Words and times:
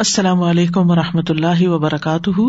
السلام 0.00 0.42
علیکم 0.42 0.90
و 0.90 0.94
رحمۃ 0.94 1.28
اللہ 1.28 1.68
وبرکاتہ۔ 1.68 2.40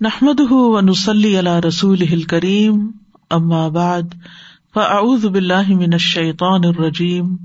نحمد 0.00 0.40
و 0.50 0.80
نسلی 0.80 1.36
اللہ 1.36 1.60
رسول 1.68 2.22
کریم 2.22 2.90
بعد، 3.70 4.02
فاعوذ 4.74 5.26
باللہ 5.26 5.68
من 5.68 5.92
الشیطان 5.92 6.60
الرجیم۔ 6.64 7.36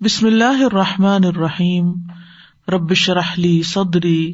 بسم 0.00 0.26
اللہ 0.26 0.62
الرحمٰن 0.64 1.24
الرحیم۔ 1.24 1.92
ربش 2.68 3.10
رحلی 3.10 3.62
صدری 3.62 4.32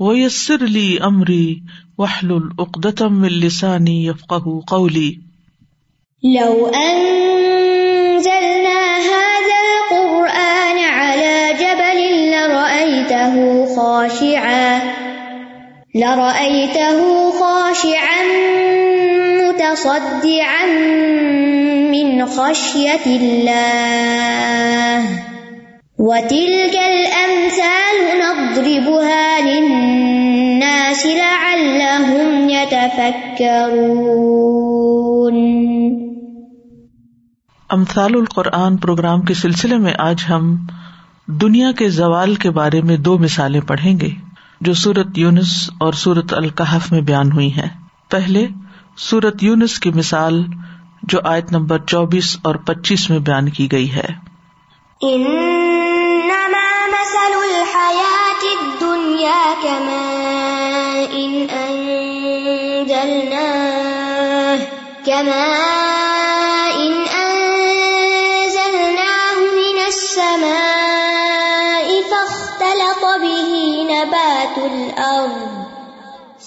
ویسر 0.00 0.64
علی 0.64 0.98
عمری 0.98 1.60
وحل 1.98 2.30
العقدم 2.30 3.22
السانی 3.22 4.06
یفق 4.06 4.34
قولی۔ 4.68 5.14
لو 6.22 6.70
أنزلنا 6.74 7.35
خاشعا. 13.76 14.80
لرأيته 15.94 17.30
خاشعا 17.30 18.22
متصدعا 19.42 20.66
من 21.90 22.26
خشية 22.26 23.06
الله 23.06 25.08
وتلك 25.98 26.78
الأمثال 26.88 27.96
نضربها 28.20 29.40
للناس 29.40 31.06
لعلهم 31.06 32.50
يتفكرون 32.50 34.06
امثال 37.70 38.16
القرآن 38.16 38.76
پروگرام 38.76 39.22
کے 39.22 39.34
سلسلے 39.34 39.78
میں 39.78 39.92
آج 39.98 40.16
ہم 40.30 40.56
دنیا 41.26 41.72
کے 41.72 41.88
زوال 41.88 42.34
کے 42.34 42.50
بارے 42.50 42.80
میں 42.80 42.96
دو 42.96 43.18
مثالیں 43.18 43.60
پڑھیں 43.60 44.00
گے 44.00 44.08
جو 44.60 44.74
سورت 44.74 45.18
یونس 45.18 45.70
اور 45.80 45.92
سورت 45.92 46.34
القحف 46.34 46.92
میں 46.92 47.00
بیان 47.00 47.32
ہوئی 47.32 47.52
ہیں۔ 47.52 47.68
پہلے، 48.10 48.46
سورت 48.96 49.42
یونس 49.42 49.78
کی 49.78 49.90
مثال 49.90 50.44
جو 51.02 51.18
آیت 51.24 51.52
نمبر 51.52 51.78
چوبیس 51.78 52.38
اور 52.42 52.54
پچیس 52.54 53.10
میں 53.10 53.18
بیان 53.18 53.48
کی 53.48 53.72
گئی 53.72 53.92
ہے۔ 53.92 54.14
انما 55.00 56.86
مثل 56.86 57.32
الحياة 57.32 58.46
الدنيا 58.60 59.54
كماء 59.62 61.12
انزلناه 61.12 61.76
كماء 65.04 66.15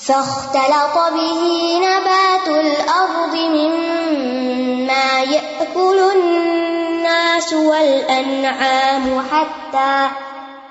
فاختلط 0.09 0.95
به 1.13 1.41
نبات 1.79 2.47
الارض 2.47 3.35
مما 3.35 5.19
يأكل 5.19 5.99
الناس 6.15 7.53
والأنعام 7.53 9.25
حتى 9.31 10.09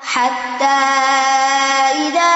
حتى 0.02 0.78
إذا 2.06 2.34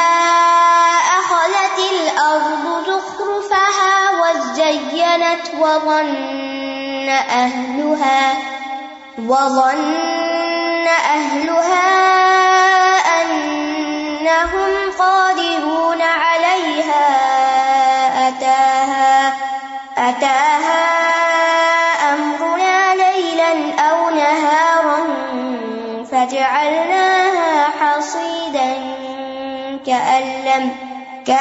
أخذت 1.18 1.78
الأرض 1.92 2.86
زخرفها 2.86 4.10
وزينت 4.22 5.54
وظن 5.60 7.08
أهلها 7.08 8.34
وظن 9.18 10.86
أهلها 10.86 12.11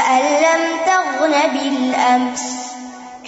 كأن 0.02 0.26
لم 0.44 0.64
تغن 0.86 1.34
بالأمس 1.54 2.44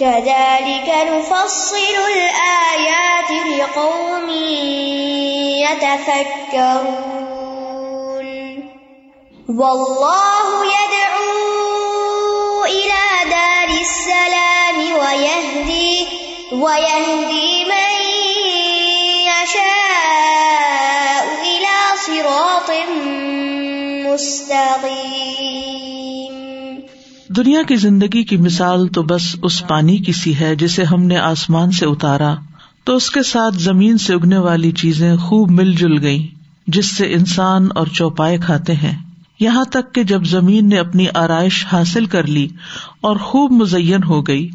كذلك 0.00 0.88
نفصل 1.12 1.96
الآيات 2.14 3.30
لقوم 3.30 4.30
يتفكرون 6.54 8.70
والله 9.48 10.64
يدعو 10.64 12.64
إلى 12.64 13.30
دار 13.30 13.68
السلام 13.80 14.78
ويهدي 14.98 16.06
ويهدي 16.52 17.64
من 17.64 17.94
يشاء 19.30 21.24
إلى 21.42 21.76
صراط 22.06 22.70
مستقيم 24.06 25.23
دنیا 27.36 27.62
کی 27.62 27.76
زندگی 27.76 28.24
کی 28.24 28.36
مثال 28.36 28.88
تو 28.88 29.02
بس 29.02 29.36
اس 29.42 29.66
پانی 29.68 29.98
کی 29.98 30.12
سی 30.12 30.38
ہے 30.40 30.54
جسے 30.54 30.84
ہم 30.84 31.02
نے 31.02 31.16
آسمان 31.16 31.70
سے 31.70 31.86
اتارا، 31.86 32.34
تو 32.84 32.96
اس 32.96 33.10
کے 33.10 33.22
ساتھ 33.22 33.54
زمین 33.54 33.98
سے 33.98 34.14
اگنے 34.14 34.38
والی 34.38 34.72
چیزیں 34.72 35.16
خوب 35.16 35.50
مل 35.50 35.72
جل 35.72 36.02
گئی 36.02 36.28
جس 36.66 36.96
سے 36.96 37.12
انسان 37.12 37.68
اور 37.74 37.86
چوپائے 37.86 38.38
کھاتے 38.38 38.72
ہیں۔ 38.72 38.98
یہاں 39.40 39.64
تک 39.64 39.94
کہ 39.94 40.02
جب 40.02 40.24
زمین 40.24 40.68
نے 40.68 40.78
اپنی 40.78 41.06
آرائش 41.14 41.66
حاصل 41.72 42.06
کر 42.06 42.26
لی 42.26 42.48
اور 43.00 43.16
خوب 43.16 43.52
مزین 43.52 44.02
ہو 44.02 44.26
گئی 44.26 44.50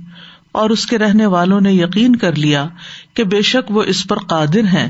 اور 0.52 0.70
اس 0.70 0.86
کے 0.86 0.98
رہنے 0.98 1.26
والوں 1.26 1.62
نے 1.62 1.74
یقین 1.74 2.16
کر 2.16 2.36
لیا 2.36 2.68
کہ 3.14 3.24
بے 3.24 3.42
شک 3.42 3.72
وہ 3.72 3.84
اس 3.84 4.08
پر 4.08 4.20
قادر 4.20 4.64
ہیں، 4.64 4.90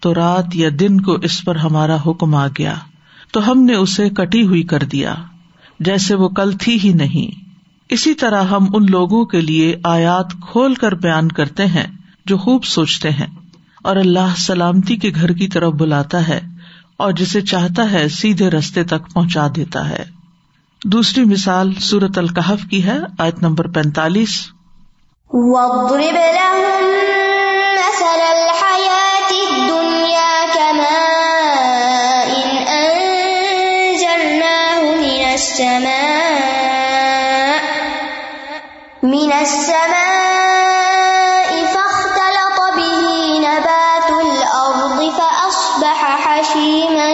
تو 0.00 0.14
رات 0.14 0.56
یا 0.56 0.68
دن 0.80 1.00
کو 1.00 1.12
اس 1.12 1.44
پر 1.44 1.56
ہمارا 1.56 1.96
حکم 2.06 2.34
آ 2.34 2.46
گیا۔ 2.58 2.74
تو 3.32 3.50
ہم 3.50 3.62
نے 3.62 3.74
اسے 3.74 4.10
کٹی 4.10 4.42
ہوئی 4.42 4.62
کر 4.62 4.78
دیا۔ 4.78 5.14
جیسے 5.84 6.14
وہ 6.14 6.28
کل 6.28 6.52
تھی 6.52 6.78
ہی 6.84 6.92
نہیں۔ 6.92 7.44
اسی 7.88 8.14
طرح 8.14 8.42
ہم 8.42 8.66
ان 8.74 8.86
لوگوں 8.90 9.24
کے 9.24 9.40
لیے 9.40 9.76
آیات 9.84 10.26
کھول 10.50 10.74
کر 10.74 10.94
بیان 10.94 11.28
کرتے 11.28 11.66
ہیں 11.66 11.86
جو 12.26 12.38
خوب 12.38 12.64
سوچتے 12.64 13.10
ہیں۔ 13.10 13.26
اور 13.84 13.96
اللہ 13.96 14.34
سلامتی 14.36 14.96
کے 14.96 15.10
گھر 15.14 15.32
کی 15.32 15.48
طرف 15.48 15.72
بلاتا 15.72 16.28
ہے 16.28 16.40
اور 16.96 17.12
جسے 17.12 17.40
چاہتا 17.40 17.90
ہے 17.90 18.08
سیدھے 18.08 18.50
رستے 18.50 18.84
تک 18.84 19.12
پہنچا 19.14 19.46
دیتا 19.56 19.88
ہے۔ 19.88 20.04
دوسری 20.84 21.24
مثال 21.24 21.74
سورت 21.74 22.18
القحف 22.18 22.64
کی 22.70 22.84
ہے، 22.84 22.98
آیت 23.18 23.42
نمبر 23.42 23.68
پینتالیس۔ 23.68 24.46
من 39.32 39.38
السماء 39.38 39.88
فاختلط 41.74 42.58
به 42.76 43.04
نبات 43.38 44.10
الأرض 44.10 44.98
فأصبح 45.10 46.00
حشيما 46.24 47.12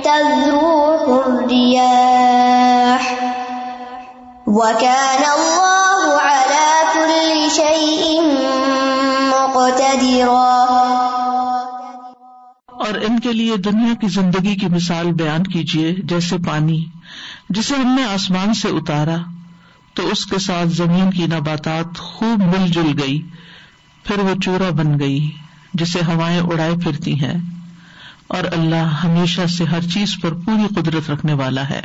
تذروح 0.00 1.04
الرياح 1.26 3.02
وكان 4.46 5.22
الله 5.36 6.00
على 6.20 6.68
كل 6.94 7.30
شيء 7.50 8.04
مقتدرا 9.30 10.58
اور 12.66 12.94
ان 12.94 13.20
کے 13.20 13.32
لیے 13.32 13.56
دنیا 13.56 13.94
کی 14.00 14.08
زندگی 14.08 14.54
کی 14.56 14.66
مثال 14.66 15.12
بیان 15.12 15.42
کیجیے 15.44 15.94
جیسے 16.04 16.36
پانی، 16.46 16.84
جسے 17.50 17.74
ہم 17.74 17.94
نے 17.94 18.04
آسمان 18.04 18.54
سے 18.54 18.68
اتارا۔ 18.68 19.33
تو 19.94 20.08
اس 20.08 20.26
کے 20.26 20.38
ساتھ 20.38 20.68
زمین 20.68 21.10
کی 21.10 21.26
نباتات 21.26 21.98
خوب 21.98 22.42
مل 22.42 22.68
جل 22.68 23.02
گئی، 23.02 23.22
پھر 24.04 24.18
وہ 24.18 24.34
چورا 24.44 24.70
بن 24.70 24.98
گئی، 24.98 25.30
جسے 25.74 25.98
ہوائیں 26.06 26.40
اڑائے 26.40 26.74
پھرتی 26.82 27.24
ہیں۔ 27.24 27.34
اور 28.28 28.44
اللہ 28.52 29.00
ہمیشہ 29.04 29.46
سے 29.46 29.64
ہر 29.64 29.80
چیز 29.80 30.16
پر 30.20 30.32
پوری 30.32 30.80
قدرت 30.80 31.10
رکھنے 31.10 31.32
والا 31.32 31.68
ہے۔ 31.68 31.80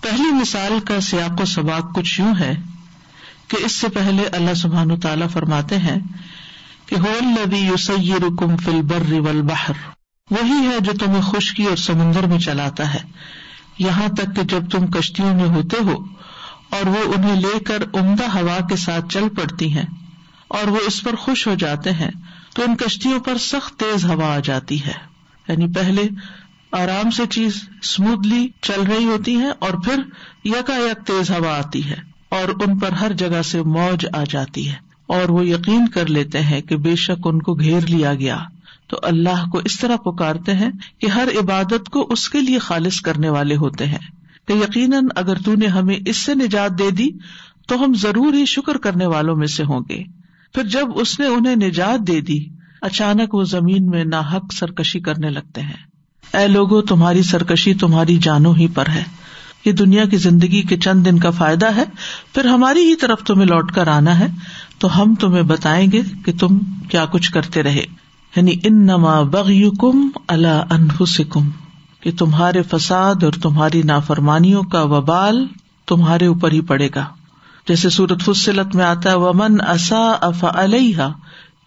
پہلی 0.00 0.32
مثال 0.32 0.78
کا 0.80 1.00
سیاق 1.00 1.40
و 1.40 1.44
سباق 1.44 1.94
کچھ 1.94 2.20
یوں 2.20 2.34
ہے 2.40 2.54
کہ 3.48 3.56
اس 3.64 3.72
سے 3.72 3.88
پہلے 3.88 4.22
اللہ 4.22 4.54
سبحان 4.54 5.00
تعالیٰ 5.00 5.28
فرماتے 5.28 5.78
ہیں 5.78 5.98
کہ 6.86 6.94
رکم 8.14 8.56
فل 8.56 8.82
بر 8.82 9.40
بہر 9.42 9.72
وہی 10.30 10.66
ہے 10.66 10.80
جو 10.80 10.92
تمہیں 10.92 11.22
خشکی 11.22 11.64
اور 11.64 11.76
سمندر 11.76 12.26
میں 12.26 12.38
چلاتا 12.38 12.94
ہے۔ 12.94 13.00
یہاں 13.78 14.08
تک 14.08 14.36
کہ 14.36 14.42
جب 14.42 14.70
تم 14.70 14.86
کشتیوں 14.86 15.34
میں 15.34 15.48
ہوتے 15.48 15.76
ہو 15.84 16.04
اور 16.74 16.86
وہ 16.86 17.12
انہیں 17.16 17.36
لے 17.36 17.60
کر 17.60 17.82
عمدہ 17.94 18.38
ہوا 18.38 18.66
کے 18.66 18.76
ساتھ 18.76 19.04
چل 19.08 19.28
پڑتی 19.28 19.72
ہیں 19.72 19.86
اور 20.48 20.68
وہ 20.68 20.78
اس 20.86 21.02
پر 21.02 21.14
خوش 21.14 21.46
ہو 21.46 21.54
جاتے 21.54 21.92
ہیں 21.92 22.10
تو 22.54 22.62
ان 22.62 22.76
کشتیوں 22.76 23.20
پر 23.20 23.36
سخت 23.38 23.80
تیز 23.80 24.04
ہوا 24.04 24.36
آ 24.36 24.38
جاتی 24.38 24.84
ہے۔ 24.84 24.92
یعنی 25.48 25.66
پہلے 25.72 26.02
آرام 26.72 27.10
سے 27.10 27.26
چیز 27.26 27.68
اسموتھلی 27.82 28.48
چل 28.62 28.82
رہی 28.82 29.04
ہوتی 29.04 29.36
ہے 29.36 29.48
اور 29.58 29.70
پھر 29.84 30.02
یکا 30.44 30.74
یک 30.76 31.06
تیز 31.06 31.30
ہوا 31.30 31.58
آتی 31.58 31.90
ہے 31.90 31.96
اور 32.28 32.48
ان 32.48 32.78
پر 32.78 32.92
ہر 32.92 33.12
جگہ 33.12 33.42
سے 33.42 33.62
موج 33.62 34.06
آ 34.14 34.24
جاتی 34.30 34.68
ہے 34.68 34.74
اور 35.06 35.28
وہ 35.28 35.46
یقین 35.46 35.88
کر 35.88 36.06
لیتے 36.06 36.40
ہیں 36.40 36.60
کہ 36.60 36.76
بے 36.76 36.96
شک 36.96 37.26
ان 37.26 37.42
کو 37.42 37.54
گھیر 37.54 37.86
لیا 37.86 38.14
گیا۔ 38.14 38.38
تو 38.86 38.98
اللہ 39.02 39.50
کو 39.52 39.58
اس 39.58 39.80
طرح 39.80 39.96
پکارتے 39.96 40.54
ہیں 40.54 40.70
کہ 40.98 41.06
ہر 41.06 41.28
عبادت 41.40 41.90
کو 41.90 42.06
اس 42.10 42.28
کے 42.28 42.40
لیے 42.40 42.58
خالص 42.58 43.00
کرنے 43.00 43.28
والے 43.28 43.56
ہوتے 43.56 43.86
ہیں۔ 43.86 44.23
کہ 44.46 44.52
یقیناً 44.52 45.04
اگر 45.16 45.36
تو 45.44 45.54
نے 45.54 45.66
ہمیں 45.66 45.98
اس 46.06 46.16
سے 46.16 46.34
نجات 46.34 46.78
دے 46.78 46.90
دی، 46.90 47.08
تو 47.68 47.84
ہم 47.84 47.94
ضرور 47.94 48.34
ہی 48.34 48.46
شکر 48.46 48.76
کرنے 48.76 49.06
والوں 49.06 49.36
میں 49.36 49.46
سے 49.46 49.64
ہوں 49.64 49.80
گے۔ 49.88 50.04
پھر 50.54 50.64
جب 50.64 50.86
اس 50.94 51.20
نے 51.20 51.26
انہیں 51.26 51.56
نجات 51.56 52.06
دے 52.06 52.20
دی، 52.20 52.44
اچانک 52.80 53.34
وہ 53.34 53.42
زمین 53.42 53.86
میں 53.86 54.04
ناحق 54.04 54.52
سرکشی 54.52 55.00
کرنے 55.00 55.30
لگتے 55.30 55.60
ہیں۔ 55.60 55.94
اے 56.36 56.48
لوگو، 56.48 56.80
تمہاری 56.80 57.22
سرکشی 57.22 57.74
تمہاری 57.74 58.16
جانوں 58.16 58.54
ہی 58.54 58.66
پر 58.68 58.88
ہے۔ 58.88 59.04
یہ 59.64 59.72
دنیا 59.72 60.04
کی 60.04 60.16
زندگی 60.16 60.62
کے 60.62 60.76
چند 60.76 61.06
دن 61.06 61.18
کا 61.18 61.30
فائدہ 61.30 61.76
ہے۔ 61.76 61.84
پھر 62.34 62.44
ہماری 62.44 62.80
ہی 62.80 62.96
طرف 62.96 63.22
تمہیں 63.22 63.46
لوٹ 63.46 63.72
کر 63.72 63.88
آنا 63.88 64.18
ہے۔ 64.18 64.26
تو 64.78 65.02
ہم 65.02 65.14
تمہیں 65.14 65.42
بتائیں 65.42 65.92
گے 65.92 66.02
کہ 66.24 66.32
تم 66.40 66.58
کیا 66.90 67.04
کچھ 67.04 67.32
کرتے 67.32 67.62
رہے۔ 67.62 67.84
یعنی 68.36 68.52
ان 68.64 68.86
نما 68.86 69.22
بغی 69.22 69.70
کم 69.80 70.08
اللہ 70.28 70.62
انفسکم۔ 70.70 71.50
کہ 72.04 72.12
تمہارے 72.18 72.62
فساد 72.62 73.14
اور 73.22 73.32
تمہاری 73.42 73.82
نافرمانیوں 73.82 74.62
کا 74.62 74.82
وبال 74.82 75.46
تمہارے 75.86 76.26
اوپر 76.26 76.52
ہی 76.52 76.60
پڑے 76.60 76.88
گا۔ 76.94 77.04
جیسے 77.68 77.90
سورت 77.90 78.22
فصلت 78.22 78.74
میں 78.74 78.84
آتا 78.84 79.10
ہے، 79.10 79.14
ومن 79.14 79.56
اصا 79.60 80.10
اف 80.10 80.44
علیہ 80.44 81.08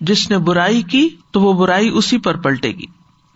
جس 0.01 0.29
نے 0.29 0.37
برائی 0.37 0.81
کی 0.81 1.09
تو 1.31 1.41
وہ 1.41 1.53
برائی 1.53 1.89
اسی 1.89 2.17
پر 2.17 2.35
پلٹے 2.35 2.71
گی۔ 2.71 2.85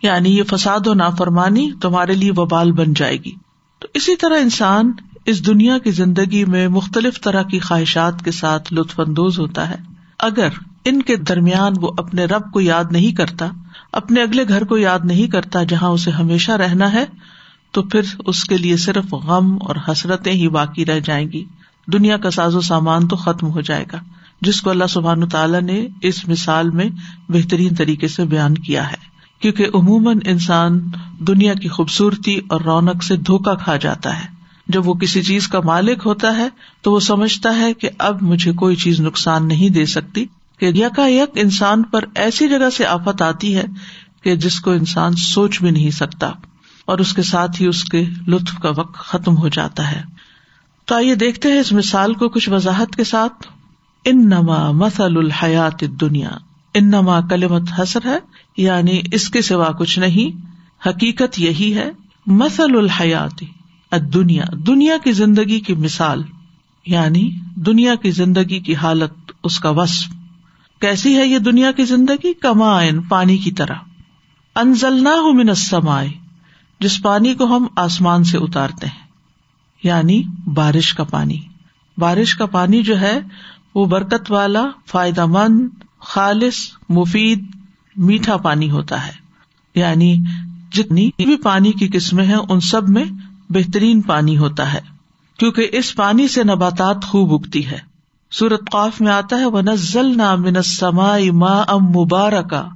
یعنی 0.02 0.38
یہ 0.38 0.42
فساد 0.42 0.86
و 0.86 0.94
نافرمانی 0.94 1.70
تمہارے 1.80 2.14
لیے 2.14 2.30
وبال 2.36 2.72
بن 2.72 2.92
جائے 2.92 3.16
گی۔ 3.16 3.32
تو 3.78 3.88
اسی 3.94 4.16
طرح 4.16 4.36
انسان 4.40 4.92
اس 5.26 5.46
دنیا 5.46 5.78
کی 5.78 5.90
زندگی 5.90 6.44
میں 6.44 6.68
مختلف 6.68 7.20
طرح 7.20 7.42
کی 7.42 7.58
خواہشات 7.58 8.24
کے 8.24 8.30
ساتھ 8.30 8.74
لطف 8.74 9.00
اندوز 9.00 9.38
ہوتا 9.38 9.70
ہے۔ 9.70 9.76
اگر 10.18 10.48
ان 10.84 11.02
کے 11.02 11.16
درمیان 11.16 11.72
وہ 11.80 11.90
اپنے 11.98 12.24
رب 12.24 12.52
کو 12.52 12.60
یاد 12.60 12.84
نہیں 12.90 13.12
کرتا 13.12 13.48
اپنے 13.92 14.22
اگلے 14.22 14.48
گھر 14.48 14.64
کو 14.64 14.78
یاد 14.78 14.98
نہیں 15.04 15.26
کرتا 15.26 15.62
جہاں 15.62 15.88
اسے 15.88 16.10
ہمیشہ 16.10 16.52
رہنا 16.52 16.92
ہے، 16.92 17.04
تو 17.70 17.82
پھر 17.82 18.00
اس 18.26 18.44
کے 18.44 18.56
لیے 18.56 18.76
صرف 18.76 19.14
غم 19.14 19.58
اور 19.60 19.76
حسرتیں 19.88 20.32
ہی 20.32 20.48
باقی 20.48 20.86
رہ 20.86 21.00
جائیں 21.00 21.32
گی۔ 21.32 21.44
دنیا 21.92 22.16
کا 22.16 22.30
ساز 22.30 22.54
و 22.54 22.60
سامان 22.60 23.08
تو 23.08 23.16
ختم 23.16 23.50
ہو 23.50 23.60
جائے 23.60 23.84
گا، 23.92 23.98
جس 24.40 24.62
کو 24.62 24.70
اللہ 24.70 24.84
سبحان 24.88 25.28
تعالیٰ 25.28 25.60
نے 25.60 25.86
اس 26.02 26.28
مثال 26.28 26.70
میں 26.70 26.88
بہترین 27.28 27.74
طریقے 27.74 28.08
سے 28.08 28.24
بیان 28.24 28.54
کیا 28.54 28.90
ہے۔ 28.90 29.12
کیونکہ 29.40 29.66
عموماً 29.74 30.18
انسان 30.24 30.80
دنیا 31.18 31.54
کی 31.54 31.68
خوبصورتی 31.68 32.40
اور 32.48 32.60
رونق 32.60 33.04
سے 33.04 33.16
دھوکا 33.16 33.54
کھا 33.54 33.76
جاتا 33.76 34.20
ہے۔ 34.20 34.26
جب 34.66 34.88
وہ 34.88 34.94
کسی 34.94 35.22
چیز 35.22 35.48
کا 35.48 35.60
مالک 35.60 36.02
ہوتا 36.06 36.36
ہے، 36.36 36.48
تو 36.82 36.92
وہ 36.92 37.00
سمجھتا 37.00 37.56
ہے 37.56 37.74
کہ 37.74 37.88
اب 37.98 38.22
مجھے 38.22 38.52
کوئی 38.52 38.76
چیز 38.76 39.00
نقصان 39.00 39.48
نہیں 39.48 39.68
دے 39.68 39.86
سکتی۔ 39.86 40.26
کہ 40.62 40.70
یکا 40.74 41.06
یک 41.08 41.30
انسان 41.34 41.82
پر 41.82 42.04
ایسی 42.14 42.48
جگہ 42.48 42.70
سے 42.70 42.86
آفت 42.86 43.22
آتی 43.22 43.56
ہے 43.56 43.64
کہ 44.22 44.36
جس 44.36 44.60
کو 44.60 44.70
انسان 44.70 45.12
سوچ 45.12 45.62
بھی 45.62 45.70
نہیں 45.70 45.90
سکتا 45.90 46.30
اور 46.84 46.98
اس 46.98 47.12
کے 47.12 47.22
ساتھ 47.22 47.62
ہی 47.62 47.66
اس 47.66 47.84
کے 47.84 48.04
لطف 48.28 48.58
کا 48.58 48.70
وقت 48.70 48.94
ختم 48.94 49.36
ہو 49.36 49.48
جاتا 49.48 49.90
ہے۔ 49.90 50.02
تو 50.84 50.94
آئیے 50.94 51.14
دیکھتے 51.14 51.52
ہیں 51.52 51.60
اس 51.60 51.72
مثال 51.72 52.14
کو 52.14 52.28
کچھ 52.28 52.50
وضاحت 52.50 52.96
کے 52.96 53.04
ساتھ۔ 53.04 53.46
ان 54.04 54.28
نما 54.28 54.70
مسل 54.70 55.16
الحیات 55.18 55.80
دنیا 55.80 56.30
ان 56.74 56.86
نما 56.88 57.20
کلمت 57.20 57.62
حسر 57.78 58.00
ہے 58.04 58.18
یعنی 58.56 59.00
اس 59.12 59.30
کے 59.30 59.42
سوا 59.42 59.72
کچھ 59.72 59.98
نہیں۔ 59.98 60.46
حقیقت 60.88 61.38
یہی 61.38 61.74
ہے 61.74 61.90
مسل 62.26 62.76
الحیات 62.76 63.44
دنیا 64.14 64.44
دنیا 64.66 64.96
کی 65.04 65.12
زندگی 65.12 65.60
کی 65.60 65.74
مثال 65.74 66.22
یعنی 66.86 67.30
دنیا 67.54 67.94
کی 67.94 68.10
زندگی 68.10 68.60
کی 68.60 68.74
حالت، 68.74 69.32
اس 69.44 69.60
کا 69.60 69.70
وصف۔ 69.70 70.21
کیسی 70.82 71.18
ہے 71.18 71.26
یہ 71.26 71.38
دنیا 71.38 71.72
کی 71.72 71.84
زندگی؟ 71.84 72.32
کمائن 72.34 73.02
پانی 73.02 73.38
کی 73.38 73.52
طرح۔ 73.52 73.74
انزل 74.54 75.04
نہ 75.04 75.08
ہو 75.08 76.02
جس 76.80 77.02
پانی 77.02 77.34
کو 77.34 77.56
ہم 77.56 77.66
آسمان 77.76 78.24
سے 78.24 78.38
اتارتے 78.38 78.86
ہیں 78.86 79.06
یعنی 79.82 80.22
بارش 80.54 80.94
کا 80.94 81.04
پانی۔ 81.04 81.40
بارش 81.98 82.34
کا 82.34 82.46
پانی 82.46 82.82
جو 82.82 83.00
ہے، 83.00 83.20
وہ 83.74 83.84
برکت 83.84 84.32
والا، 84.32 84.62
فائدہ 84.86 85.26
مند، 85.26 85.68
خالص، 86.00 86.56
مفید، 86.88 87.44
میٹھا 87.96 88.36
پانی 88.36 88.70
ہوتا 88.70 89.06
ہے۔ 89.06 89.12
یعنی 89.74 90.16
جتنی 90.72 91.10
بھی 91.18 91.36
پانی 91.36 91.72
کی 91.72 91.88
قسمیں 91.92 92.24
ہیں، 92.24 92.40
ان 92.48 92.60
سب 92.60 92.88
میں 92.88 93.04
بہترین 93.50 94.00
پانی 94.00 94.38
ہوتا 94.38 94.72
ہے، 94.72 94.80
کیونکہ 95.38 95.68
اس 95.72 95.94
پانی 95.94 96.28
سے 96.28 96.44
نباتات 96.44 97.04
خوب 97.04 97.34
اگتی 97.34 97.66
ہے۔ 97.66 97.91
سورت 98.32 98.70
قاف 98.70 99.00
میں 99.00 99.12
آتا 99.12 99.36
ہے 99.36 99.46
وہ 99.46 99.62
نزل 99.62 100.16
منسما 100.38 101.16
ما 101.32 101.62
ام 101.68 101.84
مبارکا 101.84 102.68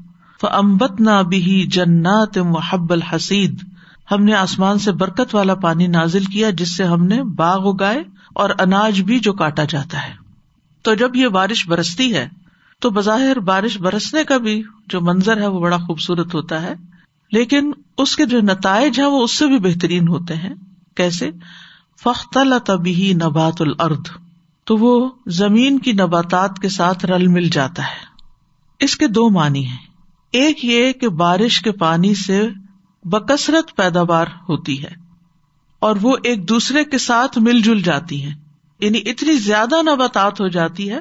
امبت 0.43 1.01
نہ 1.01 1.23
بھی 1.29 1.67
جنات 1.73 2.39
محب 2.39 2.93
الحسید 2.93 3.63
ہم 4.11 4.25
نے 4.25 4.35
آسمان 4.35 4.79
سے 4.79 4.93
برکت 4.93 5.35
والا 5.35 5.55
پانی 5.55 5.87
نازل 5.87 6.25
کیا، 6.25 6.51
جس 6.51 6.77
سے 6.77 6.85
ہم 6.85 7.07
نے 7.07 7.23
باغ 7.23 7.69
اگائے 7.69 8.03
اور 8.35 8.51
اناج 8.59 9.03
بھی 9.03 9.19
جو 9.19 9.33
کاٹا 9.33 9.65
جاتا 9.69 10.09
ہے۔ 10.09 10.13
تو 10.83 10.95
جب 10.95 11.17
یہ 11.17 11.29
بارش 11.29 11.69
برستی 11.69 12.15
ہے، 12.15 12.29
تو 12.81 12.91
بظاہر 12.91 13.41
بارش 13.41 13.79
برسنے 13.79 14.25
کا 14.25 14.37
بھی 14.37 14.63
جو 14.89 15.01
منظر 15.01 15.37
ہے، 15.37 15.47
وہ 15.47 15.61
بڑا 15.61 15.77
خوبصورت 15.77 16.35
ہوتا 16.35 16.63
ہے۔ 16.63 16.75
لیکن 17.33 17.73
اس 17.99 18.17
کے 18.17 18.27
جو 18.27 18.41
نتائج 18.41 19.01
ہیں، 19.01 19.07
وہ 19.07 19.25
اس 19.25 19.33
سے 19.33 19.47
بھی 19.47 19.59
بہترین 19.59 20.09
ہوتے 20.09 20.35
ہیں۔ 20.35 20.55
کیسے؟ 20.97 21.31
فخت 22.03 22.39
تبھی 22.67 23.13
نبات 23.15 23.63
الرد 23.63 24.09
تو 24.67 24.77
وہ 24.77 25.11
زمین 25.27 25.79
کی 25.79 25.93
نباتات 25.93 26.59
کے 26.59 26.69
ساتھ 26.69 27.07
رل 27.07 27.27
مل 27.27 27.49
جاتا 27.49 27.83
ہے۔ 27.83 28.17
اس 28.85 28.97
کے 28.97 29.07
دو 29.07 29.31
معنی 29.31 29.67
ہیں۔ 29.67 29.87
ایک 30.33 30.65
یہ 30.65 30.93
کہ 30.93 31.09
بارش 31.09 31.61
کے 31.61 31.73
پانی 31.73 32.15
سے 32.15 32.49
بکثرت 33.05 33.77
پیداوار 33.77 34.27
ہوتی 34.49 34.83
ہے 34.83 34.91
اور 35.79 35.97
وہ 36.03 36.17
ایک 36.25 36.49
دوسرے 36.49 36.85
کے 36.85 36.99
ساتھ 36.99 37.39
مل 37.39 37.61
جل 37.61 37.83
جاتی 37.83 38.23
ہیں۔ 38.23 38.35
یعنی 38.81 39.01
اتنی 39.07 39.35
زیادہ 39.35 39.83
نباتات 39.83 40.41
ہو 40.41 40.49
جاتی 40.49 40.91
ہے 40.91 40.99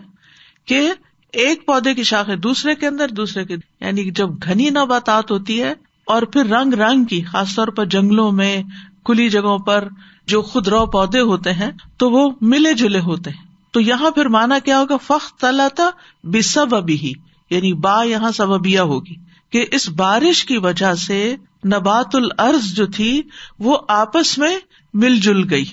کہ 0.65 0.93
ایک 1.33 1.65
پودے 1.65 1.93
کی 1.93 2.03
شاخ 2.03 2.29
ہے 2.29 2.35
دوسرے 2.35 2.75
کے 2.75 2.87
اندر، 2.87 3.07
دوسرے 3.09 3.45
کے 3.45 3.55
یعنی 3.81 4.11
جب 4.11 4.29
گھنی 4.43 4.69
نباتات 4.69 5.31
ہوتی 5.31 5.63
ہے 5.63 5.73
اور 6.05 6.21
پھر 6.21 6.45
رنگ 6.45 6.73
رنگ 6.73 7.03
کی، 7.03 7.21
خاص 7.21 7.55
طور 7.55 7.67
پر 7.67 7.85
جنگلوں 7.85 8.31
میں، 8.31 8.63
کھلی 9.03 9.29
جگہوں 9.29 9.59
پر 9.59 9.87
جو 10.27 10.41
خود 10.41 10.67
رو 10.67 10.85
پودے 10.85 11.19
ہوتے 11.19 11.53
ہیں، 11.53 11.71
تو 11.97 12.11
وہ 12.11 12.29
ملے 12.41 12.73
جلے 12.73 12.99
ہوتے 12.99 13.29
ہیں۔ 13.29 13.44
تو 13.75 13.81
یہاں 13.81 14.11
پھر 14.11 14.25
مانا 14.25 14.59
کیا 14.59 14.79
ہوگا؟ 14.79 14.97
فخ 14.97 15.31
تلا 15.31 15.67
تھا 15.67 15.89
بے 16.23 16.41
سب 16.41 16.75
ابھی 16.75 16.95
ہی 16.95 17.13
یعنی 17.49 17.73
با 17.73 18.03
یہاں 18.03 18.31
سببیا 18.31 18.83
ہوگی، 18.83 19.15
کہ 19.49 19.65
اس 19.71 19.89
بارش 19.89 20.45
کی 20.45 20.57
وجہ 20.57 20.93
سے 20.93 21.35
نبات 21.65 22.15
العرض 22.15 22.73
جو 22.73 22.87
تھی، 22.87 23.21
وہ 23.59 23.77
آپس 23.87 24.37
میں 24.37 24.57
مل 24.93 25.19
جل 25.19 25.49
گئی، 25.49 25.65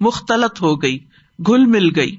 مختلط 0.00 0.62
ہو 0.62 0.82
گئی 0.82 0.98
گل 1.48 1.64
مل 1.64 1.90
گئی۔ 1.96 2.16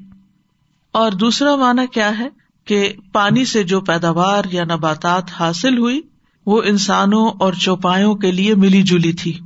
اور 0.92 1.12
دوسرا 1.12 1.56
مانا 1.56 1.86
کیا 1.86 2.18
ہے؟ 2.20 2.30
کہ 2.65 2.94
پانی 3.13 3.46
سے 3.46 3.63
جو 3.63 3.82
پیداوار 3.82 4.44
یا 4.51 4.63
نباتات 4.63 5.24
حاصل 5.39 5.77
ہوئی، 5.77 6.01
وہ 6.46 6.62
انسانوں 6.62 7.32
اور 7.39 7.54
چوپایوں 7.54 8.15
کے 8.15 8.32
لیے 8.32 8.56
ملی 8.56 8.84
جلی 8.84 9.13
تھی۔ 9.13 9.39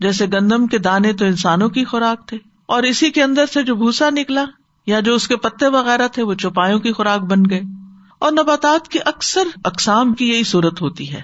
جیسے 0.00 0.26
گندم 0.26 0.66
کے 0.66 0.78
دانے 0.78 1.12
تو 1.12 1.24
انسانوں 1.24 1.68
کی 1.68 1.84
خوراک 1.84 2.28
تھے۔ 2.28 2.38
اور 2.66 2.82
اسی 2.82 3.10
کے 3.10 3.22
اندر 3.22 3.46
سے 3.46 3.62
جو 3.62 3.74
بھوسا 3.74 4.10
نکلا 4.10 4.44
یا 4.86 5.00
جو 5.00 5.14
اس 5.14 5.28
کے 5.28 5.36
پتے 5.36 5.66
وغیرہ 5.66 6.08
تھے، 6.08 6.22
وہ 6.22 6.34
چوپایوں 6.34 6.78
کی 6.78 6.92
خوراک 6.92 7.20
بن 7.20 7.42
گئے۔ 7.50 7.60
اور 8.18 8.32
نباتات 8.32 8.88
کی 8.88 8.98
اکثر 9.04 9.40
اقسام 9.64 10.14
کی 10.14 10.28
یہی 10.28 10.44
صورت 10.44 10.82
ہوتی 10.82 11.12
ہے 11.12 11.20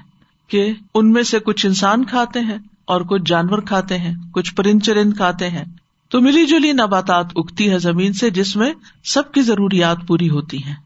کہ 0.48 0.72
ان 0.94 1.12
میں 1.12 1.22
سے 1.22 1.38
کچھ 1.38 1.66
انسان 1.66 2.04
کھاتے 2.04 2.40
ہیں 2.40 2.58
اور 2.84 3.00
کچھ 3.00 3.22
جانور 3.26 3.58
کھاتے 3.58 3.98
ہیں، 3.98 4.14
کچھ 4.32 4.54
پرند 4.54 4.82
چرند 4.82 5.14
کھاتے 5.14 5.50
ہیں۔ 5.50 5.64
تو 6.08 6.20
ملی 6.20 6.46
جلی 6.46 6.72
نباتات 6.72 7.26
اگتی 7.36 7.70
ہے 7.70 7.78
زمین 7.78 8.12
سے، 8.12 8.30
جس 8.30 8.56
میں 8.56 8.72
سب 9.04 9.32
کی 9.32 9.42
ضروریات 9.42 9.96
پوری 10.06 10.28
ہوتی 10.28 10.64
ہیں۔ 10.64 10.76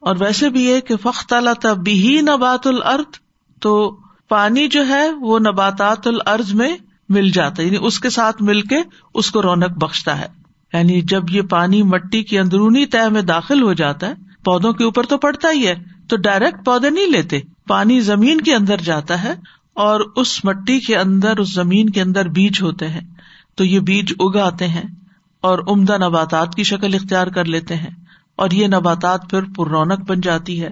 اور 0.00 0.16
ویسے 0.20 0.48
بھی 0.48 0.64
یہ 0.64 0.80
کہ 0.80 0.96
فخت 0.96 1.34
بھی 1.82 2.20
نبات 2.20 2.66
العرد 2.66 3.16
تو 3.60 3.96
پانی 4.28 4.68
جو 4.68 4.88
ہے، 4.88 5.10
وہ 5.10 5.38
نباتات 5.38 6.06
العرض 6.06 6.52
میں 6.52 6.76
مل 7.08 7.30
جاتا 7.30 7.62
ہے۔ 7.62 7.66
یعنی 7.66 7.78
اس 7.80 8.00
کے 8.00 8.10
ساتھ 8.10 8.42
مل 8.42 8.62
کے 8.62 8.76
اس 9.14 9.30
کو 9.30 9.42
رونق 9.42 9.70
بخشتا 9.70 10.18
ہے۔ 10.18 10.39
یعنی 10.72 11.00
جب 11.00 11.22
یہ 11.30 11.42
پانی 11.42 11.82
مٹی 11.82 12.22
کی 12.22 12.38
اندرونی 12.38 12.86
تہ 12.86 13.08
میں 13.08 13.22
داخل 13.22 13.62
ہو 13.62 13.72
جاتا 13.72 14.08
ہے، 14.08 14.14
پودوں 14.44 14.72
کے 14.72 14.84
اوپر 14.84 15.06
تو 15.06 15.18
پڑتا 15.18 15.48
ہی 15.52 15.66
ہے، 15.66 15.74
تو 16.08 16.16
ڈائریکٹ 16.16 16.64
پودے 16.64 16.90
نہیں 16.90 17.06
لیتے۔ 17.06 17.40
پانی 17.68 18.00
زمین 18.00 18.40
کے 18.40 18.54
اندر 18.54 18.76
جاتا 18.76 19.22
ہے 19.22 19.32
اور 19.74 20.00
اس 20.16 20.44
مٹی 20.44 20.80
کے 20.80 20.96
اندر، 20.96 21.38
اس 21.38 21.54
زمین 21.54 21.90
کے 21.90 22.02
اندر 22.02 22.28
بیج 22.28 22.62
ہوتے 22.62 22.88
ہیں۔ 22.88 23.00
تو 23.54 23.64
یہ 23.64 23.80
بیج 23.80 24.12
اگاتے 24.20 24.68
ہیں 24.68 24.82
اور 25.40 25.58
عمدہ 25.58 25.96
نباتات 26.04 26.54
کی 26.54 26.62
شکل 26.62 26.94
اختیار 26.94 27.26
کر 27.26 27.44
لیتے 27.44 27.76
ہیں۔ 27.76 27.90
اور 28.36 28.50
یہ 28.50 28.66
نباتات 28.66 29.30
پھر 29.30 29.42
پر 29.56 29.68
رونق 29.68 30.00
بن 30.08 30.20
جاتی 30.20 30.62
ہے۔ 30.62 30.68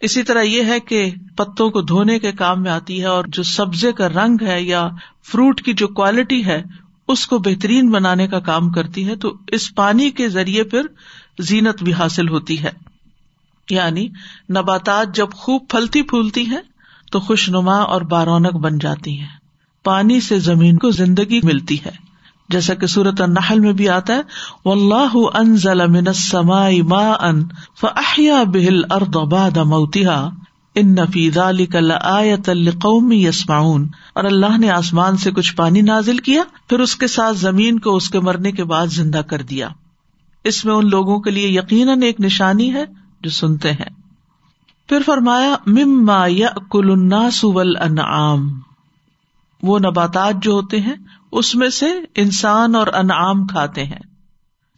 اسی 0.00 0.22
طرح 0.22 0.42
یہ 0.42 0.62
ہے 0.62 0.80
کہ 0.80 1.10
پتوں 1.36 1.70
کو 1.70 1.80
دھونے 1.80 2.18
کے 2.18 2.32
کام 2.32 2.62
میں 2.62 2.70
آتی 2.70 3.00
ہے 3.00 3.06
اور 3.06 3.24
جو 3.28 3.42
سبزے 3.42 3.92
کا 3.92 4.08
رنگ 4.08 4.36
ہے 4.42 4.62
یا 4.62 4.88
فروٹ 5.32 5.62
کی 5.62 5.72
جو 5.72 5.88
کوالٹی 5.88 6.46
ہے 6.46 6.62
اس 7.08 7.26
کو 7.26 7.38
بہترین 7.38 7.90
بنانے 7.90 8.26
کا 8.28 8.40
کام 8.40 8.70
کرتی 8.70 9.08
ہے، 9.08 9.16
تو 9.16 9.36
اس 9.48 9.74
پانی 9.74 10.10
کے 10.10 10.28
ذریعے 10.28 10.64
پھر 10.64 10.82
زینت 11.38 11.82
بھی 11.82 11.92
حاصل 11.92 12.28
ہوتی 12.28 12.62
ہے۔ 12.62 12.70
یعنی 13.70 14.08
نباتات 14.50 15.14
جب 15.14 15.26
خوب 15.34 15.62
پھلتی 15.68 16.02
پھولتی 16.02 16.46
ہیں، 16.46 16.60
تو 17.12 17.20
خوش 17.20 17.48
نما 17.48 17.76
اور 17.76 18.00
بارونق 18.00 18.52
بن 18.52 18.78
جاتی 18.78 19.20
ہیں۔ 19.20 19.28
پانی 19.84 20.20
سے 20.20 20.38
زمین 20.38 20.78
کو 20.78 20.90
زندگی 20.90 21.40
ملتی 21.42 21.84
ہے۔ 21.84 22.06
جیسا 22.48 22.74
کہ 22.74 22.86
سورت 22.86 23.20
النحل 23.20 23.60
میں 23.60 23.72
بھی 23.72 23.88
آتا 23.88 24.14
ہے 24.14 24.20
اللہ 24.64 25.16
انزل 25.34 25.86
من 25.86 26.08
السماء 26.08 26.70
ماء 26.82 27.30
فاحيا 27.80 28.42
به 28.42 28.66
الارض 28.68 29.16
بعد 29.16 29.56
موتها۔ 29.56 30.28
ان 30.76 30.94
في 31.12 31.28
ذلك 31.30 31.76
لآية 31.76 32.52
لقوم 32.54 33.12
اور 34.12 34.24
اللہ 34.24 34.58
نے 34.58 34.70
آسمان 34.70 35.16
سے 35.16 35.30
کچھ 35.30 35.54
پانی 35.56 35.80
نازل 35.80 36.18
کیا، 36.18 36.42
پھر 36.68 36.80
اس 36.80 36.96
کے 36.96 37.06
ساتھ 37.06 37.36
زمین 37.36 37.78
کو 37.78 37.96
اس 37.96 38.08
کے 38.10 38.20
مرنے 38.20 38.52
کے 38.52 38.64
بعد 38.64 38.86
زندہ 38.86 39.18
کر 39.18 39.42
دیا۔ 39.42 39.68
اس 40.44 40.64
میں 40.64 40.74
ان 40.74 40.88
لوگوں 40.90 41.18
کے 41.20 41.30
لیے 41.30 41.48
یقیناً 41.48 42.02
ایک 42.02 42.20
نشانی 42.20 42.72
ہے 42.74 42.84
جو 43.20 43.30
سنتے 43.30 43.72
ہیں۔ 43.72 43.94
پھر 44.88 45.02
فرمایا، 45.06 45.56
مما 45.66 46.26
یاکل 46.26 46.90
الناس 46.90 47.44
والانعام۔ 47.44 48.48
وہ 49.62 49.78
نباتات 49.78 50.42
جو 50.42 50.52
ہوتے 50.52 50.80
ہیں، 50.80 50.94
اس 51.32 51.54
میں 51.54 51.68
سے 51.68 51.86
انسان 52.14 52.74
اور 52.74 52.86
انعام 52.86 53.46
کھاتے 53.46 53.84
ہیں۔ 53.84 54.04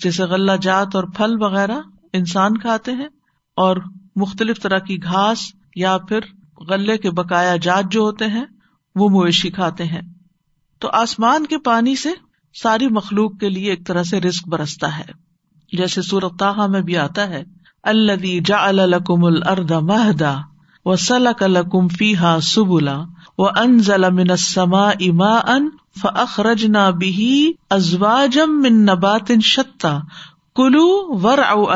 جیسے 0.01 0.25
غلہ 0.25 0.53
جات 0.63 0.97
اور 0.97 1.05
پھل 1.05 1.37
وغیرہ 1.41 1.79
انسان 2.13 2.59
کھاتے 2.59 2.93
ہیں، 2.93 3.09
اور 3.57 3.77
مختلف 4.17 4.61
طرح 4.63 4.79
کی 4.79 5.03
گھاس 5.03 5.39
یا 5.79 5.99
پھر 5.99 6.21
غلے 6.69 6.99
کے 6.99 7.11
بقایا 7.11 7.57
جات 7.57 7.85
جو 7.91 8.01
ہوتے 8.01 8.27
ہیں، 8.27 8.45
وہ 8.95 9.09
مویشی 9.09 9.51
کھاتے 9.51 9.85
ہیں۔ 9.85 10.01
تو 10.79 10.89
آسمان 10.93 11.47
کے 11.47 11.59
پانی 11.59 11.97
سے 11.97 12.09
ساری 12.63 12.89
مخلوق 12.89 13.39
کے 13.41 13.49
لیے 13.49 13.71
ایک 13.71 13.87
طرح 13.87 14.03
سے 14.03 14.21
رسک 14.21 14.49
برستا 14.49 14.99
ہے۔ 14.99 15.29
جیسے 15.73 16.03
سورت 16.03 16.39
تاہا 16.39 16.67
میں 16.67 16.81
بھی 16.81 16.97
آتا 16.97 17.29
ہے 17.29 17.45
اللہ 17.83 18.41
جا 18.45 18.69
الکم 18.69 19.25
الرد 19.25 19.71
مہدا 19.71 20.35
و 20.85 20.97
سلک 20.97 21.43
الکم 21.43 21.89
فیحا 21.89 22.41
سبلا 22.41 22.97
و 23.39 23.49
ان 23.49 23.79
ضلع 23.79 24.09
منسما 24.09 24.89
اما 24.89 25.37
ان 25.37 25.69
فخرج 26.03 26.65
نہ 26.65 26.91
بھی 26.99 27.53
ازواجم 27.71 28.63
من 28.63 28.85
نبات 28.85 29.33
شتا۔ 29.43 29.99
کلو 30.57 31.19
ور 31.23 31.39
او 31.39 31.71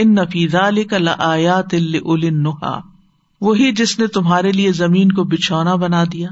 ان 0.00 0.18
آمکم 0.18 0.96
لآیات 0.96 1.74
النحا، 1.74 2.80
وہی 3.40 3.72
جس 3.72 3.98
نے 3.98 4.06
تمہارے 4.06 4.52
لیے 4.52 4.72
زمین 4.72 5.12
کو 5.12 5.24
بچھونا 5.24 5.74
بنا 5.74 6.04
دیا 6.12 6.28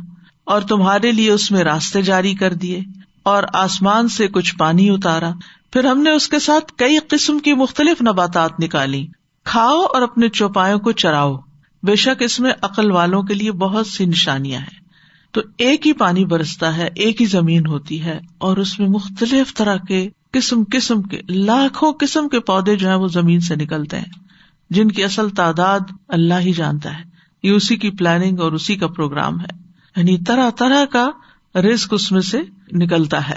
اور 0.46 0.60
تمہارے 0.60 1.12
لیے 1.12 1.30
اس 1.30 1.50
میں 1.50 1.60
راستے 1.60 2.02
جاری 2.02 2.34
کر 2.34 2.52
دیے 2.52 2.80
اور 3.22 3.42
آسمان 3.52 4.08
سے 4.08 4.28
کچھ 4.28 4.56
پانی 4.56 4.90
اتارا۔ 4.90 5.30
پھر 5.72 5.84
ہم 5.84 6.02
نے 6.02 6.10
اس 6.10 6.28
کے 6.28 6.38
ساتھ 6.38 6.72
کئی 6.76 6.98
قسم 7.08 7.38
کی 7.38 7.54
مختلف 7.54 8.02
نباتات 8.02 8.60
نکالی۔ 8.60 9.06
کھاؤ 9.44 9.80
اور 9.82 10.02
اپنے 10.02 10.28
چوپاوں 10.28 10.78
کو 10.78 10.92
چراؤ۔ 10.92 11.36
بے 11.82 11.96
شک 11.96 12.22
اس 12.22 12.40
میں 12.40 12.52
عقل 12.62 12.90
والوں 12.90 13.22
کے 13.22 13.34
لیے 13.34 13.52
بہت 13.52 13.86
سی 13.86 14.04
نشانیاں 14.04 14.60
ہیں۔ 14.60 14.86
تو 15.32 15.40
ایک 15.58 15.86
ہی 15.86 15.92
پانی 15.92 16.24
برستا 16.24 16.76
ہے، 16.76 16.88
ایک 16.94 17.20
ہی 17.20 17.26
زمین 17.26 17.66
ہوتی 17.66 18.04
ہے 18.04 18.20
اور 18.38 18.56
اس 18.56 18.78
میں 18.78 18.88
مختلف 18.88 19.54
طرح 19.54 19.76
کے 19.76 20.08
قسم 20.36 20.62
قسم 20.72 21.02
کے، 21.02 21.20
لاکھوں 21.28 21.92
قسم 21.92 22.28
کے 22.28 22.40
پودے 22.40 22.76
جو 22.76 22.88
ہیں 22.88 22.94
وہ 22.94 23.08
زمین 23.08 23.40
سے 23.40 23.56
نکلتے 23.56 23.98
ہیں، 23.98 24.12
جن 24.70 24.90
کی 24.90 25.04
اصل 25.04 25.28
تعداد 25.28 25.80
اللہ 26.08 26.34
ہی 26.40 26.52
جانتا 26.52 26.98
ہے۔ 26.98 27.04
یہ 27.42 27.50
اسی 27.50 27.76
کی 27.76 27.90
پلاننگ 27.90 28.40
اور 28.40 28.52
اسی 28.52 28.76
کا 28.76 28.86
پروگرام 28.86 29.40
ہے۔ 29.40 29.62
یعنی 29.96 30.18
طرح 30.18 30.50
طرح 30.50 30.84
کا 30.84 31.10
رسک 31.60 31.94
اس 31.94 32.12
میں 32.12 32.20
سے 32.20 32.40
نکلتا 32.72 33.28
ہے۔ 33.28 33.36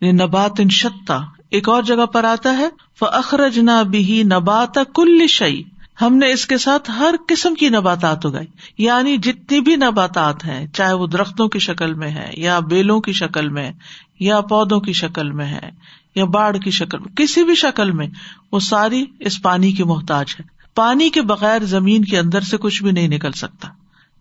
یعنی 0.00 0.24
نبات 0.24 0.52
ان 0.58 0.68
شتا 0.68 1.20
ایک 1.50 1.68
اور 1.68 1.82
جگہ 1.82 2.06
پر 2.06 2.24
آتا 2.24 2.56
ہے 2.56 2.68
اخرج 3.00 3.58
نہ 3.58 3.84
بھی 3.90 4.22
نبات 4.22 4.78
کل 4.94 5.26
شعی 5.26 5.62
ہم 6.00 6.16
نے 6.16 6.32
اس 6.32 6.46
کے 6.46 6.58
ساتھ 6.58 6.90
ہر 6.90 7.14
قسم 7.28 7.54
کی 7.54 7.68
نباتات 7.68 8.26
اگائی۔ 8.26 8.46
یعنی 8.78 9.16
جتنی 9.16 9.60
بھی 9.60 9.76
نباتات 9.76 10.44
ہیں، 10.44 10.66
چاہے 10.66 10.92
وہ 10.92 11.06
درختوں 11.06 11.48
کی 11.48 11.58
شکل 11.58 11.94
میں 11.94 12.10
ہے 12.10 12.30
یا 12.36 12.58
بیلوں 12.58 13.00
کی 13.00 13.12
شکل 13.12 13.48
میں، 13.48 13.72
یا 14.20 14.40
پودوں 14.40 14.80
کی 14.80 14.92
شکل 14.92 15.30
میں 15.30 15.46
ہے 15.46 15.70
یا 16.14 16.24
باڑ 16.24 16.56
کی 16.56 16.70
شکل 16.70 16.98
میں، 16.98 17.16
کسی 17.16 17.44
بھی 17.44 17.54
شکل 17.54 17.90
میں، 17.90 18.08
وہ 18.52 18.60
ساری 18.60 19.04
اس 19.20 19.42
پانی 19.42 19.72
کی 19.72 19.82
محتاج 19.82 20.34
ہے۔ 20.40 20.44
پانی 20.74 21.10
کے 21.10 21.22
بغیر 21.22 21.64
زمین 21.64 22.04
کے 22.04 22.18
اندر 22.18 22.40
سے 22.40 22.56
کچھ 22.56 22.82
بھی 22.82 22.90
نہیں 22.90 23.08
نکل 23.08 23.32
سکتا۔ 23.32 23.68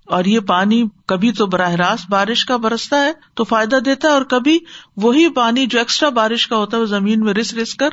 اور 0.05 0.25
یہ 0.25 0.39
پانی 0.39 0.83
کبھی 1.05 1.31
تو 1.31 1.45
براہ 1.45 1.71
راست 1.71 2.09
بارش 2.09 2.45
کا 2.45 2.57
برستا 2.57 3.01
ہے 3.01 3.11
تو 3.33 3.43
فائدہ 3.43 3.75
دیتا 3.75 4.07
ہے، 4.07 4.13
اور 4.13 4.21
کبھی 4.21 4.59
وہی 4.97 5.29
پانی 5.29 5.65
جو 5.65 5.79
ایکسٹرا 5.79 6.09
بارش 6.09 6.47
کا 6.47 6.57
ہوتا 6.57 6.77
ہے، 6.77 6.81
وہ 6.81 6.87
زمین 6.87 7.19
میں 7.19 7.33
رس 7.33 7.53
رس 7.53 7.75
کر 7.75 7.89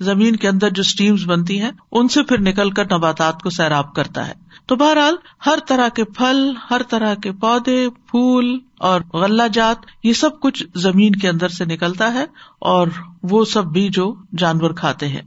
زمین 0.00 0.36
کے 0.36 0.48
اندر 0.48 0.70
جو 0.70 0.80
اسٹیمس 0.80 1.26
بنتی 1.26 1.60
ہیں، 1.60 1.70
ان 1.92 2.08
سے 2.08 2.22
پھر 2.22 2.40
نکل 2.40 2.70
کر 2.70 2.84
نباتات 2.84 3.42
کو 3.42 3.50
سیراب 3.50 3.94
کرتا 3.94 4.28
ہے۔ 4.28 4.32
تو 4.66 4.76
بہرحال، 4.76 5.14
ہر 5.46 5.58
طرح 5.68 5.88
کے 5.88 6.04
پھل، 6.04 6.52
ہر 6.70 6.82
طرح 6.88 7.14
کے 7.14 7.32
پودے، 7.32 7.88
پھول 7.90 8.58
اور 8.78 9.00
غلہ 9.12 9.42
جات 9.52 9.76
یہ 10.04 10.12
سب 10.12 10.40
کچھ 10.40 10.64
زمین 10.74 11.12
کے 11.12 11.28
اندر 11.28 11.48
سے 11.48 11.64
نکلتا 11.64 12.14
ہے 12.14 12.24
اور 12.58 12.88
وہ 13.22 13.44
سب 13.44 13.64
بھی 13.64 13.88
جو 13.88 14.14
جانور 14.38 14.70
کھاتے 14.70 15.08
ہیں۔ 15.08 15.22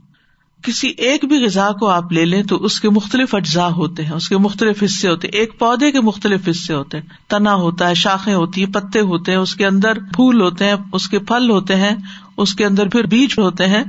کسی 0.62 0.88
ایک 0.88 1.24
بھی 1.24 1.44
غذا 1.44 1.70
کو 1.72 1.88
آپ 1.88 2.12
لے 2.12 2.24
لیں 2.24 2.42
تو 2.42 2.56
اس 2.56 2.80
کے 2.80 2.90
مختلف 2.90 3.34
اجزاء 3.34 3.68
ہوتے 3.68 4.04
ہیں، 4.04 4.12
اس 4.12 4.28
کے 4.28 4.38
مختلف 4.38 4.82
حصے 4.82 5.08
ہوتے 5.08 5.28
ہیں۔ 5.28 5.40
ایک 5.40 5.58
پودے 5.58 5.92
کے 5.92 6.00
مختلف 6.00 6.48
حصے 6.50 6.74
ہوتے 6.74 7.00
ہیں۔ 7.00 7.06
تنا 7.28 7.54
ہوتا 7.54 7.88
ہے، 7.88 7.94
شاخیں 7.94 8.34
ہوتی 8.34 8.64
ہیں، 8.64 8.72
پتے 8.72 9.00
ہوتے 9.00 9.32
ہیں، 9.32 9.38
اس 9.38 9.54
کے 9.54 9.66
اندر 9.66 9.94
پھول 9.94 10.40
ہوتے 10.40 10.64
ہیں، 10.64 10.74
اس 10.92 11.08
کے 11.08 11.18
پھل 11.18 11.50
ہوتے 11.50 11.76
ہیں، 11.76 11.96
اس 12.36 12.54
کے 12.54 12.66
اندر 12.66 12.88
پھر 12.88 13.04
بیج 13.04 13.38
ہوتے 13.38 13.66
ہیں۔ 13.66 13.84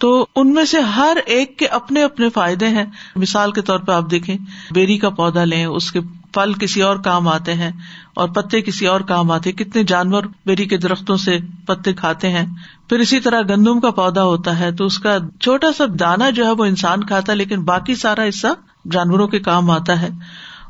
تو 0.00 0.26
ان 0.36 0.54
میں 0.54 0.64
سے 0.64 0.80
ہر 0.80 1.16
ایک 1.26 1.58
کے 1.58 1.66
اپنے 1.66 2.02
اپنے 2.02 2.28
فائدے 2.28 2.68
ہیں۔ 2.68 2.84
مثال 3.16 3.52
کے 3.52 3.60
طور 3.60 3.78
پہ 3.78 3.92
آپ 3.92 4.10
دیکھیں، 4.10 4.36
بیری 4.70 4.98
کا 4.98 5.10
پودا 5.10 5.44
لیں، 5.44 5.64
اس 5.64 5.92
کے 5.92 6.00
پھل 6.34 6.52
کسی 6.52 6.82
اور 6.82 6.96
کام 6.96 7.28
آتے 7.28 7.54
ہیں 7.54 7.70
اور 8.14 8.28
پتے 8.28 8.60
کسی 8.60 8.86
اور 8.86 9.00
کام 9.00 9.30
آتے 9.30 9.52
کتنے 9.52 9.84
جانور 9.84 10.22
بیری 10.46 10.64
کے 10.64 10.76
درختوں 10.76 11.16
سے 11.16 11.38
پتے 11.66 11.92
کھاتے 11.92 12.28
ہیں۔ 12.28 12.46
پھر 12.88 12.98
اسی 12.98 13.20
طرح 13.20 13.42
گندم 13.42 13.80
کا 13.80 13.90
پودا 13.90 14.24
ہوتا 14.24 14.58
ہے 14.58 14.72
تو 14.72 14.86
اس 14.86 14.98
کا 14.98 15.18
چھوٹا 15.40 15.72
سا 15.72 15.84
دانا 16.00 16.30
جو 16.30 16.46
ہے 16.46 16.50
وہ 16.50 16.64
انسان 16.64 17.04
کھاتا 17.04 17.32
ہے، 17.32 17.36
لیکن 17.36 17.64
باقی 17.64 17.94
سارا 17.94 18.28
حصہ 18.28 18.46
جانوروں 18.92 19.28
کے 19.28 19.38
کام 19.38 19.70
آتا 19.70 20.02
ہے۔ 20.02 20.08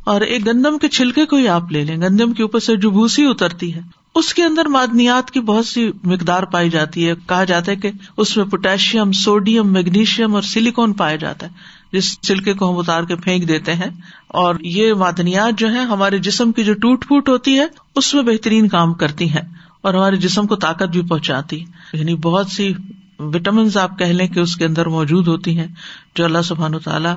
اور 0.05 0.21
ایک 0.21 0.47
گندم 0.47 0.79
کے 0.79 0.89
چھلکے 0.89 1.25
کو 1.25 1.37
ہی 1.37 1.49
آپ 1.49 1.73
لے 1.73 1.85
لیں۔ 1.85 1.97
گندم 1.97 2.33
کے 2.33 2.43
اوپر 2.43 2.59
سے 2.59 2.77
جو 2.77 2.91
بھوسی 2.91 3.27
اترتی 3.27 3.75
ہے۔ 3.75 4.00
اس 4.15 4.35
کے 4.35 4.45
اندر 4.45 4.67
معدنیات 4.67 5.31
کی 5.31 5.41
بہت 5.41 5.67
سی 5.67 5.91
مقدار 6.05 6.43
پائی 6.43 6.71
جاتی 6.71 7.09
ہے۔ 7.09 7.15
کہا 7.27 7.45
جاتا 7.45 7.73
ہے 7.73 7.77
کہ 7.77 7.91
اس 8.17 8.37
میں 8.37 8.45
پوٹیشیم، 8.45 9.13
سوڈیم، 9.13 9.73
میگنیشیم 9.73 10.35
اور 10.35 10.43
سلیکون 10.43 10.93
پایا 10.93 11.17
جاتا 11.17 11.47
ہے، 11.47 11.53
جس 11.93 12.21
چھلکے 12.21 12.55
کو 12.55 12.73
ہم 12.73 12.79
اتار 12.79 13.03
کے 13.03 13.17
پھینک 13.17 13.49
دیتے 13.49 13.75
ہیں۔ 13.75 13.91
اور 14.29 14.55
یہ 14.61 14.95
معدنیات 14.95 15.59
جو 15.59 15.73
ہے 15.73 15.79
ہمارے 15.79 16.19
جسم 16.19 16.53
کی 16.53 16.65
جو 16.65 16.75
ٹوٹ 16.75 17.07
پھوٹ 17.07 17.29
ہوتی 17.29 17.59
ہے، 17.59 17.67
اس 17.97 18.15
میں 18.15 18.23
بہترین 18.23 18.69
کام 18.69 18.95
کرتی 18.95 19.29
ہیں 19.29 19.55
اور 19.81 19.95
ہمارے 19.95 20.17
جسم 20.17 20.47
کو 20.47 20.57
طاقت 20.57 20.89
بھی 20.89 21.03
پہنچاتی 21.03 21.65
یعنی 21.93 22.15
بہت 22.15 22.47
سی 22.47 22.73
وٹامنس 23.19 23.77
آپ 23.77 23.99
کہہ 23.99 24.07
لیں 24.07 24.29
کہ 24.29 24.41
اس 24.41 24.57
کے 24.57 24.65
اندر 24.65 24.87
موجود 24.87 25.29
ہوتی 25.29 25.59
ہیں، 25.59 25.67
جو 26.15 26.25
اللہ 26.25 26.43
سبحان 26.45 26.75
و 26.75 26.79
تعالیٰ 26.79 27.17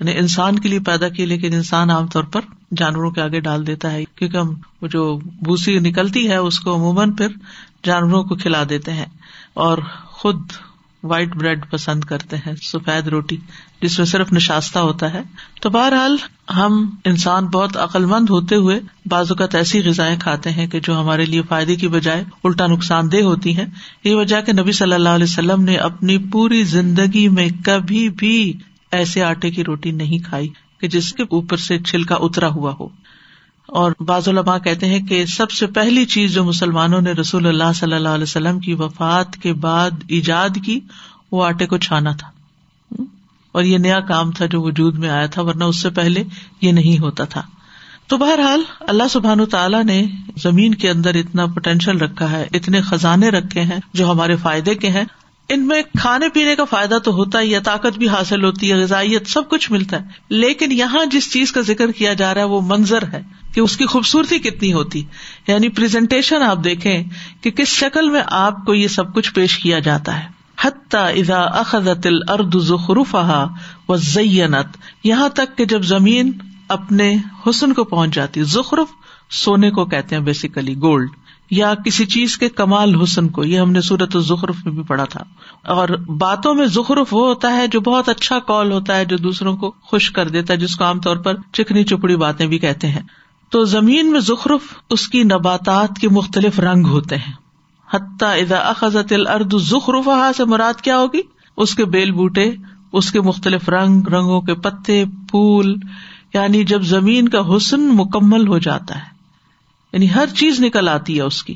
یعنی 0.00 0.18
انسان 0.18 0.58
کے 0.58 0.68
لیے 0.68 0.80
پیدا 0.80 1.08
کی، 1.08 1.26
لیکن 1.26 1.54
انسان 1.54 1.90
عام 1.90 2.06
طور 2.06 2.24
پر 2.24 2.40
جانوروں 2.76 3.10
کے 3.10 3.20
آگے 3.20 3.40
ڈال 3.40 3.66
دیتا 3.66 3.92
ہے، 3.92 4.04
کیونکہ 4.14 4.36
ہم 4.36 4.54
جو 4.82 5.18
بھوسی 5.42 5.78
نکلتی 5.78 6.28
ہے، 6.28 6.36
اس 6.36 6.60
کو 6.60 6.74
عموماً 6.74 7.12
پھر 7.12 7.28
جانوروں 7.84 8.24
کو 8.24 8.34
کھلا 8.34 8.62
دیتے 8.68 8.92
ہیں 8.92 9.06
اور 9.54 9.78
خود 10.06 10.36
وائٹ 11.02 11.36
بریڈ 11.36 11.70
پسند 11.70 12.04
کرتے 12.04 12.36
ہیں، 12.36 12.52
سفید 12.62 13.08
روٹی، 13.08 13.36
جس 13.82 13.98
میں 13.98 14.06
صرف 14.06 14.32
نشاستہ 14.32 14.78
ہوتا 14.78 15.12
ہے۔ 15.12 15.22
تو 15.60 15.70
بہرحال 15.70 16.16
ہم 16.56 16.90
انسان 17.04 17.46
بہت 17.46 17.76
عقل 17.76 18.04
مند 18.04 18.30
ہوتے 18.30 18.54
ہوئے 18.54 18.80
بعض 19.06 19.30
اوقات 19.30 19.54
ایسی 19.54 19.82
غذائیں 19.82 20.16
کھاتے 20.20 20.50
ہیں 20.50 20.66
کہ 20.66 20.80
جو 20.80 21.00
ہمارے 21.00 21.24
لیے 21.24 21.42
فائدے 21.42 21.76
کی 21.76 21.88
بجائے 21.88 22.24
الٹا 22.44 22.66
نقصان 22.66 23.12
دہ 23.12 23.22
ہوتی 23.22 23.56
ہیں۔ 23.56 23.66
یہ 24.04 24.14
وجہ 24.14 24.40
کہ 24.40 24.52
نبی 24.52 24.72
صلی 24.72 24.92
اللہ 24.92 25.08
علیہ 25.08 25.24
وسلم 25.24 25.62
نے 25.62 25.76
اپنی 25.76 26.18
پوری 26.18 26.64
زندگی 26.64 27.28
میں 27.28 27.48
کبھی 27.64 28.08
بھی 28.08 28.52
ایسے 28.92 29.22
آٹے 29.22 29.50
کی 29.50 29.64
روٹی 29.64 29.90
نہیں 29.90 30.28
کھائی 30.28 30.48
کہ 30.80 30.88
جس 30.88 31.12
کے 31.12 31.22
اوپر 31.22 31.56
سے 31.56 31.78
چھلکا 31.78 32.14
اترا 32.14 32.48
ہوا 32.48 32.74
ہو۔ 32.80 32.88
اور 33.66 33.92
بعض 34.00 34.28
علماء 34.28 34.58
کہتے 34.58 34.86
ہیں 34.86 35.06
کہ 35.06 35.24
سب 35.24 35.50
سے 35.50 35.66
پہلی 35.66 36.04
چیز 36.04 36.32
جو 36.32 36.44
مسلمانوں 36.44 37.00
نے 37.00 37.12
رسول 37.12 37.46
اللہ 37.46 37.72
صلی 37.74 37.92
اللہ 37.92 38.08
علیہ 38.08 38.22
وسلم 38.22 38.60
کی 38.60 38.74
وفات 38.74 39.36
کے 39.36 39.52
بعد 39.52 39.90
ایجاد 40.08 40.48
کی 40.64 40.80
وہ 41.32 41.44
آٹے 41.44 41.66
کو 41.66 41.78
چھانا 41.78 42.10
تھا۔ 42.10 42.30
اور 43.52 43.62
یہ 43.62 43.78
نیا 43.78 44.00
کام 44.00 44.30
تھا 44.30 44.46
جو 44.46 44.62
وجود 44.62 44.98
میں 44.98 45.08
آیا 45.08 45.26
تھا، 45.26 45.42
ورنہ 45.42 45.64
اس 45.64 45.82
سے 45.82 45.90
پہلے 45.90 46.24
یہ 46.60 46.72
نہیں 46.72 46.98
ہوتا 46.98 47.24
تھا۔ 47.24 47.42
تو 48.06 48.16
بہرحال 48.16 48.62
اللہ 48.80 49.02
سبحان 49.10 49.44
تعالیٰ 49.44 49.84
نے 49.84 50.06
زمین 50.42 50.74
کے 50.74 50.90
اندر 50.90 51.14
اتنا 51.14 51.46
پوٹینشیل 51.46 51.98
رکھا 51.98 52.30
ہے، 52.30 52.48
اتنے 52.52 52.80
خزانے 52.80 53.28
رکھے 53.28 53.62
ہیں 53.62 53.78
جو 53.94 54.10
ہمارے 54.10 54.36
فائدے 54.36 54.74
کے 54.74 54.88
ہیں۔ 54.88 55.04
ان 55.50 55.66
میں 55.66 55.82
کھانے 55.98 56.28
پینے 56.28 56.56
کا 56.56 56.64
فائدہ 56.64 56.98
تو 57.04 57.10
ہوتا 57.10 57.40
ہی 57.40 57.54
ہے، 57.54 57.60
طاقت 57.60 57.98
بھی 57.98 58.08
حاصل 58.08 58.44
ہوتی 58.44 58.72
ہے، 58.72 58.76
غذائیت 58.76 59.30
سب 59.30 59.48
کچھ 59.48 59.72
ملتا 59.72 59.96
ہے۔ 59.96 60.08
لیکن 60.28 60.72
یہاں 60.72 61.06
جس 61.06 61.32
چیز 61.32 61.52
کا 61.52 61.60
ذکر 61.60 61.90
کیا 61.90 62.12
جا 62.12 62.34
رہا 62.34 62.40
ہے، 62.40 62.46
وہ 62.46 62.60
منظر 62.64 63.02
ہے 63.12 63.22
کہ 63.54 63.60
اس 63.60 63.76
کی 63.76 63.86
خوبصورتی 63.86 64.38
کتنی 64.38 64.72
ہوتی۔ 64.72 65.04
یعنی 65.48 65.68
پرزنٹیشن 65.68 66.42
آپ 66.42 66.64
دیکھیں 66.64 67.04
کہ 67.40 67.50
کس 67.50 67.68
شکل 67.68 68.10
میں 68.10 68.22
آپ 68.26 68.64
کو 68.66 68.74
یہ 68.74 68.88
سب 68.88 69.14
کچھ 69.14 69.34
پیش 69.34 69.58
کیا 69.58 69.78
جاتا 69.78 70.24
ہے۔ 70.24 70.28
حتیٰ 70.60 71.12
اخذت 71.54 72.06
الارض 72.06 72.66
زخرفها 72.66 73.46
وزینت۔ 73.88 74.76
یہاں 75.04 75.28
تک 75.28 75.58
کہ 75.58 75.64
جب 75.64 75.82
زمین 75.82 76.32
اپنے 76.68 77.16
حسن 77.46 77.72
کو 77.72 77.84
پہنچ 77.84 78.14
جاتی، 78.14 78.42
زخرف 78.42 78.88
سونے 79.30 79.70
کو 79.70 79.84
کہتے 79.84 80.16
ہیں 80.16 80.22
بیسیکلی 80.22 80.74
گولڈ 80.74 81.08
یا 81.50 81.74
کسی 81.74 82.06
چیز 82.06 82.38
کے 82.38 82.48
کمال 82.48 83.02
حسن 83.02 83.28
کو، 83.28 83.44
یہ 83.44 83.60
ہم 83.60 83.72
نے 83.72 83.80
صورت 83.80 84.16
الزخرف 84.16 84.56
میں 84.64 84.72
بھی 84.72 84.82
پڑھا 84.82 85.04
تھا۔ 85.04 85.20
اور 85.64 85.88
باتوں 85.88 86.54
میں 86.54 86.66
زخرف 86.66 87.14
وہ 87.14 87.26
ہوتا 87.26 87.52
ہے 87.52 87.66
جو 87.66 87.80
بہت 87.80 88.08
اچھا 88.08 88.38
کال 88.38 88.72
ہوتا 88.72 88.96
ہے 88.96 89.04
جو 89.04 89.16
دوسروں 89.16 89.56
کو 89.56 89.74
خوش 89.82 90.10
کر 90.10 90.28
دیتا 90.28 90.54
ہے، 90.54 90.58
جس 90.58 90.76
کو 90.76 90.84
عام 90.84 91.00
طور 91.00 91.16
پر 91.16 91.34
چکنی 91.52 91.84
چپڑی 91.84 92.16
باتیں 92.16 92.46
بھی 92.46 92.58
کہتے 92.58 92.88
ہیں۔ 92.88 93.02
تو 93.50 93.64
زمین 93.64 94.10
میں 94.10 94.20
زخرف 94.20 94.60
اس 94.90 95.08
کی 95.08 95.22
نباتات 95.22 95.98
کے 96.00 96.08
مختلف 96.08 96.60
رنگ 96.60 96.86
ہوتے 96.86 97.16
ہیں۔ 97.16 97.32
حتیٰ 97.92 98.40
اذا 98.40 98.58
اخذت 98.58 99.12
الارض 99.12 99.54
زخرفها 99.54 100.30
سے 100.36 100.44
مراد 100.44 100.80
کیا 100.80 100.98
ہوگی؟ 100.98 101.20
اس 101.56 101.74
کے 101.74 101.84
بیل 101.84 102.12
بوٹے، 102.12 102.52
اس 102.92 103.12
کے 103.12 103.20
مختلف 103.20 103.68
رنگ، 103.68 104.02
رنگوں 104.08 104.40
کے 104.40 104.54
پتے، 104.54 105.04
پھول 105.30 105.76
یعنی 106.34 106.64
جب 106.64 106.82
زمین 106.82 107.28
کا 107.28 107.56
حسن 107.56 107.80
مکمل 107.80 108.48
ہو 108.48 108.58
جاتا 108.58 108.94
ہے۔ 108.94 109.19
یعنی 109.92 110.14
ہر 110.14 110.26
چیز 110.36 110.60
نکل 110.60 110.88
آتی 110.88 111.16
ہے 111.16 111.22
اس 111.22 111.42
کی۔ 111.42 111.54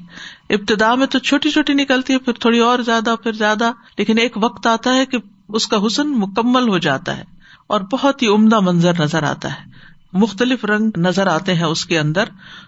ابتدا 0.50 0.95
میں 0.95 1.07
تو 1.07 1.19
چھوٹی 1.19 1.50
چھوٹی 1.50 1.75
نکلتی 1.75 2.12
ہے، 2.12 2.19
پھر 2.19 2.33
تھوڑی 2.33 2.59
اور 2.59 2.79
زیادہ، 2.79 3.14
پھر 3.23 3.33
زیادہ، 3.33 3.73
لیکن 3.99 4.19
ایک 4.19 4.33
وقت 4.37 4.67
آتا 4.67 4.97
ہے 4.97 5.07
کہ 5.07 5.19
اس 5.49 5.67
کا 5.67 5.76
حسن 5.87 6.09
مکمل 6.09 6.69
ہو 6.69 6.79
جاتا 6.79 7.17
ہے 7.17 7.25
اور 7.67 7.81
بہت 7.81 8.23
ہی 8.23 8.29
عمدہ 8.29 8.61
منظر 8.61 8.93
نظر 9.00 9.23
آتا 9.23 9.53
ہے۔ 9.53 9.75
مختلف 10.12 10.64
رنگ 10.64 10.91
نظر 10.97 11.26
آتے 11.26 11.55
ہیں 11.55 11.64
اس 11.64 11.87
کے 11.87 11.99
اندر۔ 11.99 12.25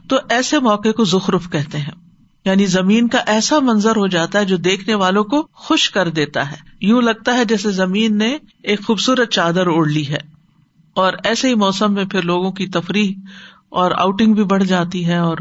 تو 0.09 0.17
ایسے 0.29 0.59
موقع 0.59 0.89
کو 0.89 1.05
زخرف 1.05 1.51
کہتے 1.51 1.79
ہیں۔ 1.79 1.91
یعنی 2.45 2.67
زمین 2.67 3.09
کا 3.09 3.19
ایسا 3.27 3.59
منظر 3.59 3.97
ہو 3.97 4.07
جاتا 4.07 4.39
ہے 4.39 4.45
جو 4.45 4.57
دیکھنے 4.57 4.95
والوں 4.95 5.25
کو 5.25 5.49
خوش 5.53 5.91
کر 5.91 6.09
دیتا 6.09 6.51
ہے۔ 6.51 6.57
یوں 6.81 7.03
لگتا 7.03 7.35
ہے 7.35 7.45
جیسے 7.45 7.71
زمین 7.71 8.19
نے 8.19 8.39
ایک 8.63 8.87
خوبصورت 8.87 9.31
چادر 9.31 9.67
اوڑھ 9.67 9.89
لی 9.89 10.09
ہے۔ 10.09 10.19
اور 10.95 11.13
ایسے 11.25 11.49
ہی 11.49 11.55
موسم 11.55 11.95
میں 11.95 12.05
پھر 12.05 12.23
لوگوں 12.23 12.53
کی 12.53 12.67
تفریح 12.67 13.15
اور 13.77 13.91
آؤٹنگ 13.91 14.35
بھی 14.35 14.45
بڑھ 14.45 14.65
جاتی 14.65 15.07
ہے 15.07 15.17
اور 15.17 15.39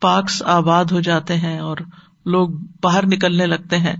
پارکس 0.00 0.42
آباد 0.42 0.84
ہو 0.84 1.00
جاتے 1.00 1.36
ہیں 1.36 1.58
اور 1.58 1.76
لوگ 2.26 2.48
باہر 2.82 3.06
نکلنے 3.06 3.46
لگتے 3.46 3.78
ہیں۔ 3.78 3.96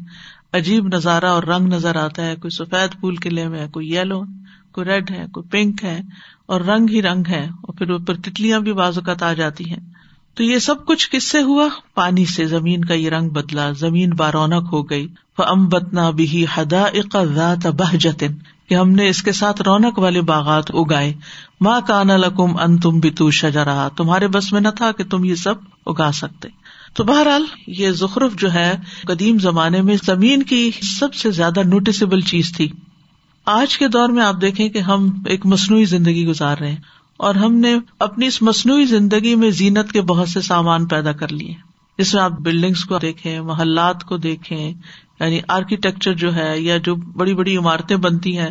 عجیب 0.52 0.86
نظارہ 0.86 1.24
اور 1.24 1.42
رنگ 1.42 1.66
نظر 1.66 1.96
آتا 1.96 2.26
ہے۔ 2.26 2.36
کوئی 2.36 2.50
سفید 2.50 3.00
پھول 3.00 3.16
قلعے 3.16 3.48
میں 3.48 3.68
کوئی 3.68 3.94
یلو 3.94 4.22
کوئی 4.72 4.86
ریڈ 4.86 5.10
ہے، 5.10 5.24
کوئی 5.32 5.48
پنک 5.48 5.84
ہے 5.84 6.00
اور 6.46 6.60
رنگ 6.60 6.86
ہی 6.90 7.02
رنگ 7.02 7.24
ہے 7.28 7.44
اور 7.44 7.74
پھر 7.74 7.90
اوپر 7.90 8.14
تتلیاں 8.14 8.60
بھی 8.60 8.70
اوقات 8.70 9.22
آ 9.22 9.32
جاتی 9.32 9.70
ہیں۔ 9.70 9.80
تو 10.34 10.42
یہ 10.42 10.58
سب 10.58 10.86
کچھ 10.86 11.10
کس 11.10 11.24
سے 11.24 11.42
ہوا؟ 11.42 11.68
پانی 11.94 12.24
سے۔ 12.24 12.46
زمین 12.46 12.84
کا 12.84 12.94
یہ 12.94 13.10
رنگ 13.10 13.28
بدلا، 13.28 13.70
زمین 13.70 14.10
بارونق 14.10 14.72
ہو 14.72 14.90
گئی۔ 14.90 15.06
امبتنا 15.42 16.10
بھی 16.10 16.46
ہدا 16.58 16.82
اقات 16.82 17.66
بہ 17.66 17.96
جتن 17.96 18.32
کہ 18.68 18.74
ہم 18.74 18.90
نے 18.90 19.08
اس 19.08 19.22
کے 19.22 19.32
ساتھ 19.32 19.62
رونق 19.62 19.98
والے 19.98 20.20
باغات 20.20 20.64
اگائے۔ 20.74 21.14
ماں 21.60 21.80
کانا 21.86 22.16
لکم 22.16 22.56
ان 22.56 22.78
تم 22.78 23.00
بھی 23.00 23.10
تو 23.10 23.30
شجا 23.30 23.64
رہا 23.64 23.88
تمہارے 23.88 24.28
بس 24.28 24.52
میں 24.52 24.60
نہ 24.60 24.68
تھا 24.68 24.92
کہ 24.92 25.04
تم 25.04 25.24
یہ 25.24 25.34
سب 25.34 25.54
اگا 25.86 26.12
سکتے۔ 26.12 26.48
تو 26.94 27.04
بہرحال 27.04 27.44
یہ 27.66 27.90
زخرف 27.90 28.34
جو 28.36 28.52
ہے، 28.52 28.76
قدیم 29.06 29.38
زمانے 29.38 29.82
میں 29.82 29.96
زمین 30.04 30.42
کی 30.42 30.70
سب 30.82 31.14
سے 31.14 31.30
زیادہ 31.30 31.62
نوٹسبل 31.62 32.20
چیز 32.20 32.52
تھی۔ 32.56 32.72
آج 33.46 33.78
کے 33.78 33.88
دور 33.88 34.08
میں 34.08 34.24
آپ 34.24 34.34
دیکھیں 34.40 34.68
کہ 34.68 34.78
ہم 34.78 35.22
ایک 35.26 35.46
مصنوعی 35.46 35.84
زندگی 35.84 36.26
گزار 36.26 36.58
رہے 36.58 36.68
ہیں۔ 36.68 36.80
اور 37.16 37.34
ہم 37.34 37.54
نے 37.54 37.76
اپنی 37.98 38.26
اس 38.26 38.42
مصنوعی 38.42 38.84
زندگی 38.84 39.34
میں 39.34 39.50
زینت 39.50 39.92
کے 39.92 40.00
بہت 40.00 40.28
سے 40.28 40.40
سامان 40.40 40.86
پیدا 40.86 41.12
کر 41.12 41.32
لیے۔ 41.32 41.54
جس 41.98 42.14
میں 42.14 42.22
آپ 42.22 42.30
بلڈنگس 42.30 42.84
کو 42.84 42.98
دیکھیں، 42.98 43.40
محلات 43.40 44.04
کو 44.04 44.16
دیکھیں 44.16 44.72
یعنی 45.20 45.40
آرکیٹیکچر 45.48 46.12
جو 46.12 46.34
ہے 46.34 46.60
یا 46.60 46.76
جو 46.76 46.94
بڑی 46.94 47.34
بڑی 47.34 47.56
عمارتیں 47.56 47.96
بنتی 47.96 48.38
ہیں، 48.38 48.50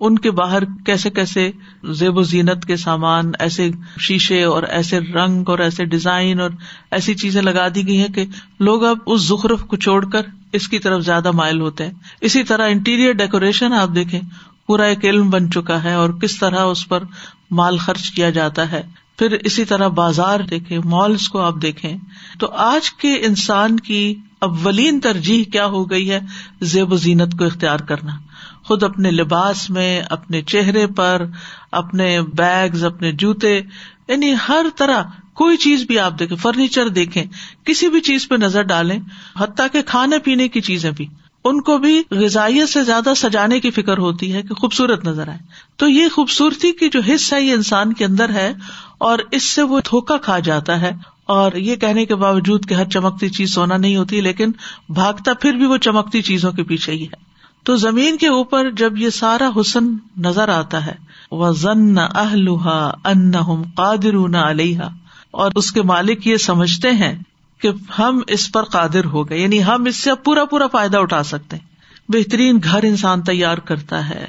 ان 0.00 0.18
کے 0.18 0.30
باہر 0.30 0.62
کیسے 0.86 1.10
کیسے 1.10 1.50
زیب 1.90 2.18
و 2.18 2.22
زینت 2.22 2.64
کے 2.64 2.76
سامان، 2.76 3.32
ایسے 3.38 3.70
شیشے 4.00 4.42
اور 4.42 4.62
ایسے 4.62 5.00
رنگ 5.00 5.48
اور 5.48 5.58
ایسے 5.58 5.84
ڈیزائن 5.84 6.40
اور 6.40 6.50
ایسی 6.90 7.14
چیزیں 7.14 7.42
لگا 7.42 7.68
دی 7.68 7.86
گئی 7.88 8.00
ہیں 8.00 8.08
کہ 8.08 8.24
لوگ 8.60 8.84
اب 8.84 8.98
اس 9.06 9.26
زخرف 9.28 9.64
کو 9.64 9.76
چھوڑ 9.76 10.04
کر 10.10 10.22
اس 10.52 10.68
کی 10.68 10.78
طرف 10.78 11.02
زیادہ 11.04 11.30
مائل 11.30 11.60
ہوتے 11.60 11.84
ہیں۔ 11.84 11.92
اسی 12.20 12.42
طرح 12.42 12.68
انٹیریئر 12.68 13.12
ڈیکوریشن 13.12 13.72
آپ 13.72 13.88
دیکھیں، 13.94 14.20
پورا 14.66 14.84
ایک 14.84 15.04
علم 15.04 15.30
بن 15.30 15.50
چکا 15.50 15.82
ہے 15.84 15.94
اور 15.94 16.10
کس 16.10 16.38
طرح 16.38 16.64
اس 16.64 16.88
پر 16.88 17.02
مال 17.50 17.78
خرچ 17.78 18.10
کیا 18.10 18.30
جاتا 18.30 18.70
ہے۔ 18.72 18.82
پھر 19.18 19.36
اسی 19.44 19.64
طرح 19.64 19.88
بازار 19.88 20.40
دیکھیں 20.40 20.78
مالس 20.84 21.28
کو 21.28 21.40
آپ 21.40 21.54
دیکھیں، 21.62 21.96
تو 22.38 22.46
آج 22.50 22.92
کے 22.92 23.14
انسان 23.14 23.80
کی 23.80 24.14
اولین 24.40 25.00
ترجیح 25.00 25.44
کیا 25.44 25.66
ہو 25.66 25.90
گئی 25.90 26.10
ہے؟ 26.10 26.20
زیب 26.60 26.92
و 26.92 26.96
زینت 26.96 27.38
کو 27.38 27.44
اختیار 27.44 27.78
کرنا۔ 27.78 28.12
خود 28.64 28.82
اپنے 28.82 29.10
لباس 29.10 29.70
میں، 29.70 30.02
اپنے 30.10 30.42
چہرے 30.42 30.86
پر، 30.86 31.26
اپنے 31.72 32.22
بیگز، 32.22 32.84
اپنے 32.84 33.12
جوتے 33.12 33.60
یعنی 34.08 34.34
ہر 34.48 34.66
طرح 34.76 35.02
کوئی 35.34 35.56
چیز 35.56 35.82
بھی 35.82 35.98
آپ 35.98 36.18
دیکھیں، 36.18 36.36
فرنیچر 36.36 36.88
دیکھیں، 36.88 37.24
کسی 37.64 37.88
بھی 37.88 38.00
چیز 38.00 38.28
پہ 38.28 38.34
نظر 38.34 38.62
ڈالیں، 38.62 38.98
حتیٰ 39.38 39.66
کہ 39.72 39.82
کھانے 39.82 40.18
پینے 40.18 40.48
کی 40.48 40.60
چیزیں 40.60 40.90
بھی۔ 40.90 41.06
ان 41.44 41.60
کو 41.60 41.78
بھی 41.78 42.02
غذائیت 42.10 42.68
سے 42.68 42.84
زیادہ 42.84 43.12
سجانے 43.16 43.60
کی 43.60 43.70
فکر 43.70 43.98
ہوتی 43.98 44.32
ہے 44.32 44.42
کہ 44.42 44.54
خوبصورت 44.54 45.04
نظر 45.04 45.28
آئے۔ 45.28 45.38
تو 45.76 45.88
یہ 45.88 46.08
خوبصورتی 46.08 46.72
کی 46.72 46.88
جو 46.88 47.00
حصہ 47.14 47.34
یہ 47.34 47.52
انسان 47.52 47.92
کے 47.92 48.04
اندر 48.04 48.30
ہے 48.30 48.52
اور 48.98 49.18
اس 49.30 49.42
سے 49.42 49.62
وہ 49.62 49.80
دھوکا 49.80 50.16
کھا 50.16 50.38
جاتا 50.38 50.80
ہے 50.80 50.92
اور 51.28 51.52
یہ 51.52 51.76
کہنے 51.76 52.04
کے 52.06 52.14
باوجود 52.14 52.68
کہ 52.68 52.74
ہر 52.74 52.84
چمکتی 52.84 53.28
چیز 53.28 53.54
سونا 53.54 53.76
نہیں 53.76 53.96
ہوتی، 53.96 54.20
لیکن 54.20 54.52
بھاگتا 54.88 55.32
پھر 55.34 55.52
بھی 55.52 55.66
وہ 55.66 55.76
چمکتی 55.76 56.22
چیزوں 56.22 56.52
کے 56.52 56.62
پیچھے 56.62 56.92
ہی 56.92 57.04
ہے۔ 57.04 57.26
تو 57.64 57.76
زمین 57.76 58.16
کے 58.16 58.28
اوپر 58.28 58.70
جب 58.70 58.98
یہ 58.98 59.10
سارا 59.10 59.48
حسن 59.56 59.88
نظر 60.16 60.48
آتا 60.48 60.86
ہے 60.86 60.94
وہ 61.30 61.52
ضن 61.52 61.98
اہلوہا 61.98 62.78
ان 63.04 63.32
قادر 63.76 64.16
علیہ 64.42 64.88
اور 65.30 65.52
اس 65.54 65.70
کے 65.72 65.82
مالک 65.82 66.26
یہ 66.26 66.36
سمجھتے 66.36 66.90
ہیں 66.90 67.14
کہ 67.60 67.70
ہم 67.98 68.20
اس 68.26 68.50
پر 68.52 68.62
قادر 68.62 69.04
ہو 69.04 69.28
گئے 69.28 69.38
یعنی 69.38 69.64
ہم 69.64 69.84
اس 69.84 69.96
سے 69.96 70.14
پورا 70.24 70.44
پورا 70.44 70.66
فائدہ 70.66 70.98
اٹھا 70.98 71.22
سکتے 71.22 71.56
ہیں۔ 71.56 71.66
بہترین 72.12 72.60
گھر 72.64 72.82
انسان 72.82 73.22
تیار 73.22 73.58
کرتا 73.58 74.08
ہے، 74.08 74.24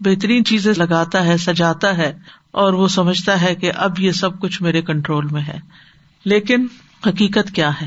بہترین 0.00 0.44
چیزیں 0.44 0.72
لگاتا 0.76 1.24
ہے، 1.24 1.36
سجاتا 1.36 1.96
ہے، 1.96 2.12
اور 2.52 2.72
وہ 2.72 2.88
سمجھتا 2.88 3.40
ہے 3.40 3.54
کہ 3.54 3.72
اب 3.76 4.00
یہ 4.00 4.12
سب 4.12 4.38
کچھ 4.40 4.62
میرے 4.62 4.82
کنٹرول 4.82 5.26
میں 5.26 5.42
ہے۔ 5.42 5.58
لیکن 6.24 6.66
حقیقت 7.06 7.50
کیا 7.50 7.70
ہے؟ 7.80 7.86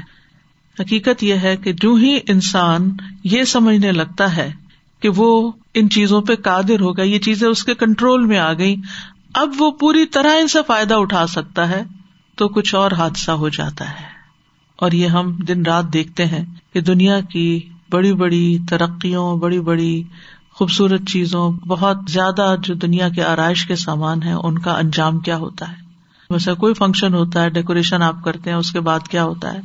حقیقت 0.80 1.24
یہ 1.24 1.34
ہے 1.34 1.58
کہ 1.58 1.74
جو 1.74 1.94
ہی 1.94 2.20
انسان 2.28 2.92
یہ 3.24 3.44
سمجھنے 3.44 3.92
لگتا 3.92 4.36
ہے 4.36 4.54
کہ 5.00 5.10
وہ 5.10 5.52
ان 5.74 5.90
چیزوں 5.90 6.22
پہ 6.22 6.36
قادر 6.36 6.80
ہوگا 6.80 7.04
یہ 7.04 7.20
چیزیں 7.20 7.48
اس 7.48 7.64
کے 7.64 7.74
کنٹرول 7.76 8.26
میں 8.26 8.38
آ 8.38 8.54
گئی 8.54 8.76
اب 9.34 9.50
وہ 9.58 9.72
پوری 9.72 10.06
طرح 10.06 10.32
ان 10.40 10.48
سے 10.48 10.60
فائدہ 10.68 10.94
اٹھا 10.94 11.28
سکتا 11.28 11.70
ہے 11.70 11.84
تو 12.36 12.48
کچھ 12.48 12.76
اور 12.76 12.92
حادثہ 12.92 13.32
ہو 13.32 13.50
جاتا 13.50 13.90
ہے۔ 13.90 14.06
اور 14.76 14.92
یہ 14.92 15.08
ہم 15.08 15.36
دن 15.36 15.64
رات 15.66 15.94
دیکھتے 15.94 16.26
ہیں 16.26 16.46
کہ 16.74 16.82
دنیا 16.82 17.20
کی 17.20 17.70
بڑی 17.90 18.14
بڑی 18.14 18.58
ترقیوں، 18.70 19.38
بڑی 19.38 19.60
بڑی 19.60 20.04
خوبصورت 20.54 21.02
چیزوں، 21.08 21.52
بہت 21.52 21.98
زیادہ 22.08 22.56
جو 22.64 22.74
دنیا 22.74 23.10
کے 23.10 23.24
آرائش 23.24 23.66
کے 23.66 23.76
سامان 23.76 24.24
ہے 24.24 24.34
ان 24.34 24.60
کا 24.60 24.72
انجام 24.72 25.20
کیا 25.20 25.38
ہوتا 25.38 25.72
ہے؟ 25.72 25.83
ویسا 26.30 26.54
کوئی 26.54 26.74
فنکشن 26.74 27.14
ہوتا 27.14 27.42
ہے 27.44 27.50
ڈیکوریشن 27.50 28.02
آپ 28.02 28.24
کرتے 28.24 28.50
ہیں، 28.50 28.58
اس 28.58 28.72
کے 28.72 28.80
بعد 28.80 29.00
کیا 29.08 29.24
ہوتا 29.24 29.54
ہے؟ 29.54 29.60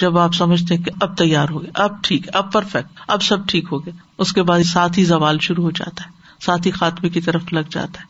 جب 0.00 0.18
آپ 0.18 0.34
سمجھتے 0.34 0.76
ہیں 0.76 0.82
کہ 0.82 0.90
اب 1.00 1.16
تیار 1.16 1.48
ہو 1.50 1.62
گئے، 1.62 1.70
اب 1.74 2.04
ٹھیک، 2.04 2.36
اب 2.36 2.52
پرفیکٹ 2.52 3.00
اب 3.08 3.22
سب 3.22 3.46
ٹھیک 3.46 3.64
ہو 3.72 3.86
گئے 3.86 3.94
اس 4.18 4.32
کے 4.32 4.42
بعد 4.42 4.60
ساتھ 4.60 4.98
ہی 4.98 5.04
زوال 5.04 5.38
شروع 5.38 5.64
ہو 5.64 5.70
جاتا 5.70 6.04
ہے، 6.04 6.10
ساتھ 6.44 6.66
ہی 6.66 6.72
خاتمے 6.72 7.08
کی 7.08 7.20
طرف 7.20 7.52
لگ 7.52 7.60
جاتا 7.70 8.00
ہے۔ 8.00 8.06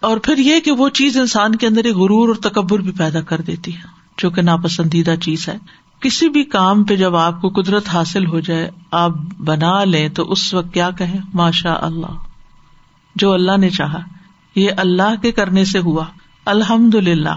اور 0.00 0.16
پھر 0.16 0.38
یہ 0.38 0.60
کہ 0.60 0.70
وہ 0.72 0.88
چیز 0.88 1.18
انسان 1.18 1.56
کے 1.56 1.66
اندر 1.66 1.84
ایک 1.84 1.94
غرور 1.94 2.28
اور 2.28 2.50
تکبر 2.50 2.78
بھی 2.78 2.92
پیدا 2.92 3.20
کر 3.20 3.40
دیتی 3.40 3.76
ہے، 3.76 3.82
جو 4.18 4.30
کہ 4.30 4.42
ناپسندیدہ 4.42 5.14
چیز 5.22 5.48
ہے۔ 5.48 5.58
کسی 6.00 6.28
بھی 6.28 6.44
کام 6.44 6.84
پہ 6.84 6.96
جب 6.96 7.16
آپ 7.16 7.40
کو 7.40 7.48
قدرت 7.48 7.88
حاصل 7.88 8.26
ہو 8.26 8.40
جائے، 8.40 8.70
آپ 8.90 9.10
بنا 9.38 9.84
لیں 9.84 10.08
تو 10.08 10.32
اس 10.32 10.54
وقت 10.54 10.74
کیا 10.74 10.90
کہیں؟ 10.90 11.18
ماشاء 11.34 11.78
اللہ۔ 11.82 12.24
جو 13.16 13.32
اللہ 13.32 13.56
نے 13.56 13.70
چاہا، 13.70 13.98
یہ 14.54 14.70
اللہ 14.76 15.22
کے 15.22 15.32
کرنے 15.32 15.64
سے 15.64 15.78
ہوا۔ 15.78 16.04
الحمد 16.44 16.94
للہ 16.94 17.34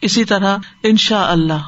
اسی 0.00 0.24
طرح 0.24 0.56
ان 0.82 0.96
شاء 0.96 1.26
اللہ 1.26 1.62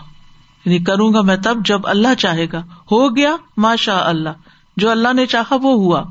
یعنی 0.65 0.79
کروں 0.79 1.15
گا 1.15 1.21
میں 1.21 1.37
تب 1.37 1.65
جب 1.65 1.81
اللہ 1.85 2.15
چاہے 2.19 2.47
گا۔ 2.53 2.59
ہو 2.61 3.17
گیا 3.17 3.37
ماشاء 3.57 3.99
اللہ 3.99 4.29
جو 4.77 4.91
اللہ 4.91 5.13
نے 5.13 5.27
چاہا 5.27 5.57
وہ 5.57 5.73
ہوا۔ 5.73 6.03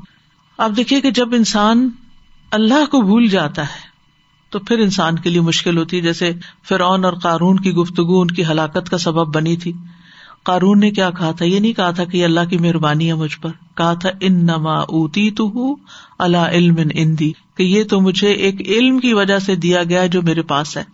اب 0.58 0.76
دیکھیے 0.76 1.00
کہ 1.00 1.10
جب 1.10 1.34
انسان 1.34 1.90
اللہ 2.50 2.86
کو 2.90 3.02
بھول 3.02 3.26
جاتا 3.26 3.62
ہے، 3.62 3.80
تو 4.50 4.58
پھر 4.58 4.78
انسان 4.78 5.18
کے 5.18 5.30
لیے 5.30 5.40
مشکل 5.40 5.78
ہوتی 5.78 5.96
ہے۔ 5.96 6.02
جیسے 6.02 6.32
فرعون 6.68 7.04
اور 7.04 7.12
قارون 7.12 7.60
کی 7.60 7.72
گفتگو، 7.72 8.20
ان 8.20 8.26
کی 8.26 8.44
ہلاکت 8.44 8.90
کا 8.90 8.98
سبب 8.98 9.34
بنی 9.34 9.56
تھی۔ 9.56 9.72
قارون 10.42 10.80
نے 10.80 10.90
کیا 10.90 11.10
کہا 11.10 11.32
تھا؟ 11.32 11.44
یہ 11.44 11.60
نہیں 11.60 11.72
کہا 11.72 11.90
تھا 11.90 12.04
کہ 12.04 12.24
اللہ 12.24 12.40
کی 12.50 12.58
مہربانی 12.58 13.08
ہے 13.08 13.14
مجھ 13.14 13.38
پر۔ 13.38 13.50
کہا 13.74 13.94
تھا 13.94 14.08
ان 14.20 14.46
نما 14.46 14.78
اوتی 14.78 15.30
تو 15.30 15.48
ہوں 15.48 15.76
اللہ 16.18 16.36
علم 16.36 16.74
اندی۔ 16.94 17.32
کہ 17.56 17.62
یہ 17.62 17.84
تو 17.84 18.00
مجھے 18.00 18.28
ایک 18.28 18.68
علم 18.68 18.98
کی 18.98 19.12
وجہ 19.12 19.38
سے 19.38 19.56
دیا 19.56 19.84
گیا 19.84 20.06
جو 20.06 20.22
میرے 20.22 20.42
پاس 20.42 20.76
ہے۔ 20.76 20.84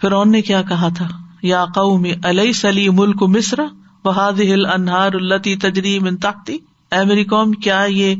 پھر 0.00 0.24
نے 0.24 0.42
کیا 0.42 0.62
کہا 0.62 0.88
تھا؟ 0.96 1.08
یا 1.42 1.64
قومی 1.64 2.12
علیہ 2.24 2.52
سلی 2.52 2.88
ملک 2.88 3.22
مصر 3.22 3.60
بحاد 4.04 4.32
ہل 4.32 4.66
انہار 4.66 5.12
التی 5.12 5.56
تجری 5.56 5.98
من 5.98 6.16
اے 6.92 7.04
میری 7.04 7.24
قوم، 7.24 7.52
کیا 7.52 7.84
یہ 7.88 8.14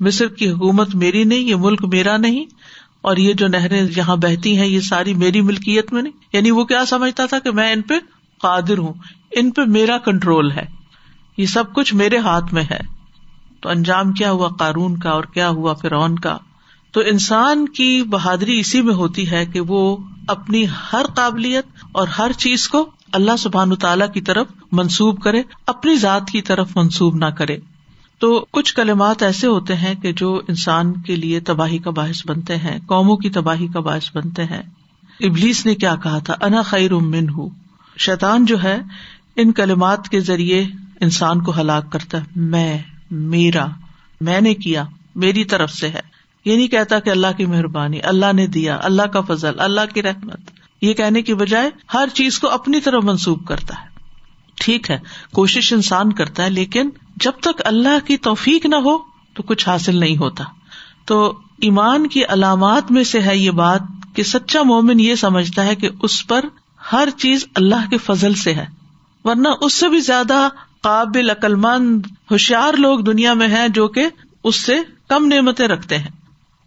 مصر 0.00 0.28
کی 0.28 0.50
حکومت 0.50 0.94
میری 0.94 1.24
نہیں، 1.24 1.38
یہ 1.38 1.54
ملک 1.54 1.84
میرا 1.84 2.16
نہیں؟ 2.16 2.44
اور 3.00 3.16
یہ 3.16 3.32
جو 3.32 3.48
نہریں 3.48 3.86
یہاں 3.96 4.16
بہتی 4.16 4.58
ہیں، 4.58 4.66
یہ 4.66 4.80
ساری 4.80 5.14
میری 5.14 5.40
ملکیت 5.40 5.92
میں 5.92 6.02
نہیں؟ 6.02 6.12
یعنی 6.32 6.50
وہ 6.50 6.64
کیا 6.64 6.86
سمجھتا 6.86 7.26
تھا 7.26 7.38
کہ 7.38 7.50
میں 7.50 7.72
ان 7.72 7.82
پہ 7.82 7.94
قادر 8.40 8.78
ہوں، 8.78 8.92
ان 9.30 9.50
پہ 9.50 9.62
میرا 9.62 9.98
کنٹرول 9.98 10.50
ہے۔ 10.50 10.66
یہ 11.36 11.46
سب 11.46 11.72
کچھ 11.72 11.94
میرے 11.94 12.18
ہاتھ 12.18 12.54
میں 12.54 12.62
ہے۔ 12.70 12.78
تو 13.60 13.68
انجام 13.68 14.12
کیا 14.12 14.30
ہوا؟ 14.30 14.48
قارون 14.48 14.98
کا 14.98 15.10
اور 15.10 15.24
کیا 15.24 15.48
ہوا 15.48 15.72
فرعون 15.72 16.18
کا؟ 16.18 16.38
تو 16.92 17.00
انسان 17.00 17.68
کی 17.68 18.02
بہادری 18.02 18.60
اسی 18.60 18.82
میں 18.82 18.94
ہوتی 18.94 19.30
ہے 19.30 19.46
کہ 19.46 19.60
وہ 19.60 19.96
اپنی 20.28 20.64
ہر 20.92 21.06
قابلیت 21.14 21.66
اور 21.92 22.08
ہر 22.08 22.32
چیز 22.32 22.68
کو 22.68 22.90
اللہ 23.12 23.36
سبحان 23.38 23.74
تعالی 23.74 24.04
کی 24.14 24.20
طرف 24.20 24.46
منسوب 24.72 25.22
کرے، 25.22 25.42
اپنی 25.66 25.96
ذات 25.96 26.30
کی 26.30 26.42
طرف 26.42 26.76
منسوب 26.76 27.16
نہ 27.16 27.24
کرے۔ 27.24 27.56
تو 28.18 28.46
کچھ 28.50 28.74
کلمات 28.74 29.22
ایسے 29.22 29.46
ہوتے 29.46 29.74
ہیں 29.74 29.94
کہ 29.94 30.12
جو 30.12 30.40
انسان 30.48 30.92
کے 30.92 31.16
لیے 31.16 31.40
تباہی 31.40 31.78
کا 31.78 31.90
باعث 31.90 32.22
بنتے 32.26 32.56
ہیں، 32.56 32.78
قوموں 32.86 33.16
کی 33.16 33.30
تباہی 33.30 33.66
کا 33.66 33.80
باعث 33.80 34.16
بنتے 34.16 34.44
ہیں۔ 34.44 34.62
ابلیس 35.20 35.66
نے 35.66 35.74
کیا 35.74 35.94
کہا 36.02 36.18
تھا؟ 36.18 36.34
انا 36.42 36.62
خیر 36.62 36.92
امن 36.92 37.28
ہوں 37.28 37.48
شیطان 37.98 38.44
جو 38.44 38.62
ہے، 38.62 38.78
ان 39.36 39.52
کلمات 39.52 40.08
کے 40.08 40.20
ذریعے 40.20 40.64
انسان 41.00 41.42
کو 41.42 41.60
ہلاک 41.60 41.92
کرتا 41.92 42.18
ہے۔ 42.18 42.24
میں، 42.36 42.78
میرا، 43.10 43.66
میں 44.20 44.40
نے 44.40 44.54
کیا، 44.54 44.84
میری 45.14 45.44
طرف 45.44 45.72
سے 45.72 45.88
ہے۔ 45.88 46.19
یہ 46.44 46.56
نہیں 46.56 46.68
کہتا 46.68 47.00
کہ 47.00 47.10
اللہ 47.10 47.26
کی 47.36 47.46
مہربانی، 47.46 48.02
اللہ 48.02 48.32
نے 48.32 48.46
دیا، 48.46 48.78
اللہ 48.82 49.02
کا 49.02 49.20
فضل، 49.20 49.60
اللہ 49.60 49.80
کی 49.94 50.02
رحمت۔ 50.02 50.40
یہ 50.82 50.94
کہنے 50.94 51.22
کی 51.22 51.34
بجائے 51.34 51.70
ہر 51.94 52.08
چیز 52.14 52.38
کو 52.38 52.48
اپنی 52.48 52.80
طرف 52.80 53.04
منسوخ 53.04 53.44
کرتا 53.44 53.74
ہے۔ 53.82 53.86
ٹھیک 54.54 54.90
ہے، 54.90 54.98
کوشش 55.32 55.72
انسان 55.72 56.12
کرتا 56.12 56.44
ہے، 56.44 56.50
لیکن 56.50 56.90
جب 57.16 57.32
تک 57.40 57.62
اللہ 57.64 58.06
کی 58.06 58.16
توفیق 58.16 58.66
نہ 58.66 58.76
ہو 58.76 58.98
تو 59.34 59.42
کچھ 59.42 59.68
حاصل 59.68 59.96
نہیں 59.96 60.16
ہوتا۔ 60.16 60.44
تو 61.04 61.38
ایمان 61.60 62.06
کی 62.06 62.24
علامات 62.24 62.92
میں 62.92 63.04
سے 63.04 63.20
ہے 63.20 63.36
یہ 63.36 63.50
بات 63.50 63.80
کہ 64.14 64.22
سچا 64.22 64.62
مومن 64.62 65.00
یہ 65.00 65.14
سمجھتا 65.14 65.64
ہے 65.64 65.74
کہ 65.74 65.88
اس 66.02 66.26
پر 66.26 66.44
ہر 66.92 67.08
چیز 67.18 67.46
اللہ 67.54 67.90
کے 67.90 67.98
فضل 67.98 68.34
سے 68.34 68.54
ہے۔ 68.54 68.66
ورنہ 69.24 69.48
اس 69.60 69.72
سے 69.72 69.88
بھی 69.88 70.00
زیادہ 70.00 70.48
قابل، 70.80 71.30
عقلمند، 71.30 72.06
ہوشیار 72.30 72.74
لوگ 72.74 73.00
دنیا 73.00 73.34
میں 73.34 73.48
ہیں 73.48 73.68
جو 73.68 73.88
کہ 73.88 74.06
اس 74.44 74.62
سے 74.62 74.76
کم 75.08 75.26
نعمتیں 75.26 75.68
رکھتے 75.68 75.98
ہیں۔ 75.98 76.19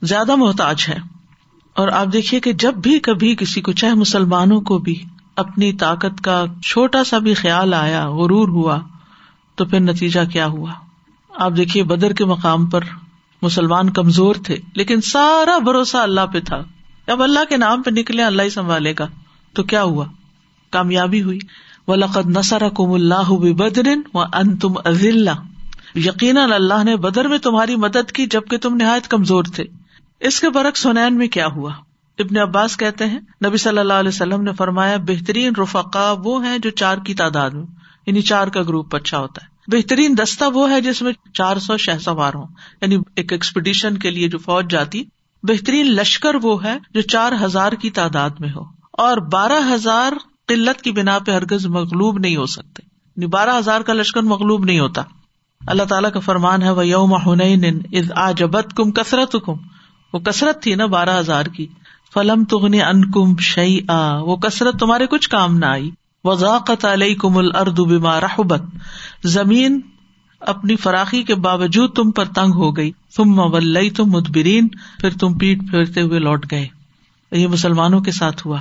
زیادہ 0.04 0.36
محتاج 0.36 0.86
ہے۔ 0.90 0.96
اور 1.74 1.88
آپ 1.88 2.14
دیکھیے 2.14 2.40
کہ 2.40 2.54
جب 2.54 2.74
بھی 2.74 3.00
کبھی 3.00 3.36
کسی 3.36 3.62
کو، 3.62 3.72
چاہے 3.72 3.94
مسلمانوں 3.94 4.62
کو 4.62 4.78
بھی، 4.78 5.04
اپنی 5.36 5.74
طاقت 5.74 6.24
کا 6.24 6.46
چھوٹا 6.66 7.04
سا 7.04 7.18
بھی 7.18 7.34
خیال 7.34 7.74
آیا، 7.74 8.10
غرور 8.10 8.48
ہوا، 8.48 8.80
تو 9.56 9.66
پھر 9.66 9.80
نتیجہ 9.80 10.20
کیا 10.32 10.46
ہوا؟ 10.46 10.72
آپ 11.36 11.52
دیکھیے 11.58 11.84
بدر 11.84 12.14
کے 12.14 12.26
مقام 12.26 12.66
پر 12.70 12.82
مسلمان 13.42 13.90
کمزور 13.90 14.36
تھے، 14.44 14.58
لیکن 14.76 15.02
سارا 15.02 15.58
بھروسہ 15.58 15.98
اللہ 15.98 16.26
پہ 16.34 16.40
تھا۔ 16.40 16.64
اب 17.08 17.24
اللہ 17.24 17.40
کے 17.50 17.58
نام 17.58 17.82
پہ 17.82 17.90
نکلے، 17.92 18.24
اللہ 18.24 18.42
ہی 18.42 18.50
سنبھالے 18.50 18.94
گا۔ 19.00 19.08
تو 19.54 19.64
کیا 19.64 19.84
ہوا؟ 19.84 20.06
کامیابی 20.70 21.22
ہوئی۔ 21.22 21.40
و 21.88 21.96
لقد 21.96 22.38
نسر 22.38 22.70
کم 22.70 22.92
اللہ 22.92 23.32
بدرن 23.32 24.02
و 24.14 24.20
ان 24.20 24.58
تم 24.58 24.74
یقیناً 25.96 26.52
اللہ 26.52 26.84
نے 26.84 26.96
بدر 26.96 27.28
میں 27.28 27.38
تمہاری 27.38 27.76
مدد 27.76 28.12
کی، 28.12 28.26
جبکہ 28.26 28.58
تم 28.58 28.76
نہایت 28.76 29.08
کمزور 29.08 29.44
تھے۔ 29.44 29.64
اس 30.24 30.40
کے 30.40 30.50
برق 30.50 30.78
سنین 30.78 31.18
میں 31.18 31.28
کیا 31.28 31.48
ہوا؟ 31.48 31.72
ابن 32.20 32.38
عباس 32.38 32.78
کہتے 32.78 33.08
ہیں، 33.08 33.20
نبی 33.46 33.58
صلی 33.58 33.78
اللہ 33.78 33.94
علیہ 33.94 34.10
وسلم 34.10 34.42
نے 34.42 34.52
فرمایا، 34.54 34.98
بہترین 34.98 35.54
رفقا 35.62 36.16
وہ 36.24 36.46
ہیں 36.46 36.58
جو 36.58 36.70
چار 36.70 36.98
کی 36.98 37.14
تعداد 37.14 37.50
میں 37.50 37.66
یعنی 38.08 38.22
چار 38.22 38.48
کا 38.48 38.62
گروپ 38.62 38.96
اچھا 38.96 39.20
ہوتا 39.20 39.46
ہے۔ 39.46 39.54
بہترین 39.68 40.16
دستہ 40.18 40.46
وہ 40.54 40.70
ہے 40.70 40.82
جس 40.82 41.02
میں 41.02 41.14
چار 41.34 41.58
سو 41.58 41.78
شہ 41.78 41.98
سوار 42.02 42.34
ہوں 42.34 42.48
یعنی 42.82 42.98
ایک 43.16 43.32
ایکسپیڈیشن 43.32 43.98
کے 43.98 44.10
لیے 44.10 44.30
جو 44.30 44.38
فوج 44.38 44.72
جاتی، 44.72 45.04
بہترین 45.44 45.86
لشکر 45.86 46.36
وہ 46.36 46.64
ہے 46.64 46.78
جو 46.94 47.02
چار 47.02 47.32
ہزار 47.42 47.72
کی 47.72 47.90
تعداد 47.90 48.30
میں 48.40 48.50
ہو۔ 48.50 48.62
اور 48.92 49.18
بارہ 49.18 49.74
ہزار 49.74 50.12
قلت 50.48 50.82
کی 50.82 50.92
بنا 50.92 51.20
پہ 51.20 51.32
ہرگز 51.32 51.66
مغلوب 51.66 52.20
نہیں 52.20 52.36
ہو 52.36 52.46
سکتے۔ 52.46 52.82
یعنی 52.86 53.26
بارہ 53.26 53.58
ہزار 53.58 53.82
کا 53.82 53.94
لشکر 53.94 54.22
مغلوب 54.22 54.66
نہیں 54.66 54.80
ہوتا۔ 54.80 55.02
اللہ 55.68 55.84
تعالیٰ 55.84 56.12
کا 56.12 56.20
فرمان 56.20 56.62
ہے 56.62 56.70
وہ 56.70 56.88
یوم 56.88 57.14
آ 58.16 58.32
جبت 58.32 58.74
کم 58.78 58.92
کثرت 58.92 59.36
کم 59.46 59.54
وہ 60.14 60.20
کثرت 60.20 60.64
تھی 60.64 60.76
نا 60.76 60.86
بارہ 60.86 61.20
ہزار 61.20 61.46
کی۔ 61.46 61.68
فلم 62.14 62.44
تغنی 62.44 62.82
ان 62.82 63.12
کم 63.12 63.36
شعی 63.40 63.80
آ 63.88 64.18
وہ 64.18 64.36
کثرت 64.36 64.80
تمہارے 64.80 65.08
کچھ 65.08 65.30
کام 65.30 65.58
نہ 65.58 65.66
آئی۔ 65.66 65.92
وضاقت 66.24 66.86
علیہ 66.86 67.16
کم 67.16 67.38
الرد 67.38 67.80
بیمار 67.80 68.22
رحبت۔ 68.22 68.62
زمین 69.24 69.82
اپنی 70.40 70.76
فراخی 70.76 71.24
کے 71.24 71.36
باوجود 71.36 71.94
تم 71.94 72.12
پر 72.12 72.26
تنگ 72.26 72.54
ہو 72.54 72.78
گئی۔ 72.78 72.92
تم 73.16 73.24
مول 73.24 73.90
تم 73.90 74.04
مدبرین 74.06 74.68
پھر 74.68 75.10
تم 75.10 75.38
پیٹ 75.38 75.60
پھیرتے 75.70 76.02
ہوئے 76.02 76.20
لوٹ 76.20 76.46
گئے۔ 76.52 76.68
یہ 77.32 77.48
مسلمانوں 77.48 78.02
کے 78.02 78.12
ساتھ 78.12 78.48
ہوا۔ 78.48 78.60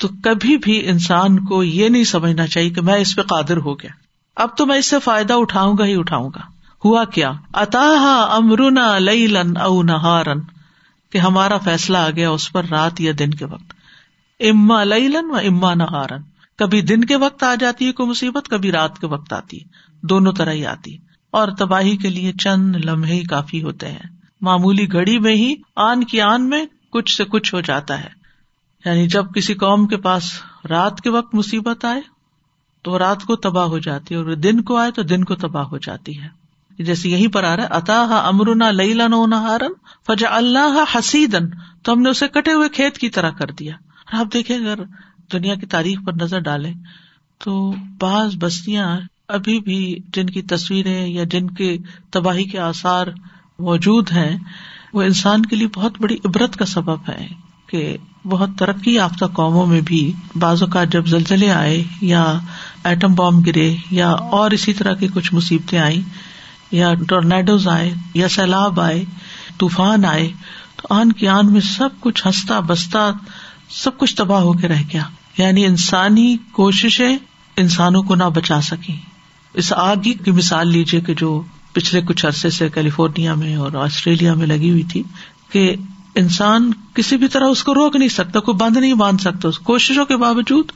تو 0.00 0.08
کبھی 0.24 0.56
بھی 0.56 0.88
انسان 0.88 1.44
کو 1.44 1.64
یہ 1.64 1.88
نہیں 1.88 2.04
سمجھنا 2.04 2.46
چاہیے 2.46 2.70
کہ 2.70 2.80
میں 2.80 2.96
اس 2.96 3.16
پہ 3.16 3.22
قادر 3.22 3.56
ہو 3.56 3.74
گیا۔ 3.74 3.90
اب 4.36 4.56
تو 4.56 4.66
میں 4.66 4.78
اس 4.78 4.86
سے 4.86 4.98
فائدہ 4.98 5.32
اٹھاؤں 5.32 5.74
گا 5.78 5.84
ہی 5.84 5.94
اٹھاؤں 5.98 6.30
گا۔ 6.34 6.40
ہوا 6.84 7.04
کیا؟ 7.04 7.32
اتاحا 7.52 8.36
امرنا 8.36 8.98
لئی 8.98 9.26
لن 9.26 9.56
او 9.56 9.82
نہارن 9.82 10.40
کہ 11.14 11.18
ہمارا 11.18 11.58
فیصلہ 11.58 11.98
آ 11.98 12.10
گیا 12.10 12.30
اس 12.30 12.52
پر 12.52 12.64
رات 12.64 13.00
یا 13.00 13.12
دن 13.18 13.30
کے 13.30 13.44
وقت۔ 13.44 13.74
اما 14.40 14.84
لن 14.84 15.30
و 15.30 15.34
اما 15.34 15.74
نہارن۔ 15.74 16.22
کبھی 16.58 16.80
دن 16.80 17.04
کے 17.04 17.16
وقت 17.16 17.42
آ 17.42 17.54
جاتی 17.54 17.86
ہے 17.86 17.92
کوئی 17.92 18.08
مصیبت، 18.08 18.48
کبھی 18.48 18.72
رات 18.72 18.98
کے 18.98 19.06
وقت 19.06 19.32
آتی 19.32 19.60
ہے۔ 19.60 19.64
دونوں 20.06 20.32
طرح 20.32 20.52
ہی 20.52 20.66
آتی 20.66 20.98
اور 21.30 21.48
تباہی 21.58 21.96
کے 21.96 22.08
لیے 22.08 22.32
چند 22.32 22.76
لمحے 22.76 23.14
ہی 23.14 23.22
کافی 23.22 23.62
ہوتے 23.62 23.88
ہیں۔ 23.88 24.16
معمولی 24.40 24.92
گھڑی 24.92 25.18
میں 25.18 25.34
ہی 25.36 25.54
آن 25.76 26.04
کی 26.04 26.20
آن 26.20 26.48
میں 26.48 26.66
کچھ 26.92 27.16
سے 27.16 27.24
کچھ 27.24 27.54
ہو 27.54 27.60
جاتا 27.60 28.04
ہے۔ 28.04 28.08
یعنی 28.84 29.06
جب 29.06 29.24
کسی 29.34 29.54
قوم 29.54 29.86
کے 29.86 29.96
پاس 29.96 30.32
رات 30.70 31.00
کے 31.00 31.10
وقت 31.10 31.34
مصیبت 31.34 31.84
آئے 31.84 32.00
تو 32.82 32.98
رات 32.98 33.22
کو 33.22 33.36
تباہ 33.36 33.64
ہو 33.64 33.78
جاتی 33.78 34.14
ہے 34.14 34.20
اور 34.20 34.32
دن 34.32 34.62
کو 34.62 34.76
آئے 34.76 34.90
تو 34.90 35.02
دن 35.02 35.24
کو 35.24 35.34
تباہ 35.34 35.64
ہو 35.64 35.78
جاتی 35.78 36.22
ہے۔ 36.22 36.43
جیسے 36.78 37.08
یہیں 37.08 37.28
پر 37.28 37.44
آ 37.44 37.56
رہا 37.56 37.62
ہے 37.62 37.68
اتا 37.68 38.28
امرنا 38.28 38.70
لئی 38.70 38.92
لو 38.92 39.26
نہارن 39.26 39.72
فجا 40.06 40.36
اللہ 40.36 40.84
حسیدن 40.94 41.48
تو 41.82 41.92
ہم 41.92 42.02
نے 42.02 42.10
اسے 42.10 42.28
کٹے 42.28 42.52
ہوئے 42.52 42.68
کھیت 42.68 42.98
کی 42.98 43.10
طرح 43.10 43.30
کر 43.30 43.50
دیا۔ 43.50 43.74
اور 44.12 44.20
آپ 44.20 44.32
دیکھیں، 44.32 44.56
اگر 44.56 44.78
دنیا 45.32 45.54
کی 45.54 45.66
تاریخ 45.66 45.98
پر 46.06 46.12
نظر 46.20 46.38
ڈالیں، 46.38 46.74
تو 47.38 47.74
بعض 48.00 48.36
بستیاں 48.36 49.00
ابھی 49.28 49.60
بھی 49.60 49.98
جن 50.12 50.26
کی 50.26 50.42
تصویریں 50.42 51.06
یا 51.06 51.24
جن 51.24 51.50
کے 51.50 51.78
تباہی 52.10 52.44
کے 52.44 52.58
آثار 52.58 53.06
موجود 53.58 54.12
ہیں، 54.12 54.38
وہ 54.92 55.02
انسان 55.02 55.46
کے 55.46 55.56
لیے 55.56 55.68
بہت 55.74 55.92
بڑی 56.00 56.16
عبرت 56.24 56.56
کا 56.56 56.64
سبب 56.64 56.98
ہے 57.08 57.28
کہ 57.66 57.96
بہت 58.24 58.48
ترقی 58.58 58.94
یافتہ 58.94 59.24
قوموں 59.24 59.66
میں 59.66 59.80
بھی 59.80 60.12
بعض 60.36 60.62
اوقات 60.62 60.88
جب 60.88 61.06
زلزلے 61.06 61.50
آئے 61.50 61.84
یا 62.00 62.38
ایٹم 62.84 63.14
بام 63.14 63.40
گرے 63.40 63.76
یا 63.90 64.10
اور 64.10 64.50
اسی 64.50 64.72
طرح 64.72 64.94
کی 64.94 65.08
کچھ 65.14 65.34
مصیبتیں 65.34 65.78
آئی 65.78 66.02
یا 66.70 66.94
ٹورنیڈوز 67.08 67.68
آئے 67.68 67.94
یا 68.14 68.28
سیلاب 68.28 68.80
آئے، 68.80 69.04
طوفان 69.58 70.04
آئے، 70.04 70.32
تو 70.76 70.94
آن 70.94 71.12
کی 71.12 71.28
آن 71.28 71.52
میں 71.52 71.60
سب 71.60 71.88
کچھ 72.00 72.26
ہنستا 72.26 72.60
بستا، 72.60 73.10
سب 73.68 73.98
کچھ 73.98 74.16
تباہ 74.16 74.40
ہو 74.40 74.52
کے 74.52 74.68
رہ 74.68 74.82
گیا۔ 74.92 75.02
یعنی 75.38 75.66
انسانی 75.66 76.36
کوششیں 76.52 77.16
انسانوں 77.56 78.02
کو 78.02 78.14
نہ 78.14 78.24
بچا 78.24 78.60
سکی 78.60 78.96
اس 79.54 79.72
آگ 79.72 79.96
کی 79.96 80.30
مثال 80.30 80.68
لیجیے 80.68 81.00
کہ 81.00 81.14
جو 81.14 81.42
پچھلے 81.72 82.02
کچھ 82.02 82.26
عرصے 82.26 82.50
سے 82.50 82.68
کیلیفورنیا 82.68 83.34
میں 83.34 83.56
اور 83.56 83.72
آسٹریلیا 83.72 84.34
میں 84.34 84.46
لگی 84.46 84.70
ہوئی 84.70 84.82
تھی 84.82 85.02
کہ 85.52 85.74
انسان 86.14 86.70
کسی 86.94 87.16
بھی 87.16 87.28
طرح 87.28 87.44
اس 87.44 87.64
کو 87.64 87.74
روک 87.74 87.96
نہیں 87.96 88.08
سکتا، 88.08 88.40
کوئی 88.40 88.56
بند 88.56 88.76
نہیں 88.76 88.94
باندھ 88.94 89.20
سکتا، 89.20 89.48
کوششوں 89.64 90.04
کے 90.04 90.16
باوجود 90.16 90.72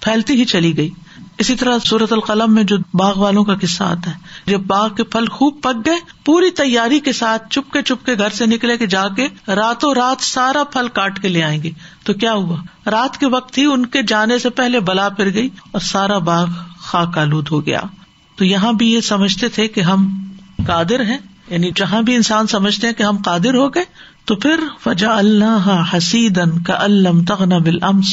پھیلتی 0.00 0.34
ہی 0.34 0.44
چلی 0.44 0.76
گئی۔ 0.76 0.90
اسی 1.38 1.54
طرح 1.54 1.78
سورت 1.78 2.12
القلم 2.12 2.54
میں 2.54 2.64
جو 2.64 2.76
باغ 2.94 3.18
والوں 3.18 3.44
کا 3.44 3.54
قصہ 3.54 3.84
آتا 3.84 4.10
ہے، 4.10 4.50
جب 4.50 4.60
باغ 4.60 4.94
کے 4.94 5.04
پھل 5.04 5.26
خوب 5.26 5.62
پک 5.62 5.86
گئے، 5.86 5.94
پوری 6.24 6.50
تیاری 6.50 7.00
کے 7.00 7.12
ساتھ 7.12 7.50
چپ 7.50 7.72
کے 7.72 7.82
چپ 7.82 8.06
کے 8.06 8.14
گھر 8.18 8.30
سے 8.30 8.46
نکلے 8.46 8.78
کے 8.78 8.86
جا 8.86 9.08
کے 9.08 9.28
راتوں 9.48 9.94
رات 9.94 10.22
سارا 10.22 10.64
پھل 10.64 10.88
کاٹ 10.88 11.22
کے 11.22 11.28
لے 11.28 11.42
آئیں 11.42 11.62
گے۔ 11.62 11.70
تو 12.04 12.12
کیا 12.12 12.32
ہوا؟ 12.32 12.56
رات 12.90 13.18
کے 13.18 13.26
وقت 13.26 13.58
ہی 13.58 13.64
ان 13.64 13.86
کے 13.86 14.02
جانے 14.02 14.38
سے 14.38 14.50
پہلے 14.50 14.80
بلا 14.80 15.08
پھر 15.08 15.34
گئی 15.34 15.48
اور 15.72 15.80
سارا 15.80 16.18
باغ 16.18 16.46
خاک 16.78 17.18
آلود 17.18 17.48
ہو 17.50 17.66
گیا۔ 17.66 17.80
تو 18.36 18.44
یہاں 18.44 18.72
بھی 18.72 18.92
یہ 18.92 19.00
سمجھتے 19.00 19.48
تھے 19.48 19.68
کہ 19.68 19.80
ہم 19.80 20.28
قادر 20.66 21.00
ہیں 21.00 21.18
یعنی 21.50 21.70
جہاں 21.74 22.02
بھی 22.02 22.14
انسان 22.14 22.46
سمجھتے 22.46 22.86
ہیں 22.86 22.94
کہ 22.94 23.02
ہم 23.02 23.16
قادر 23.16 23.54
ہو 23.54 23.74
گئے، 23.74 23.84
تو 24.24 24.36
پھر 24.36 24.60
فجا 24.80 25.18
اللہ 25.18 25.82
حسید 25.96 26.40
کا 26.66 26.84
علم 26.84 27.24
تغنا 27.24 27.58
بل 27.58 27.78
امس 27.82 28.08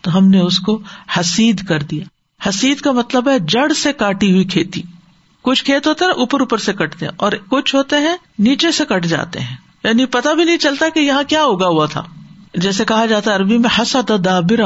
تو 0.00 0.18
ہم 0.18 0.28
نے 0.28 0.40
اس 0.40 0.58
کو 0.58 0.82
حسید 1.20 1.66
کر 1.66 1.82
دیا۔ 1.82 2.04
حسید 2.48 2.80
کا 2.80 2.92
مطلب 2.92 3.28
ہے 3.28 3.38
جڑ 3.38 3.72
سے 3.72 3.92
کاٹی 3.92 4.32
ہوئی 4.32 4.44
کھیتی۔ 4.44 4.82
کچھ 5.42 5.64
کھیت 5.64 5.86
ہوتے 5.86 6.04
ہیں 6.04 6.12
اوپر 6.12 6.40
اوپر 6.40 6.58
سے 6.58 6.72
کٹتے 6.72 7.06
ہیں 7.06 7.12
اور 7.16 7.32
کچھ 7.48 7.74
ہوتے 7.74 7.96
ہیں 7.96 8.16
نیچے 8.38 8.70
سے 8.70 8.84
کٹ 8.84 9.06
جاتے 9.06 9.40
ہیں۔ 9.40 9.56
یعنی 9.84 10.06
پتا 10.06 10.32
بھی 10.32 10.44
نہیں 10.44 10.56
چلتا 10.56 10.88
کہ 10.88 11.00
یہاں 11.00 11.22
کیا 11.22 11.42
اگا 11.42 11.66
ہوا 11.66 11.86
تھا۔ 11.86 12.02
جیسے 12.54 12.84
کہا 12.84 13.06
جاتا 13.06 13.30
ہے 13.30 13.36
عربی 13.36 13.58
میں، 13.58 13.82
حسد 13.82 14.10
دابر 14.24 14.60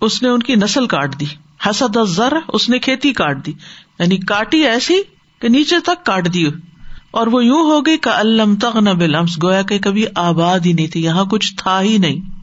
اس 0.00 0.22
نے 0.22 0.28
ان 0.28 0.40
کی 0.40 0.54
نسل 0.54 0.86
کاٹ 0.86 1.20
دی۔ 1.20 1.24
حسد 1.70 1.98
ذر 2.08 2.32
اس 2.48 2.68
نے 2.68 2.78
کھیتی 2.78 3.12
کاٹ 3.12 3.46
دی۔ 3.46 3.52
یعنی 3.98 4.16
کاٹی 4.16 4.66
ایسی 4.66 5.02
کہ 5.38 5.48
نیچے 5.48 5.76
تک 5.84 6.06
کاٹ 6.06 6.34
دی۔ 6.34 6.44
اور 7.10 7.26
وہ 7.26 7.44
یوں 7.44 7.62
ہو 7.62 7.86
گئی 7.86 7.98
کا 7.98 8.20
علم 8.20 8.56
تغ 8.56 8.78
نہ 8.80 8.90
بلمس 8.90 9.42
گویا 9.42 9.62
کہ 9.62 9.78
کبھی 9.78 10.04
آباد 10.14 10.60
ہی 10.66 10.72
نہیں 10.72 10.86
تھی، 10.86 11.02
یہاں 11.02 11.24
کچھ 11.24 11.54
تھا 11.56 11.82
ہی 11.82 11.98
نہیں۔ 11.98 12.35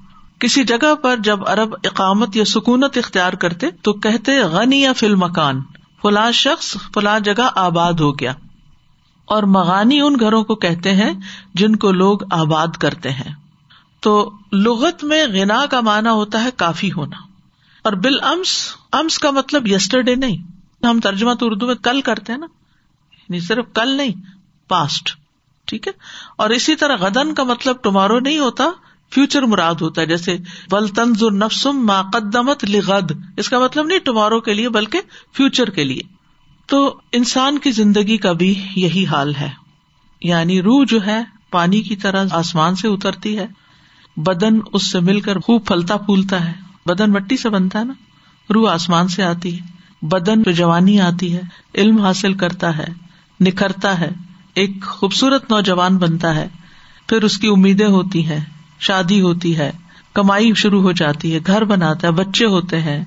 کسی 0.43 0.63
جگہ 0.63 0.95
پر 0.95 1.17
جب 1.17 1.49
ارب 1.49 1.75
اقامت 1.83 2.35
یا 2.35 2.45
سکونت 2.45 2.97
اختیار 2.97 3.33
کرتے 3.33 3.71
تو 3.71 3.93
کہتے، 3.93 4.39
غنی 4.39 4.81
یا 4.81 4.93
فل 4.93 5.15
مکان 5.15 5.61
فلاں 6.01 6.31
شخص 6.31 6.77
فلاں 6.93 7.19
جگہ 7.19 7.49
آباد 7.55 7.93
ہو 7.93 8.19
گیا۔ 8.19 8.33
اور 9.25 9.43
مغانی 9.43 10.01
ان 10.01 10.15
گھروں 10.19 10.43
کو 10.43 10.55
کہتے 10.55 10.93
ہیں 10.93 11.13
جن 11.53 11.75
کو 11.75 11.91
لوگ 11.91 12.19
آباد 12.31 12.67
کرتے 12.67 13.11
ہیں۔ 13.11 13.35
تو 13.99 14.31
لغت 14.51 15.03
میں 15.03 15.27
غنا 15.27 15.65
کا 15.65 15.81
مانا 15.81 16.11
ہوتا 16.11 16.43
ہے 16.43 16.49
کافی 16.57 16.91
ہونا۔ 16.91 17.17
اور 17.83 17.93
بال 17.93 18.19
امس 18.21 18.75
امس 18.91 19.19
کا 19.19 19.31
مطلب 19.31 19.67
یسٹرڈے 19.67 20.15
نہیں۔ 20.15 20.37
ہم 20.85 20.99
ترجمہ 20.99 21.33
تو 21.33 21.45
اردو 21.45 21.67
میں 21.67 21.75
کل 21.75 22.01
کرتے 22.01 22.33
ہیں 22.33 22.39
نا۔ 22.39 22.47
یعنی 23.15 23.39
صرف 23.39 23.65
کل 23.73 23.89
نہیں 23.89 24.21
پاسٹ 24.67 25.15
ٹھیک 25.65 25.87
ہے؟ 25.87 25.93
اور 26.37 26.49
اسی 26.49 26.75
طرح 26.75 26.95
غدن 26.95 27.33
کا 27.33 27.43
مطلب 27.43 27.75
ٹمارو 27.81 28.19
نہیں 28.19 28.37
ہوتا۔ 28.37 28.63
فیوچر 29.13 29.41
مراد 29.41 29.75
ہوتا 29.81 30.01
ہے، 30.01 30.05
جیسے 30.05 30.37
بل 30.71 30.87
تنظ 30.87 31.23
نفسم 31.23 31.85
ماقدمت 31.85 32.65
لغد 32.65 33.11
اس 33.37 33.49
کا 33.49 33.59
مطلب 33.59 33.85
نہیں 33.85 33.99
ٹمارو 33.99 34.41
کے 34.41 34.53
لیے، 34.53 34.69
بلکہ 34.69 35.01
فیوچر 35.33 35.69
کے 35.69 35.83
لیے۔ 35.83 36.01
تو 36.65 36.95
انسان 37.11 37.57
کی 37.57 37.71
زندگی 37.71 38.17
کا 38.17 38.31
بھی 38.31 38.63
یہی 38.75 39.05
حال 39.05 39.35
ہے۔ 39.35 39.49
یعنی 40.21 40.61
روح 40.61 40.85
جو 40.87 41.05
ہے، 41.05 41.23
پانی 41.51 41.81
کی 41.81 41.95
طرح 41.95 42.25
آسمان 42.31 42.75
سے 42.75 42.87
اترتی 42.87 43.37
ہے۔ 43.37 43.47
بدن 44.17 44.59
اس 44.73 44.91
سے 44.91 44.99
مل 44.99 45.19
کر 45.19 45.39
خوب 45.39 45.65
پھلتا 45.67 45.97
پھولتا 45.97 46.47
ہے۔ 46.47 46.53
بدن 46.85 47.11
مٹی 47.11 47.37
سے 47.37 47.49
بنتا 47.49 47.79
ہے 47.79 47.83
نا۔ 47.83 47.93
روح 48.53 48.73
آسمان 48.73 49.07
سے 49.07 49.23
آتی 49.23 49.59
ہے۔ 49.59 49.65
بدن 50.01 50.43
پہ 50.43 50.51
جوانی 50.51 51.01
آتی 51.01 51.35
ہے۔ 51.35 51.41
علم 51.75 52.01
حاصل 52.01 52.33
کرتا 52.33 52.77
ہے۔ 52.77 52.87
نکھرتا 53.39 53.99
ہے۔ 53.99 54.09
ایک 54.53 54.83
خوبصورت 54.83 55.51
نوجوان 55.51 55.97
بنتا 55.97 56.35
ہے۔ 56.35 56.47
پھر 57.07 57.23
اس 57.23 57.37
کی 57.37 57.47
امیدیں 57.47 57.87
ہوتی 57.87 58.25
ہیں۔ 58.25 58.45
شادی 58.83 59.21
ہوتی 59.21 59.57
ہے، 59.57 59.71
کمائی 60.13 60.53
شروع 60.53 60.81
ہو 60.81 60.91
جاتی 60.91 61.33
ہے، 61.33 61.39
گھر 61.47 61.63
بناتا 61.63 62.07
ہے، 62.07 62.11
بچے 62.11 62.45
ہوتے 62.45 62.81
ہیں، 62.81 63.03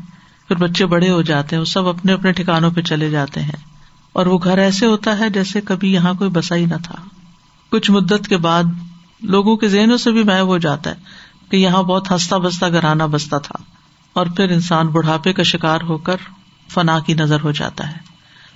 پھر 0.49 0.57
بچے 0.57 0.87
بڑے 0.87 1.11
ہو 1.11 1.23
جاتے 1.23 1.57
ہیں، 1.57 1.61
وہ 1.61 1.65
سب 1.65 1.89
اپنے 1.89 2.13
اپنے 2.13 2.33
ٹھکانوں 2.33 2.71
پہ 2.71 2.81
چلے 2.81 3.11
جاتے 3.11 3.43
ہیں۔ 3.43 3.77
اور 4.13 4.27
وہ 4.27 4.39
گھر 4.45 4.59
ایسے 4.59 4.87
ہوتا 4.87 5.19
ہے 5.19 5.31
جیسے 5.31 5.61
کبھی 5.61 5.93
یہاں 5.93 6.15
کوئی 6.15 6.31
بسا 6.31 6.55
ہی 6.55 6.67
نہ 6.67 6.75
تھا۔ 6.85 6.95
کچھ 7.71 7.91
مدت 7.91 8.29
کے 8.29 8.37
بعد 8.37 8.65
لوگوں 9.23 9.57
کے 9.57 9.69
ذہنوں 9.69 9.97
سے 9.97 10.11
بھی 10.11 10.23
محب 10.23 10.47
ہو 10.47 10.59
جاتا 10.59 10.91
ہے 10.91 10.95
کہ 11.51 11.57
یہاں 11.57 11.83
بہت 11.83 12.11
ہنستا 12.11 12.37
بستا 12.37 12.69
گرانا 12.69 13.07
بستا 13.07 13.39
تھا۔ 13.39 13.63
اور 14.13 14.27
پھر 14.27 14.51
انسان 14.51 14.87
بڑھاپے 14.87 15.33
کا 15.33 15.43
شکار 15.43 15.81
ہو 15.81 15.99
کر 15.99 16.17
فنا 16.71 16.99
کی 16.99 17.15
نظر 17.15 17.41
ہو 17.41 17.51
جاتا 17.51 17.91
ہے۔ 17.91 17.97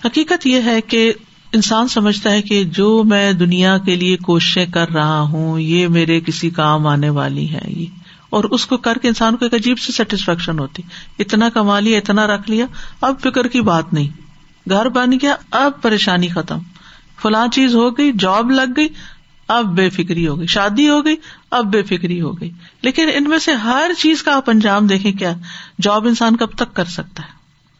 حقیقت 0.04 0.46
یہ 0.46 0.60
ہے 0.64 0.80
کہ 0.80 1.12
انسان 1.52 1.88
سمجھتا 1.88 2.30
ہے 2.30 2.42
کہ 2.42 2.64
جو 2.64 3.04
میں 3.04 3.32
دنیا 3.32 3.78
کے 3.78 3.96
لیے 3.96 4.16
کوششیں 4.16 4.66
کر 4.66 4.88
رہا 4.88 5.20
ہوں، 5.20 5.60
یہ 5.60 5.88
میرے 5.88 6.20
کسی 6.20 6.50
کام 6.50 6.86
آنے 6.86 7.08
والی 7.08 7.52
ہے، 7.52 7.60
یہ۔ 7.66 7.86
اور 8.30 8.44
اس 8.44 8.66
کو 8.66 8.76
کر 8.76 8.98
کے 9.02 9.08
انسان 9.08 9.36
کو 9.36 9.44
ایک 9.44 9.54
عجیب 9.54 9.78
سی 9.78 9.92
سیٹسفیکشن 9.92 10.58
ہوتی۔ 10.58 10.82
اتنا 11.18 11.48
کما 11.48 11.80
لیا، 11.80 11.98
اتنا 11.98 12.26
رکھ 12.26 12.50
لیا، 12.50 12.66
اب 13.00 13.20
فکر 13.20 13.48
کی 13.48 13.60
بات 13.60 13.92
نہیں۔ 13.92 14.08
گھر 14.68 14.88
بن 14.88 15.10
گیا، 15.12 15.34
اب 15.50 15.82
پریشانی 15.82 16.28
ختم۔ 16.28 16.58
فلاں 17.22 17.46
چیز 17.48 17.74
ہو 17.74 17.90
گئی، 17.90 18.12
جاب 18.18 18.50
لگ 18.50 18.72
گئی، 18.76 18.88
اب 19.48 19.64
بے 19.64 19.90
فکری 19.90 20.28
ہو 20.28 20.38
گئی۔ 20.38 20.46
شادی 20.46 20.88
ہو 20.88 21.04
گئی، 21.04 21.16
اب 21.50 21.64
بے 21.66 21.82
فکری 21.82 22.20
ہو 22.20 22.40
گئی۔ 22.40 22.50
لیکن 22.82 23.08
ان 23.14 23.24
میں 23.24 23.38
سے 23.38 23.52
ہر 23.52 23.90
چیز 23.98 24.22
کا 24.22 24.36
آپ 24.36 24.50
انجام 24.50 24.86
دیکھیں 24.86 25.12
کیا؟ 25.12 25.32
جاب 25.82 26.06
انسان 26.06 26.36
کب 26.36 26.50
تک 26.50 26.74
کر 26.74 26.84
سکتا 26.84 27.22
ہے؟ 27.22 27.28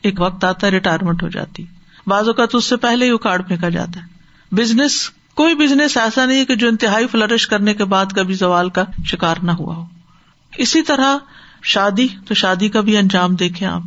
ایک 0.03 0.21
وقت 0.21 0.45
آتا 0.45 0.67
ہے 0.67 0.73
ریٹائرمنٹ 0.73 1.23
ہو 1.23 1.29
جاتی۔ 1.29 1.63
بازو 1.63 1.80
کا 2.09 2.47
تو 2.47 2.59
اس 2.59 2.65
سے 2.65 2.77
پہلے 2.77 3.07
ہی 3.07 3.11
اکاڑ 3.11 3.43
پھینکا 3.43 3.69
جاتا 3.69 4.01
ہے۔ 4.01 4.07
بزنس، 4.53 5.11
کوئی 5.35 5.55
بزنس 5.55 5.97
ایسا 5.97 6.27
نہیں 6.27 6.39
ہے 6.39 6.45
کہ 6.45 6.55
جو 6.55 6.69
انتہائی 6.69 7.07
فلرش 7.07 7.47
کرنے 7.47 7.75
کے 7.75 7.85
بعد 7.85 8.07
کبھی 8.17 8.35
زوال 8.35 8.71
کا 8.71 8.85
شکار 9.05 9.37
نہ 9.43 9.51
ہوا 9.51 9.77
ہو۔ 9.77 9.85
اسی 10.59 10.83
طرح 10.83 11.19
شادی، 11.63 12.09
تو 12.27 12.35
شادی 12.35 12.69
کا 12.69 12.81
بھی 12.81 12.97
انجام 12.97 13.35
دیکھے 13.35 13.67
آپ۔ 13.67 13.83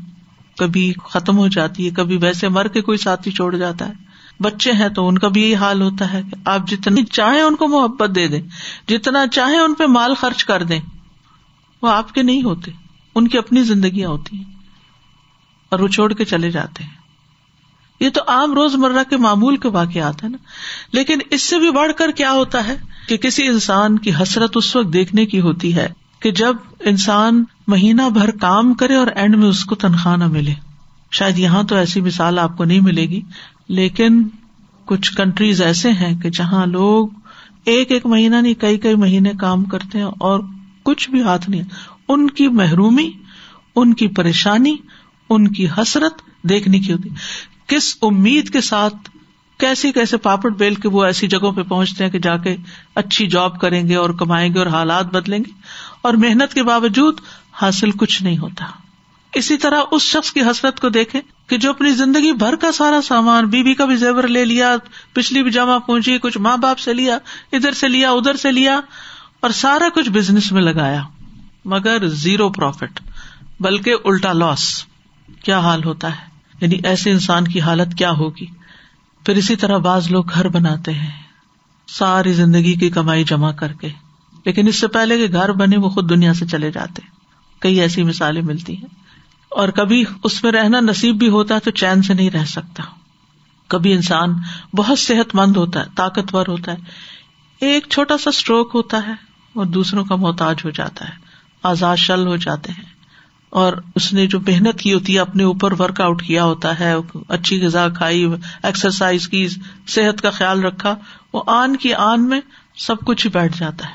کبھی 0.57 0.93
ختم 1.03 1.37
ہو 1.37 1.47
جاتی 1.47 1.85
ہے، 1.85 1.91
کبھی 1.91 2.17
ویسے 2.17 2.49
مر 2.49 2.67
کے 2.67 2.81
کوئی 2.81 2.97
ساتھی 2.97 3.31
چھوڑ 3.31 3.55
جاتا 3.55 3.87
ہے۔ 3.87 3.93
بچے 4.39 4.71
ہیں 4.71 4.89
تو 4.89 5.07
ان 5.07 5.17
کا 5.17 5.27
بھی 5.27 5.41
یہی 5.41 5.55
حال 5.55 5.81
ہوتا 5.81 6.13
ہے 6.13 6.21
کہ 6.21 6.49
آپ 6.49 6.67
جتنی 6.67 7.05
چاہیں 7.05 7.41
ان 7.41 7.55
کو 7.55 7.67
محبت 7.67 8.09
دے 8.15 8.27
دیں، 8.27 8.41
جتنا 8.87 9.27
چاہیں 9.27 9.59
ان 9.59 9.73
پہ 9.73 9.85
مال 9.85 10.13
خرچ 10.13 10.45
کر 10.45 10.63
دیں، 10.63 10.79
وہ 11.81 11.89
آپ 11.89 12.13
کے 12.13 12.21
نہیں 12.23 12.43
ہوتے۔ 12.43 12.71
ان 13.15 13.27
کی 13.27 13.37
اپنی 13.37 13.63
زندگیاں 13.63 14.09
ہوتی 14.09 14.37
ہیں 14.37 14.43
اور 15.69 15.79
وہ 15.79 15.87
چھوڑ 15.87 16.13
کے 16.13 16.25
چلے 16.25 16.51
جاتے 16.51 16.83
ہیں۔ 16.83 17.02
یہ 18.03 18.09
تو 18.09 18.21
عام 18.27 18.53
روز 18.53 18.75
مرہ 18.75 19.03
کے 19.09 19.17
معمول 19.17 19.57
کے 19.57 19.69
واقعات 19.69 20.23
ہیں 20.23 20.29
نا۔ 20.29 20.37
لیکن 20.91 21.17
اس 21.29 21.41
سے 21.41 21.59
بھی 21.59 21.71
بڑھ 21.71 21.91
کر 21.97 22.11
کیا 22.11 22.31
ہوتا 22.31 22.67
ہے 22.67 22.77
کہ 23.07 23.17
کسی 23.17 23.47
انسان 23.47 23.99
کی 23.99 24.11
حسرت 24.21 24.51
اس 24.55 24.75
وقت 24.75 24.93
دیکھنے 24.93 25.25
کی 25.25 25.39
ہوتی 25.39 25.75
ہے 25.75 25.89
کہ 26.19 26.31
جب 26.31 26.55
انسان 26.79 27.43
مہینہ 27.67 28.01
بھر 28.13 28.31
کام 28.31 28.73
کرے 28.73 28.95
اور 28.95 29.07
اینڈ 29.15 29.35
میں 29.35 29.47
اس 29.47 29.65
کو 29.65 29.75
تنخواہ 29.75 30.15
نہ 30.15 30.27
ملے۔ 30.27 30.53
شاید 31.11 31.39
یہاں 31.39 31.63
تو 31.63 31.75
ایسی 31.75 32.01
مثال 32.01 32.39
آپ 32.39 32.57
کو 32.57 32.63
نہیں 32.63 32.79
ملے 32.79 33.01
گی۔ 33.01 33.21
لیکن 33.67 34.23
کچھ 34.85 35.15
کنٹریز 35.15 35.61
ایسے 35.61 35.91
ہیں 35.91 36.21
کہ 36.21 36.29
جہاں 36.29 36.65
لوگ 36.65 37.07
ایک 37.65 37.91
ایک 37.91 38.05
مہینہ 38.05 38.35
نہیں، 38.35 38.53
کئی 38.53 38.77
کئی 38.77 38.95
مہینے 38.95 39.31
کام 39.39 39.63
کرتے 39.63 39.97
ہیں 39.97 40.05
اور 40.05 40.39
کچھ 40.83 41.09
بھی 41.09 41.21
ہاتھ 41.21 41.49
نہیں۔ 41.49 41.63
ان 42.07 42.29
کی 42.29 42.47
محرومی، 42.47 43.11
ان 43.75 43.93
کی 43.93 44.07
پریشانی، 44.07 44.75
ان 45.29 45.47
کی 45.47 45.67
حسرت 45.77 46.13
دیکھنے 46.43 46.79
کی 46.79 46.93
ہوتی۔ 46.93 47.09
کس 47.67 47.97
امید 48.01 48.49
کے 48.49 48.61
ساتھ 48.61 48.95
کیسے 49.59 49.91
کیسے 49.91 50.17
پاپڑ 50.17 50.49
بیل 50.49 50.75
کے 50.75 50.87
وہ 50.87 51.03
ایسی 51.03 51.27
جگہوں 51.27 51.51
پہ 51.51 51.63
پہنچتے 51.63 52.03
ہیں 52.03 52.11
کہ 52.11 52.19
جا 52.19 52.37
کے 52.37 52.55
اچھی 52.95 53.27
جاب 53.27 53.61
کریں 53.61 53.87
گے 53.87 53.95
اور 53.95 54.09
کمائیں 54.09 54.53
گے 54.53 54.59
اور 54.59 54.67
حالات 54.67 55.05
بدلیں 55.05 55.39
گے؟ 55.39 55.51
اور 56.01 56.13
محنت 56.13 56.53
کے 56.53 56.63
باوجود 56.63 57.19
حاصل 57.53 57.91
کچھ 57.91 58.23
نہیں 58.23 58.37
ہوتا۔ 58.37 58.65
اسی 59.33 59.57
طرح 59.57 59.81
اس 59.91 60.01
شخص 60.01 60.31
کی 60.31 60.41
حسرت 60.41 60.79
کو 60.79 60.89
دیکھے 60.89 61.21
کہ 61.47 61.57
جو 61.57 61.69
اپنی 61.69 61.91
زندگی 61.91 62.33
بھر 62.33 62.55
کا 62.55 62.71
سارا 62.71 63.01
سامان، 63.01 63.45
بیوی 63.45 63.73
کا 63.73 63.85
بھی 63.85 63.95
زیور 63.95 64.23
لے 64.23 64.45
لیا، 64.45 64.75
پچھلی 65.13 65.43
بھی 65.43 65.51
جمع 65.51 65.77
پہنچی 65.77 66.17
کچھ 66.17 66.37
ماں 66.37 66.57
باپ 66.57 66.79
سے 66.79 66.93
لیا، 66.93 67.17
ادھر 67.51 67.71
سے 67.71 67.87
لیا، 67.87 68.11
ادھر 68.11 68.35
سے 68.35 68.51
لیا، 68.51 68.81
اور 69.39 69.49
سارا 69.49 69.89
کچھ 69.95 70.09
بزنس 70.09 70.51
میں 70.51 70.61
لگایا۔ 70.61 71.03
مگر 71.65 72.07
زیرو 72.07 72.49
پروفٹ 72.49 72.99
بلکہ 73.59 73.95
الٹا 74.05 74.33
لاس 74.33 74.85
کیا 75.43 75.59
حال 75.59 75.83
ہوتا 75.83 76.07
ہے؟ 76.07 76.32
یعنی 76.63 76.79
ایسے 76.83 77.11
انسان 77.11 77.47
کی 77.47 77.61
حالت 77.61 77.95
کیا 77.97 78.11
ہوگی؟ 78.11 78.45
پھر 79.25 79.35
اسی 79.35 79.55
طرح 79.55 79.77
بعض 79.77 80.11
لوگ 80.11 80.33
گھر 80.33 80.47
بناتے 80.47 80.93
ہیں، 80.93 81.11
ساری 81.87 82.33
زندگی 82.33 82.73
کی 82.73 82.89
کمائی 82.89 83.23
جمع 83.23 83.51
کر 83.51 83.73
کے۔ 83.73 83.89
لیکن 84.45 84.67
اس 84.67 84.75
سے 84.75 84.87
پہلے 84.87 85.27
کہ 85.27 85.33
گھر 85.33 85.51
بنے، 85.51 85.77
وہ 85.77 85.89
خود 85.89 86.09
دنیا 86.09 86.33
سے 86.33 86.45
چلے 86.45 86.71
جاتے 86.71 87.01
کئی 87.59 87.81
ایسی 87.81 88.03
مثالیں 88.03 88.41
ملتی 88.41 88.77
ہیں۔ 88.77 89.03
اور 89.49 89.69
کبھی 89.69 90.03
اس 90.23 90.43
میں 90.43 90.51
رہنا 90.51 90.79
نصیب 90.79 91.15
بھی 91.15 91.29
ہوتا 91.29 91.55
ہے 91.55 91.59
تو 91.59 91.71
چین 91.71 92.01
سے 92.01 92.13
نہیں 92.13 92.29
رہ 92.29 92.45
سکتا۔ 92.45 92.83
کبھی 93.67 93.93
انسان 93.93 94.33
بہت 94.75 94.99
صحت 94.99 95.35
مند 95.35 95.57
ہوتا 95.57 95.79
ہے، 95.79 95.85
طاقتور 95.95 96.45
ہوتا 96.47 96.71
ہے۔ 96.71 96.77
ایک 97.59 97.85
چھوٹا 97.89 98.17
سا 98.17 98.29
اسٹروک 98.29 98.71
ہوتا 98.73 98.97
ہے 99.07 99.13
اور 99.53 99.65
دوسروں 99.65 100.05
کا 100.05 100.15
محتاج 100.15 100.55
ہو 100.65 100.69
جاتا 100.69 101.05
ہے، 101.05 101.13
آزاد 101.63 101.97
شل 101.97 102.27
ہو 102.27 102.35
جاتے 102.35 102.71
ہیں۔ 102.71 102.92
اور 103.53 103.73
اس 103.95 104.13
نے 104.13 104.27
جو 104.27 104.39
محنت 104.39 104.79
کی 104.79 104.93
ہوتی 104.93 105.13
ہے، 105.13 105.19
اپنے 105.19 105.43
اوپر 105.43 105.81
ورک 105.81 106.01
آؤٹ 106.01 106.23
کیا 106.23 106.43
ہوتا 106.43 106.79
ہے، 106.79 106.93
اچھی 107.27 107.65
غذا 107.65 107.89
کھائی 107.89 108.27
ایکسرسائز 108.63 109.27
کی، 109.27 109.47
صحت 109.87 110.21
کا 110.21 110.29
خیال 110.29 110.63
رکھا، 110.63 110.95
وہ 111.33 111.43
آن 111.47 111.75
کی 111.75 111.93
آن 111.93 112.29
میں 112.29 112.41
سب 112.75 112.95
کچھ 113.05 113.27
ہی 113.27 113.31
بیٹھ 113.31 113.57
جاتا 113.59 113.85
ہے۔ 113.85 113.93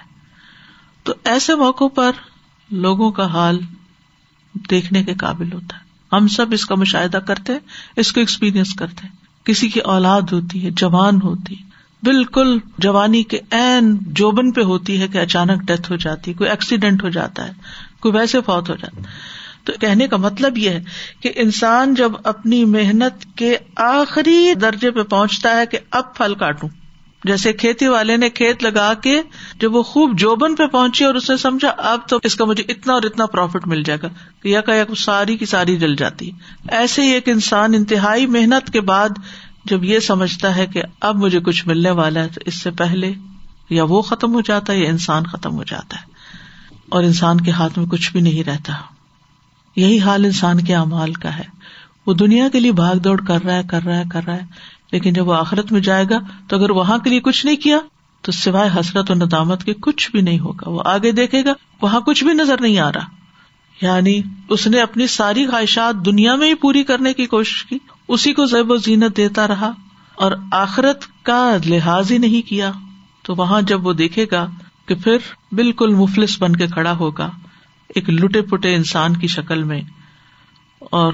تو 1.03 1.15
ایسے 1.25 1.55
موقع 1.55 1.85
پر 1.85 2.11
لوگوں 2.71 3.11
کا 3.11 3.27
حال 3.27 3.61
دیکھنے 4.71 5.03
کے 5.03 5.15
قابل 5.15 5.53
ہوتا 5.53 5.77
ہے۔ 5.77 6.17
ہم 6.17 6.29
سب 6.29 6.47
اس 6.51 6.67
کا 6.67 6.75
مشاہدہ 6.75 7.17
کرتے، 7.17 7.53
اس 7.97 8.13
کو 8.13 8.21
ایکسپیرئنس 8.21 8.75
کرتے۔ 8.75 9.07
کسی 9.45 9.69
کی 9.69 9.81
اولاد 9.81 10.23
ہوتی 10.33 10.65
ہے، 10.65 10.71
جوان 10.71 11.19
ہوتی 11.23 11.55
بالکل 12.03 12.59
جوانی 12.79 13.23
کے 13.23 13.39
این 13.51 13.97
جوبن 14.01 14.53
پہ 14.53 14.61
ہوتی 14.61 15.01
ہے 15.01 15.09
کہ 15.09 15.19
اچانک 15.19 15.63
ڈیتھ 15.63 15.91
ہو 15.91 15.97
جاتی 15.97 16.33
کوئی 16.33 16.51
ایکسیڈینٹ 16.51 17.05
ہو 17.05 17.09
جاتا 17.09 17.47
ہے، 17.47 17.53
کوئی 18.01 18.15
ویسے 18.15 18.41
فوت 18.41 18.71
ہو 18.71 18.77
جاتا 18.77 19.03
تو 19.69 19.79
کہنے 19.81 20.09
کا 20.09 20.17
مطلب 20.17 20.59
یہ 20.59 20.71
ہے 20.71 20.85
کہ 21.21 21.33
انسان 21.35 21.95
جب 21.95 22.13
اپنی 22.25 22.65
محنت 22.65 23.37
کے 23.37 23.57
آخری 23.77 24.55
درجے 24.55 24.91
پہ 24.91 25.03
پہنچتا 25.03 25.57
ہے 25.57 25.67
کہ 25.67 25.79
اب 25.91 26.15
پھل 26.15 26.35
کاٹوں۔ 26.35 26.69
جیسے 27.25 27.53
کھیتی 27.53 27.87
والے 27.87 28.17
نے 28.17 28.31
کھیت 28.31 28.63
لگا 28.63 28.95
کے 28.95 29.23
جب 29.61 29.75
وہ 29.75 29.83
خوب 29.83 30.19
جوبن 30.19 30.55
پہ 30.55 30.67
پہنچی 30.67 31.05
اور 31.05 31.15
اس 31.15 31.31
نے 31.31 31.37
سمجھا، 31.37 31.69
اب 31.69 32.01
تو 32.09 32.19
اس 32.23 32.35
کا 32.35 32.45
مجھے 32.45 32.65
اتنا 32.69 32.93
اور 32.93 33.03
اتنا 33.03 33.27
پروفٹ 33.27 33.67
مل 33.67 33.83
جائے 33.83 33.99
گا۔ 34.03 34.09
یا 34.45 34.61
کہ 34.61 34.95
ساری 34.95 35.37
کی 35.37 35.47
ساری 35.47 35.77
جل 35.77 35.97
جاتی 35.97 36.31
ایسے 36.69 37.03
ہی 37.03 37.09
ایک 37.09 37.29
انسان 37.29 37.75
انتہائی 37.75 38.27
محنت 38.27 38.73
کے 38.73 38.81
بعد 38.81 39.09
جب 39.65 39.85
یہ 39.85 39.99
سمجھتا 39.99 40.57
ہے 40.57 40.67
کہ 40.67 40.83
اب 41.01 41.17
مجھے 41.17 41.41
کچھ 41.41 41.67
ملنے 41.67 41.91
والا 41.91 42.23
ہے 42.23 42.29
تو 42.35 42.41
اس 42.47 42.63
سے 42.63 42.71
پہلے 42.71 43.13
یا 43.71 43.85
وہ 43.85 44.03
ختم 44.03 44.35
ہو 44.35 44.41
جاتا 44.41 44.73
ہے 44.73 44.79
یا 44.79 44.89
انسان 44.89 45.25
ختم 45.25 45.57
ہو 45.57 45.65
جاتا 45.65 45.97
ہے۔ 45.97 46.07
اور 46.89 47.03
انسان 47.03 47.41
کے 47.41 47.51
ہاتھ 47.51 47.79
میں 47.79 47.87
کچھ 47.87 48.13
بھی 48.13 48.21
نہیں 48.21 48.45
رہتا۔ 48.45 48.73
یہی 49.79 50.01
حال 50.01 50.25
انسان 50.25 50.65
کے 50.65 50.75
امال 50.75 51.13
کا 51.13 51.39
ہے۔ 51.39 51.45
وہ 52.07 52.15
دنیا 52.15 52.49
کے 52.49 52.61
لیے 52.61 52.73
بھاگ 52.73 52.97
دوڑ 52.97 53.21
کر 53.21 53.45
رہا 53.45 53.55
ہے، 53.55 53.63
کر 53.71 53.83
رہا 53.83 53.99
ہے، 53.99 54.03
کر 54.13 54.25
رہا 54.27 54.35
ہے۔ 54.35 54.47
لیکن 54.93 55.13
جب 55.13 55.29
وہ 55.29 55.35
آخرت 55.35 55.73
میں 55.73 55.81
جائے 55.81 56.05
گا 56.11 56.19
تو 56.49 56.57
اگر 56.57 56.71
وہاں 56.71 56.99
کے 56.99 57.11
لیے 57.11 57.21
کچھ 57.21 57.47
نہیں 57.47 57.57
کیا 57.57 57.79
تو 58.23 58.33
سوائے 58.33 58.71
حسرت 58.81 59.11
و 59.11 59.15
ندامت 59.15 59.65
کے 59.65 59.75
کچھ 59.75 60.11
بھی 60.11 60.21
نہیں 60.21 60.39
ہوگا۔ 60.39 60.71
وہ 60.71 60.83
آگے 60.85 61.13
دیکھے 61.13 61.45
گا، 61.45 61.53
وہاں 61.83 62.01
کچھ 62.01 62.25
بھی 62.25 62.33
نظر 62.33 62.61
نہیں 62.61 62.79
آ 62.79 62.93
رہا۔ 62.93 63.05
یعنی 63.83 64.21
اس 64.49 64.67
نے 64.67 64.81
اپنی 64.81 65.07
ساری 65.07 65.47
خواہشات 65.47 66.07
دنیا 66.07 66.35
میں 66.35 66.49
ہی 66.49 66.55
پوری 66.55 66.85
کرنے 66.85 67.13
کی 67.13 67.27
کوشش 67.27 67.65
کی، 67.65 67.79
اسی 68.09 68.33
کو 68.33 68.45
زیب 68.45 68.71
و 68.71 68.77
زینت 68.77 69.17
دیتا 69.17 69.49
رہا 69.49 69.73
اور 70.15 70.33
آخرت 70.53 71.05
کا 71.23 71.57
لحاظ 71.67 72.13
ہی 72.13 72.19
نہیں 72.19 72.49
کیا۔ 72.49 72.73
تو 73.23 73.35
وہاں 73.35 73.63
جب 73.63 73.87
وہ 73.87 73.93
دیکھے 73.93 74.27
گا 74.33 74.47
کہ 74.87 74.95
پھر 74.95 75.17
بالکل 75.53 75.95
مفلس 75.95 76.43
بن 76.43 76.57
کے 76.57 76.67
کھڑا 76.67 76.97
ہوگا 76.97 77.31
ایک 77.89 78.11
لٹے 78.11 78.43
پٹے 78.43 78.75
انسان 78.75 79.17
کی 79.17 79.27
شکل 79.27 79.63
میں 79.63 79.81
اور 80.81 81.13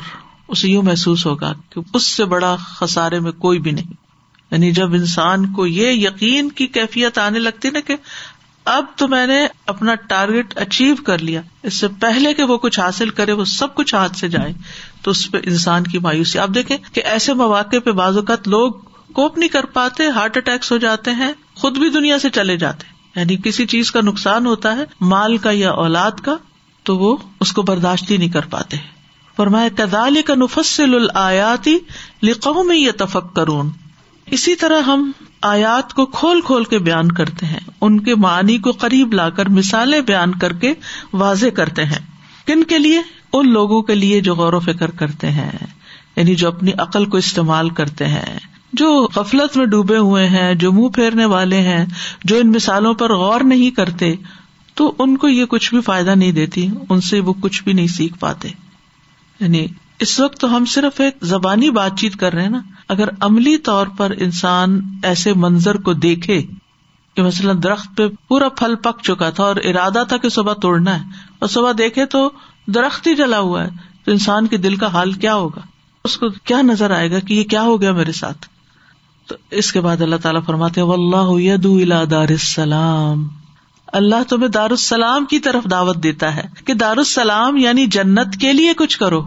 اسے 0.48 0.68
یوں 0.68 0.82
محسوس 0.82 1.26
ہوگا 1.26 1.52
کہ 1.70 1.80
اس 1.94 2.06
سے 2.06 2.24
بڑا 2.24 2.56
خسارے 2.56 3.20
میں 3.20 3.32
کوئی 3.32 3.58
بھی 3.58 3.70
نہیں۔ 3.70 3.92
یعنی 4.50 4.72
جب 4.72 4.92
انسان 4.92 5.52
کو 5.52 5.66
یہ 5.66 5.90
یقین 5.90 6.48
کی 6.48 6.66
کیفیت 6.66 7.18
آنے 7.18 7.38
لگتی 7.38 7.70
نا 7.70 7.80
کہ 7.80 7.96
اب 8.64 8.84
تو 8.96 9.08
میں 9.08 9.26
نے 9.26 9.46
اپنا 9.66 9.94
ٹارگیٹ 9.94 10.58
اچیو 10.58 10.94
کر 11.04 11.18
لیا، 11.18 11.40
اس 11.62 11.74
سے 11.74 11.88
پہلے 11.88 12.34
کہ 12.34 12.42
وہ 12.42 12.58
کچھ 12.58 12.80
حاصل 12.80 13.08
کرے، 13.08 13.32
وہ 13.32 13.44
سب 13.44 13.74
کچھ 13.74 13.94
ہاتھ 13.94 14.16
سے 14.16 14.28
جائے، 14.28 14.52
تو 15.02 15.10
اس 15.10 15.30
پہ 15.30 15.38
انسان 15.42 15.84
کی 15.84 15.98
مایوسی۔ 15.98 16.38
آپ 16.38 16.48
دیکھیں 16.54 16.76
کہ 16.92 17.02
ایسے 17.04 17.34
مواقع 17.34 17.76
پہ 17.84 17.90
بعض 17.90 18.16
اوقات 18.16 18.48
لوگ 18.48 18.72
کوپ 19.12 19.38
نہیں 19.38 19.48
کر 19.48 19.64
پاتے، 19.64 20.08
ہارٹ 20.08 20.36
اٹیکس 20.36 20.72
ہو 20.72 20.76
جاتے 20.76 21.10
ہیں، 21.10 21.32
خود 21.54 21.78
بھی 21.78 21.88
دنیا 21.88 22.18
سے 22.18 22.30
چلے 22.30 22.56
جاتے۔ 22.56 22.86
ہیں 22.86 22.94
یعنی 23.16 23.36
کسی 23.44 23.66
چیز 23.66 23.92
کا 23.92 24.00
نقصان 24.00 24.46
ہوتا 24.46 24.76
ہے، 24.76 24.84
مال 25.00 25.36
کا 25.36 25.50
یا 25.50 25.70
اولاد 25.70 26.10
کا 26.10 26.36
تو 26.84 26.98
وہ 26.98 27.16
اس 27.40 27.52
کو 27.52 27.62
برداشت 27.62 28.10
ہی 28.10 28.16
نہیں 28.16 28.28
کر 28.28 28.40
پاتے۔ 28.40 28.76
فرمایا 29.36 29.68
کدال 29.76 30.22
کا 30.22 30.34
نفسل 30.34 30.94
الیاتی 30.94 31.78
لکھوں 32.22 32.64
میں 32.64 32.76
یہ 32.76 32.90
تفک 32.98 33.36
کرون 33.36 33.70
اسی 34.26 34.54
طرح 34.54 34.80
ہم 34.80 35.12
آیات 35.42 35.94
کو 35.94 36.06
کھول 36.06 36.40
کھول 36.40 36.64
کے 36.64 36.78
بیان 36.78 37.12
کرتے 37.12 37.46
ہیں۔ 37.46 37.60
ان 37.80 38.00
کے 38.00 38.14
معنی 38.14 38.58
کو 38.58 38.70
قریب 38.72 39.12
لا 39.12 39.30
کر 39.30 39.48
مثالیں 39.48 40.00
بیان 40.00 40.34
کر 40.34 40.52
کے 40.52 40.74
واضح 41.12 41.46
کرتے 41.46 41.84
ہیں۔ 41.84 41.98
کن 42.46 42.64
کے 42.64 42.78
لیے؟ 42.78 43.02
ان 43.32 43.52
لوگوں 43.52 43.82
کے 43.82 43.94
لیے 43.94 44.20
جو 44.20 44.34
غور 44.34 44.52
و 44.52 44.60
فکر 44.60 44.90
کرتے 44.90 45.30
ہیں 45.30 45.52
یعنی 46.16 46.34
جو 46.34 46.48
اپنی 46.48 46.72
عقل 46.78 47.04
کو 47.04 47.16
استعمال 47.16 47.70
کرتے 47.70 48.08
ہیں۔ 48.08 48.38
جو 48.72 49.08
غفلت 49.16 49.56
میں 49.56 49.66
ڈوبے 49.66 49.96
ہوئے 49.96 50.28
ہیں، 50.28 50.54
جو 50.54 50.72
منہ 50.72 50.88
پھیرنے 50.88 51.24
والے 51.24 51.60
ہیں، 51.60 51.86
جو 52.24 52.36
ان 52.36 52.50
مثالوں 52.50 52.94
پر 52.94 53.14
غور 53.14 53.40
نہیں 53.40 53.70
کرتے 53.70 54.14
تو 54.74 54.94
ان 54.98 55.16
کو 55.16 55.28
یہ 55.28 55.44
کچھ 55.44 55.74
بھی 55.74 55.82
فائدہ 55.82 56.10
نہیں 56.10 56.32
دیتی، 56.32 56.68
ان 56.88 57.00
سے 57.00 57.20
وہ 57.20 57.34
کچھ 57.40 57.64
بھی 57.64 57.72
نہیں 57.72 57.86
سیکھ 57.86 58.18
پاتے۔ 58.18 58.48
یعنی 59.40 59.66
اس 60.00 60.20
وقت 60.20 60.40
تو 60.40 60.56
ہم 60.56 60.64
صرف 60.64 61.00
ایک 61.00 61.14
زبانی 61.22 61.70
بات 61.70 61.98
چیت 61.98 62.16
کر 62.16 62.32
رہے 62.32 62.42
ہیں 62.42 62.50
نا۔ 62.50 62.60
اگر 62.88 63.08
عملی 63.20 63.58
طور 63.58 63.86
پر 63.86 64.12
انسان 64.18 64.80
ایسے 65.02 65.32
منظر 65.34 65.74
کو 65.74 65.92
دیکھے 65.92 66.42
کہ 67.14 67.22
مثلاً 67.22 67.62
درخت 67.62 67.96
پہ 67.96 68.02
پورا 68.28 68.48
پھل 68.48 68.74
پک 68.74 69.02
چکا 69.02 69.30
تھا 69.30 69.44
اور 69.44 69.56
ارادہ 69.56 70.02
تھا 70.08 70.16
کہ 70.16 70.28
صبح 70.28 70.52
توڑنا 70.52 70.98
ہے 70.98 71.04
اور 71.38 71.48
صبح 71.48 71.72
دیکھے 71.78 72.06
تو 72.06 72.30
درخت 72.66 73.06
ہی 73.06 73.14
جلا 73.14 73.38
ہوا 73.38 73.64
ہے، 73.64 73.70
تو 74.04 74.12
انسان 74.12 74.46
کے 74.46 74.56
دل 74.56 74.76
کا 74.76 74.86
حال 74.86 75.12
کیا 75.12 75.34
ہوگا؟ 75.34 75.60
اس 76.04 76.16
کو 76.16 76.26
کیا 76.44 76.62
نظر 76.62 76.90
آئے 76.90 77.10
گا 77.10 77.18
کہ 77.18 77.34
یہ 77.34 77.44
کیا 77.44 77.62
ہو 77.62 77.80
گیا 77.80 77.92
میرے 77.92 78.12
ساتھ؟ 78.12 78.46
تو 79.26 79.34
اس 79.50 79.72
کے 79.72 79.80
بعد 79.80 80.00
اللہ 80.00 80.16
تعالیٰ 80.16 80.40
فرماتے 80.46 80.80
و 80.80 80.92
اللہ 80.92 82.04
دار 82.04 82.28
السلام۔ 82.28 83.28
اللہ 83.94 84.22
تمہیں 84.28 84.48
دار 84.48 84.70
السلام 84.70 85.24
کی 85.24 85.38
طرف 85.38 85.64
دعوت 85.70 85.96
دیتا 85.96 86.36
ہے 86.36 86.42
کہ 86.64 86.74
دار 86.74 86.96
السلام 86.96 87.56
یعنی 87.56 87.86
جنت 87.86 88.36
کے 88.40 88.52
لیے 88.52 88.74
کچھ 88.74 88.98
کرو، 88.98 89.26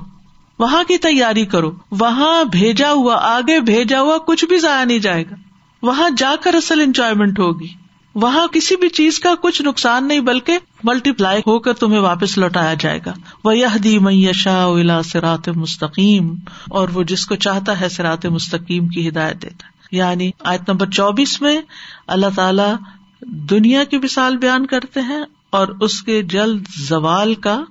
وہاں 0.60 0.84
کی 0.84 0.98
تیاری 0.98 1.46
کرو، 1.46 1.72
وہاں 1.92 2.44
بھیجا 2.44 2.92
ہوا، 2.92 3.16
آگے 3.22 3.60
بھیجا 3.60 4.02
ہوا 4.02 4.18
کچھ 4.18 4.46
بھی 4.46 4.60
ضائع 4.60 4.86
نہیں 4.86 5.00
جائے 5.00 5.24
گا۔ 5.32 5.36
وہاں 5.82 6.10
جا 6.18 6.36
کر 6.44 6.54
اصل 6.54 6.82
انجوائےمنٹ 6.82 7.40
ہوگی۔ 7.40 7.68
وہاں 8.16 8.48
کسی 8.48 8.76
بھی 8.76 8.90
چیز 8.90 9.20
کا 9.20 9.36
کچھ 9.42 9.62
نقصان 9.62 10.08
نہیں، 10.08 10.20
بلکہ 10.20 10.58
ملٹی 10.84 11.12
پلائی 11.12 11.40
ہو 11.40 11.60
کر 11.60 11.74
تمہیں 11.74 12.00
واپس 12.00 12.38
لوٹایا 12.38 12.74
جائے 12.80 13.00
گا۔ 13.06 13.14
وہ 13.44 13.58
یہ 13.58 13.78
دی 13.84 14.00
میشا 14.00 14.68
سرات 15.06 15.50
مستقیم 15.50 16.36
اور 16.70 16.90
وہ 16.90 17.04
جس 17.04 17.26
کو 17.26 17.36
چاہتا 17.36 17.82
ہے 17.82 17.90
سرات 17.90 18.26
مستقیم 18.26 18.88
کی 18.88 19.10
ہدایت 19.10 19.42
دیتا 19.42 19.68
ہے۔ 19.68 19.78
یعنی 19.92 20.32
آیت 20.40 20.70
نمبر 20.70 20.90
چوبیس 20.90 21.42
میں 21.42 21.62
اللہ 22.08 22.26
تعالی 22.36 22.97
دنیا 23.22 23.84
کی 23.84 23.98
مثال 23.98 24.38
بیان 24.38 24.66
کرتے 24.66 25.00
ہیں 25.02 25.24
اور 25.50 25.68
اس 25.68 26.04
کے 26.04 26.24
جلد 26.24 26.64
زوال 26.78 27.36
کا 27.36 27.64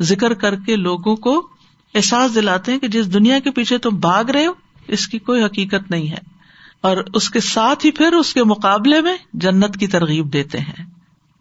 ذکر 0.00 0.34
کر 0.34 0.54
کے 0.54 0.76
لوگوں 0.76 1.16
کو 1.16 1.48
احساس 1.94 2.34
دلاتے 2.34 2.72
ہیں 2.72 2.78
کہ 2.78 2.88
جس 2.88 3.14
دنیا 3.14 3.38
کے 3.38 3.50
پیچھے 3.50 3.78
تم 3.78 3.90
بھاگ 3.90 4.24
رہے 4.24 4.46
ہو، 4.46 4.52
اس 4.88 5.08
کی 5.08 5.18
کوئی 5.18 5.44
حقیقت 5.44 5.90
نہیں 5.90 6.10
ہے۔ 6.10 6.32
اور 6.80 6.96
اس 7.14 7.30
کے 7.30 7.40
ساتھ 7.40 7.86
ہی 7.86 7.90
پھر 7.90 8.12
اس 8.12 8.34
کے 8.34 8.44
مقابلے 8.44 9.00
میں 9.00 9.16
جنت 9.32 9.76
کی 9.76 9.86
ترغیب 9.86 10.32
دیتے 10.32 10.58
ہیں۔ 10.58 10.86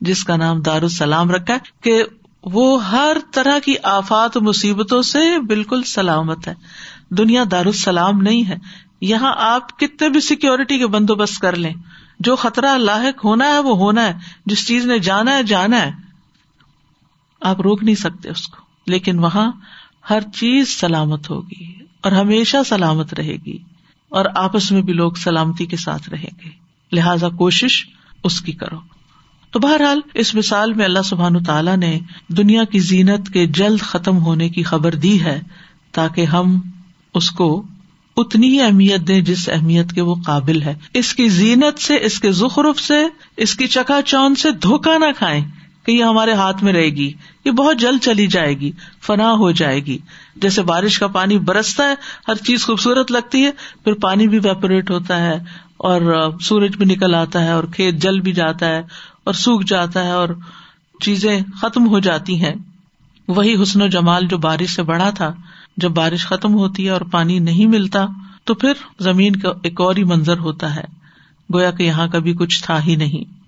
جس 0.01 0.23
کا 0.23 0.35
نام 0.35 0.61
دار 0.61 0.81
السلام 0.81 1.31
رکھا 1.31 1.53
ہے 1.53 1.59
کہ 1.81 2.03
وہ 2.43 2.85
ہر 2.85 3.17
طرح 3.31 3.59
کی 3.59 3.75
آفات 3.83 4.37
مصیبتوں 4.37 5.01
سے 5.01 5.39
بالکل 5.39 5.83
سلامت 5.83 6.47
ہے۔ 6.47 6.53
دنیا 7.09 7.43
دار 7.51 7.65
السلام 7.65 8.21
نہیں 8.21 8.49
ہے۔ 8.49 8.57
یہاں 9.01 9.33
آپ 9.37 9.79
کتنے 9.79 10.09
بھی 10.09 10.19
سیکورٹی 10.19 10.77
کے 10.77 10.87
بندوبست 10.87 11.39
کر 11.39 11.55
لیں۔ 11.55 11.73
جو 12.23 12.35
خطرہ 12.35 12.77
لاحق 12.77 13.25
ہونا 13.25 13.45
ہے 13.45 13.59
وہ 13.59 13.75
ہونا 13.77 14.05
ہے 14.05 14.13
جس 14.45 14.67
چیز 14.67 14.85
نے 14.85 14.99
جانا 14.99 15.35
ہے 15.37 15.43
جانا 15.43 15.81
ہے 15.81 15.91
آپ 17.41 17.61
روک 17.61 17.83
نہیں 17.83 17.95
سکتے 17.95 18.29
اس 18.29 18.47
کو 18.47 18.63
لیکن 18.87 19.19
وہاں 19.19 19.51
ہر 20.09 20.21
چیز 20.33 20.69
سلامت 20.69 21.29
ہوگی 21.29 21.73
اور 22.01 22.11
ہمیشہ 22.11 22.57
سلامت 22.65 23.13
رہے 23.13 23.35
گی 23.45 23.57
اور 24.11 24.25
آپس 24.35 24.71
میں 24.71 24.81
بھی 24.81 24.93
لوگ 24.93 25.11
سلامتی 25.13 25.65
کے 25.65 25.77
ساتھ 25.77 26.09
رہیں 26.09 26.29
گے 26.45 26.49
لہذا 26.91 27.29
کوشش 27.37 27.85
اس 28.23 28.41
کی 28.41 28.51
کرو 28.51 28.79
تو 29.53 29.59
بہرحال 29.59 29.99
اس 30.13 30.33
مثال 30.35 30.73
میں 30.73 30.85
اللہ 30.85 31.01
سبحان 31.01 31.43
تعالیٰ 31.43 31.75
نے 31.77 31.99
دنیا 32.27 32.63
کی 32.63 32.79
زینت 32.79 33.29
کے 33.29 33.45
جلد 33.53 33.81
ختم 33.81 34.17
ہونے 34.17 34.49
کی 34.49 34.63
خبر 34.63 34.95
دی 34.95 35.21
ہے 35.23 35.39
تاکہ 35.91 36.25
ہم 36.25 36.59
اس 37.13 37.31
کو 37.31 37.49
اتنی 38.21 38.47
ہی 38.47 38.61
اہمیت 38.61 39.07
دیں 39.07 39.21
جس 39.21 39.49
اہمیت 39.49 39.91
کے 39.91 40.01
وہ 40.01 40.15
قابل 40.25 40.61
ہے۔ 40.61 40.75
اس 40.93 41.13
کی 41.13 41.29
زینت 41.29 41.79
سے، 41.79 41.95
اس 42.01 42.19
کے 42.19 42.31
زخرف 42.31 42.79
سے، 42.79 43.03
اس 43.37 43.55
کی 43.55 43.67
چکا 43.67 44.01
چون 44.01 44.35
سے 44.35 44.51
دھوکا 44.51 44.97
نہ 44.97 45.05
کھائیں 45.17 45.45
کہ 45.85 45.91
یہ 45.91 46.03
ہمارے 46.03 46.33
ہاتھ 46.33 46.63
میں 46.63 46.73
رہے 46.73 46.89
گی۔ 46.89 47.13
یہ 47.45 47.51
بہت 47.51 47.79
جلد 47.79 47.99
چلی 48.01 48.27
جائے 48.27 48.59
گی، 48.59 48.71
فنا 49.01 49.33
ہو 49.33 49.51
جائے 49.51 49.85
گی۔ 49.85 49.97
جیسے 50.35 50.61
بارش 50.61 50.99
کا 50.99 51.07
پانی 51.07 51.39
برستا 51.39 51.83
ہے، 51.83 51.93
ہر 52.27 52.35
چیز 52.35 52.65
خوبصورت 52.65 53.11
لگتی 53.11 53.45
ہے، 53.45 53.51
پھر 53.83 53.93
پانی 53.93 54.27
بھی 54.27 54.37
ویپوریٹ 54.37 54.91
ہوتا 54.91 55.19
ہے 55.19 55.35
اور 55.77 56.29
سورج 56.41 56.77
بھی 56.77 56.85
نکل 56.85 57.15
آتا 57.15 57.43
ہے 57.43 57.51
اور 57.51 57.63
کھیت 57.63 57.95
جل 57.95 58.19
بھی 58.19 58.31
جاتا 58.31 58.65
ہے 58.65 58.81
اور 59.23 59.33
سوکھ 59.33 59.65
جاتا 59.65 60.03
ہے 60.03 60.11
اور 60.11 60.29
چیزیں 61.01 61.39
ختم 61.61 61.87
ہو 61.87 61.99
جاتی 61.99 62.43
ہیں۔ 62.43 62.53
وہی 63.27 63.63
حسن 63.63 63.81
و 63.81 63.87
جمال 63.87 64.27
جو 64.27 64.37
بارش 64.37 64.69
سے 64.69 64.83
بڑا 64.83 65.09
تھا۔ 65.09 65.33
جب 65.77 65.89
بارش 65.89 66.25
ختم 66.25 66.53
ہوتی 66.53 66.85
ہے 66.85 66.89
اور 66.89 67.01
پانی 67.01 67.39
نہیں 67.39 67.65
ملتا، 67.65 68.05
تو 68.43 68.53
پھر 68.53 68.73
زمین 68.99 69.35
کا 69.35 69.49
ایک 69.63 69.81
اور 69.81 69.95
ہی 69.95 70.03
منظر 70.03 70.39
ہوتا 70.39 70.75
ہے۔ 70.75 70.83
گویا 71.53 71.71
کہ 71.71 71.83
یہاں 71.83 72.07
کبھی 72.07 72.33
کچھ 72.33 72.63
تھا 72.63 72.83
ہی 72.83 72.95
نہیں۔ 72.95 73.41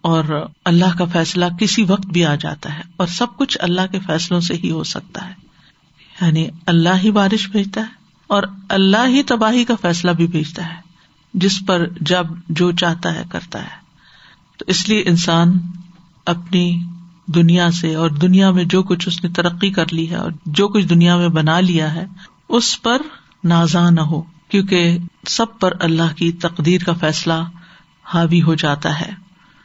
اور 0.00 0.48
اللہ 0.64 0.98
کا 0.98 1.04
فیصلہ 1.04 1.44
کسی 1.60 1.82
وقت 1.82 2.06
بھی 2.06 2.24
آ 2.24 2.34
جاتا 2.34 2.74
ہے۔ 2.74 2.82
اور 2.96 3.06
سب 3.06 3.36
کچھ 3.36 3.58
اللہ 3.60 3.80
کے 3.92 3.98
فیصلوں 3.98 4.40
سے 4.40 4.54
ہی 4.54 4.70
ہو 4.70 4.84
سکتا 4.84 5.28
ہے۔ 5.28 5.34
یعنی 6.22 6.48
اللہ 6.66 6.96
ہی 7.04 7.10
بارش 7.10 7.48
بھیجتا 7.48 7.80
ہے 7.80 7.86
اور 8.26 8.42
اللہ 8.68 9.08
ہی 9.08 9.22
تباہی 9.22 9.64
کا 9.64 9.74
فیصلہ 9.82 10.10
بھی 10.10 10.26
بھیجتا 10.26 10.68
ہے۔ 10.68 10.80
جس 11.34 11.62
پر 11.66 11.86
جب 12.00 12.26
جو 12.48 12.72
چاہتا 12.72 13.14
ہے 13.14 13.22
کرتا 13.30 13.62
ہے۔ 13.62 13.80
تو 14.58 14.64
اس 14.68 14.88
لیے 14.88 15.02
انسان 15.06 15.58
اپنی 16.26 16.84
دنیا 17.34 17.70
سے 17.70 17.94
اور 17.94 18.10
دنیا 18.10 18.50
میں 18.50 18.64
جو 18.64 18.82
کچھ 18.82 19.08
اس 19.08 19.24
نے 19.24 19.30
ترقی 19.30 19.70
کر 19.70 19.84
لی 19.92 20.10
ہے 20.10 20.14
اور 20.14 20.32
جو 20.46 20.68
کچھ 20.68 20.84
دنیا 20.84 21.16
میں 21.16 21.28
بنا 21.28 21.60
لیا 21.60 21.94
ہے، 21.94 22.06
اس 22.48 22.82
پر 22.82 23.02
نازا 23.44 23.90
نہ 23.90 24.00
ہو، 24.00 24.22
کیونکہ 24.48 24.98
سب 25.28 25.46
پر 25.60 25.72
اللہ 25.80 26.16
کی 26.16 26.32
تقدیر 26.32 26.80
کا 26.86 26.92
فیصلہ 26.92 27.32
حاوی 28.04 28.42
ہو 28.42 28.54
جاتا 28.54 29.00
ہے۔ 29.00 29.10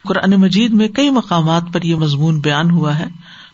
قرآن 0.08 0.30
مجید 0.30 0.72
میں 0.72 0.88
کئی 0.88 1.10
مقامات 1.10 1.62
پر 1.72 1.82
یہ 1.82 1.94
مضمون 1.94 2.40
بیان 2.40 2.70
ہوا 2.70 2.98
ہے۔ 2.98 3.06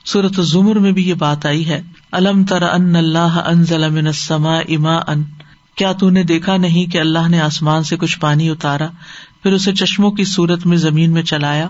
صورت 0.07 0.41
ظمر 0.41 0.79
میں 0.79 0.93
بھی 0.93 1.09
یہ 1.09 1.15
بات 1.15 1.47
آئی 1.47 1.69
ہے۔ 1.69 1.83
الم 2.13 2.45
تر 2.45 2.63
ان 2.63 2.97
اللہ 2.97 3.43
ان 3.47 3.65
ضلع 3.65 3.89
اما 4.45 4.97
ان 4.97 5.23
کیا 5.77 5.93
تو 5.93 6.11
نے 6.11 6.23
دیکھا 6.23 6.57
نہیں 6.57 6.87
کہ 6.87 6.99
اللہ 6.99 7.29
نے 7.29 7.41
آسمان 7.41 7.83
سے 7.83 7.97
کچھ 7.97 8.21
پانی 8.21 8.51
اتارا؟ 8.51 8.87
پھر 9.43 9.53
اسے 9.53 9.73
چشموں 9.73 10.11
کی 10.11 10.25
صورت 10.25 10.67
میں 10.67 10.77
زمین 10.77 11.13
میں 11.13 11.23
چلایا، 11.23 11.69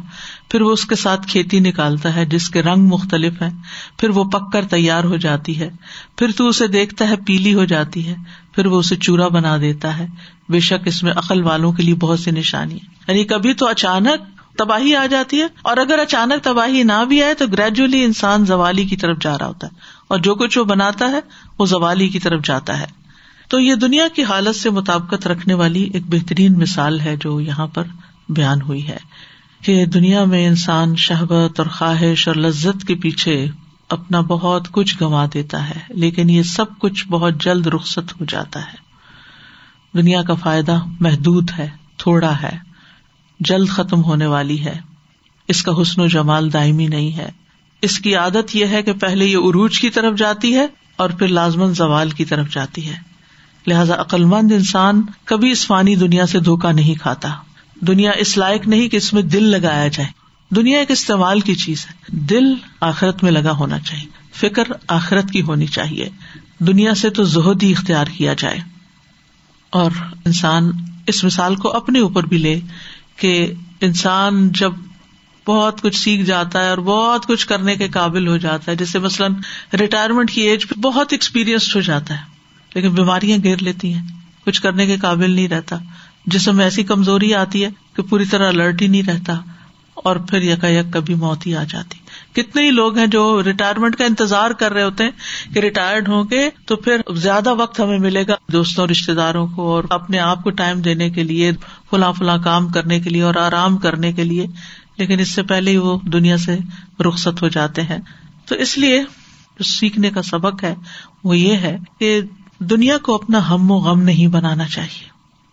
پھر 0.49 0.61
وہ 0.61 0.71
اس 0.71 0.85
کے 0.85 0.95
ساتھ 0.95 1.29
کھیتی 1.29 1.61
نکالتا 1.61 2.17
ہے 2.17 2.25
جس 2.25 2.49
کے 2.49 2.63
رنگ 2.63 2.87
مختلف 2.87 3.43
ہیں، 3.43 3.51
پھر 3.99 4.11
وہ 4.11 4.25
پک 4.25 4.53
کر 4.53 4.65
تیار 4.65 5.05
ہو 5.05 5.17
جاتی 5.17 5.61
ہے، 5.61 5.71
پھر 6.19 6.31
تو 6.37 6.49
اسے 6.49 6.67
دیکھتا 6.67 7.09
ہے 7.09 7.15
پیلی 7.27 7.55
ہو 7.55 7.65
جاتی 7.65 8.09
ہے، 8.09 8.15
پھر 8.55 8.67
وہ 8.67 8.79
اسے 8.79 8.97
چورا 8.97 9.29
بنا 9.29 9.57
دیتا 9.57 9.99
ہے۔ 9.99 10.07
بے 10.49 10.61
شک 10.61 10.89
اس 10.89 11.03
میں 11.03 11.13
عقل 11.13 11.43
والوں 11.43 11.73
کے 11.73 11.83
لیے 11.83 11.95
بہت 11.95 12.21
سی 12.21 12.31
نشانی 12.31 12.75
ہے 12.75 12.87
یعنی 13.09 13.25
کبھی 13.25 13.55
تو 13.55 13.69
اچانک 13.69 14.43
تباہی 14.59 14.97
آ 14.97 15.07
جاتی 15.07 15.41
ہے 15.41 15.47
اور 15.63 15.77
اگر 15.77 15.99
اچانک 15.99 16.45
تباہی 16.45 16.83
نہ 16.83 17.05
بھی 17.09 17.23
آئے 17.23 17.35
تو 17.35 17.47
گریجولی 17.47 18.05
انسان 18.05 18.47
زوالی 18.47 18.85
کی 18.85 18.97
طرف 18.97 19.17
جا 19.21 19.39
رہا 19.39 19.47
ہوتا 19.47 19.67
ہے۔ 19.67 19.77
اور 20.09 20.19
جو 20.19 20.35
کچھ 20.35 20.59
وہ 20.59 20.65
بناتا 20.65 21.11
ہے، 21.11 21.21
وہ 21.59 21.67
زوالی 21.67 22.09
کی 22.09 22.19
طرف 22.19 22.45
جاتا 22.45 22.81
ہے۔ 22.81 23.02
تو 23.53 23.61
یہ 23.61 23.75
دنیا 23.75 24.09
کی 24.09 24.25
حالت 24.25 24.57
سے 24.57 24.71
مطابقت 24.71 25.27
رکھنے 25.27 25.55
والی 25.55 25.83
ایک 25.83 26.03
بہترین 26.07 26.59
مثال 26.59 27.01
ہے 27.01 27.17
جو 27.17 27.41
یہاں 27.41 27.67
پر 27.67 27.83
بیان 28.29 28.63
ہوئی 28.63 28.89
ہے 28.89 28.97
کہ 29.65 29.87
دنیا 29.87 30.25
میں 30.25 30.47
انسان 30.47 30.97
شہبت 30.97 31.61
اور 31.61 31.67
خواہش 31.67 32.29
اور 32.29 32.37
لذت 32.37 32.87
کے 32.87 32.95
پیچھے 32.95 33.47
اپنا 33.89 34.21
بہت 34.21 34.69
کچھ 34.73 34.97
گنوا 35.01 35.27
دیتا 35.35 35.71
ہے، 35.71 35.79
لیکن 35.89 36.31
یہ 36.31 36.43
سب 36.43 36.65
کچھ 36.79 37.09
بہت 37.09 37.35
جلد 37.43 37.67
رخصت 37.67 38.21
ہو 38.21 38.25
جاتا 38.25 38.61
ہے۔ 38.61 38.77
دنیا 39.99 40.23
کا 40.23 40.35
فائدہ 40.35 40.79
محدود 41.01 41.51
ہے، 41.59 41.71
تھوڑا 41.97 42.43
ہے، 42.43 42.57
جلد 43.41 43.69
ختم 43.69 44.05
ہونے 44.05 44.27
والی 44.27 44.65
ہے۔ 44.65 44.81
اس 45.49 45.63
کا 45.63 45.73
حسن 45.83 46.01
و 46.01 46.07
جمال 46.07 46.53
دائمی 46.53 46.87
نہیں 46.87 47.17
ہے۔ 47.17 47.31
اس 47.83 47.99
کی 47.99 48.17
عادت 48.17 48.57
یہ 48.57 48.67
ہے 48.67 48.83
کہ 48.83 48.93
پہلے 48.93 49.25
یہ 49.25 49.37
عروج 49.37 49.81
کی 49.81 49.91
طرف 49.91 50.19
جاتی 50.19 50.55
ہے 50.55 50.67
اور 50.97 51.11
پھر 51.11 51.29
لازمن 51.29 51.75
زوال 51.75 52.11
کی 52.11 52.25
طرف 52.25 52.51
جاتی 52.51 52.89
ہے۔ 52.89 53.12
لہذا 53.67 54.01
عقلمند 54.01 54.53
انسان 54.53 55.03
کبھی 55.25 55.51
اس 55.51 55.67
فانی 55.67 55.97
دنیا 55.97 56.27
سے 56.27 56.41
دھوکا 56.41 56.73
نہیں 56.73 56.95
کھاتا۔ 56.95 57.29
دنیا 57.81 58.11
اس 58.11 58.39
لائق 58.39 58.69
نہیں 58.69 58.89
کہ 58.89 58.97
اس 58.97 59.13
میں 59.13 59.23
دل 59.23 59.45
لگایا 59.45 59.89
جائے۔ 59.89 60.09
دنیا 60.55 60.79
ایک 60.79 60.91
استعمال 60.91 61.41
کی 61.41 61.55
چیز 61.55 61.87
ہے۔ 61.87 61.93
دل 62.09 62.55
آخرت 62.81 63.23
میں 63.23 63.33
لگا 63.33 63.51
ہونا 63.51 63.79
چاہیے۔ 63.79 64.07
فکر 64.35 64.63
آخرت 64.89 65.31
کی 65.31 65.43
ہونی 65.43 65.67
چاہیے۔ 65.67 66.09
دنیا 66.59 66.95
سے 66.95 67.11
تو 67.11 67.25
زہد 67.25 67.63
ہی 67.63 67.71
اختیار 67.71 68.07
کیا 68.07 68.35
جائے۔ 68.35 68.59
اور 69.71 69.91
انسان 70.25 70.71
اس 71.07 71.25
مثال 71.25 71.57
کو 71.57 71.77
اپنے 71.77 71.99
اوپر 71.99 72.27
بھی 72.27 72.39
لے 72.39 72.61
کہ 73.17 73.53
انسان 73.81 74.53
جب 74.53 74.73
بہت 75.47 75.83
کچھ 75.83 75.97
سیکھ 75.97 76.23
جاتا 76.23 76.65
ہے 76.65 76.71
اور 76.71 76.79
بہت 76.79 77.27
کچھ 77.27 77.47
کرنے 77.47 77.77
کے 77.77 77.89
قابل 77.89 78.29
ہو 78.29 78.37
جاتا 78.37 78.71
ہے، 78.73 78.77
جیسے 78.77 78.99
مثلاً 78.99 79.35
ریٹائرمنٹ 79.81 80.31
کی 80.31 80.41
ایج 80.41 80.69
پہ 80.69 80.81
بہت 80.81 81.13
ایکسپیرئنسڈ 81.13 81.77
ہو 81.77 81.81
جاتا 81.81 82.15
ہے۔ 82.15 82.32
لیکن 82.75 82.95
بیماریاں 82.95 83.39
گھیر 83.43 83.57
لیتی 83.61 83.95
ہیں۔ 83.95 84.03
کچھ 84.47 84.63
کرنے 84.63 84.87
کے 84.87 84.97
قابل 84.97 85.31
نہیں 85.31 85.49
رہتا۔ 85.49 85.77
جسم 86.27 86.57
میں 86.57 86.65
ایسی 86.65 86.83
کمزوری 86.85 87.35
آتی 87.35 87.65
ہے 87.65 87.71
کہ 87.97 88.03
پوری 88.03 88.25
طرح 88.25 88.49
الرٹ 88.49 88.83
ہی 88.83 88.87
نہیں 88.87 89.03
رہتا 89.03 89.41
اور 89.95 90.17
پھر 90.17 90.43
یکا 90.43 90.69
یک 90.69 90.93
کبھی 90.93 91.15
موت 91.15 91.47
ہی 91.47 91.57
آ 91.57 91.65
جاتی۔ 91.65 91.99
کتنے 92.43 92.63
ہی 92.63 92.71
لوگ 92.71 92.99
ہیں 92.99 93.07
جو 93.07 93.43
ریٹائرمنٹ 93.45 93.97
کا 93.97 94.05
انتظار 94.05 94.51
کر 94.51 94.73
رہے 94.73 94.83
ہوتے 94.83 95.05
ہیں 95.05 95.11
کہ 95.55 95.59
ریٹائرڈ 95.59 96.09
ہوں 96.09 96.25
گے 96.31 96.51
تو 96.67 96.77
پھر 96.77 96.97
زیادہ 97.15 97.55
وقت 97.55 97.81
ہمیں 97.81 97.99
ملے 97.99 98.25
گا 98.29 98.35
دوستوں 98.53 98.87
رشتے 98.87 99.15
داروں 99.15 99.47
کو 99.47 99.75
اور 99.75 99.85
اپنے 99.91 100.19
آپ 100.19 100.43
کو 100.43 100.51
ٹائم 100.51 100.81
دینے 100.81 101.11
کے 101.11 101.25
لیے، 101.25 101.53
فلاں 101.91 102.13
فلاں 102.13 102.39
کام 102.39 102.69
کرنے 102.69 103.01
کے 103.01 103.11
لیے 103.11 103.23
اور 103.23 103.35
آرام 103.35 103.77
کرنے 103.77 104.13
کے 104.13 104.25
لیے۔ 104.25 104.47
لیکن 104.97 105.21
اس 105.21 105.31
سے 105.31 105.43
پہلے 105.43 105.71
ہی 105.71 105.77
وہ 105.77 105.99
دنیا 106.03 106.37
سے 106.37 106.59
رخصت 107.01 107.43
ہو 107.43 107.49
جاتے 107.49 107.83
ہیں۔ 107.83 107.99
تو 108.47 108.55
اس 108.55 108.79
لیے 108.79 109.03
جو 109.59 109.63
سیکھنے 109.63 110.11
کا 110.11 110.23
سبق 110.23 110.65
ہے 110.65 110.75
وہ 111.25 111.39
یہ 111.39 111.57
ہے 111.57 111.79
کہ 111.99 112.21
دنیا 112.71 112.99
کو 112.99 113.15
اپنا 113.15 113.51
ہم 113.51 113.71
و 113.71 113.75
غم 113.75 114.03
نہیں 114.03 114.27
بنانا 114.27 114.65
چاہیے۔ 114.67 115.13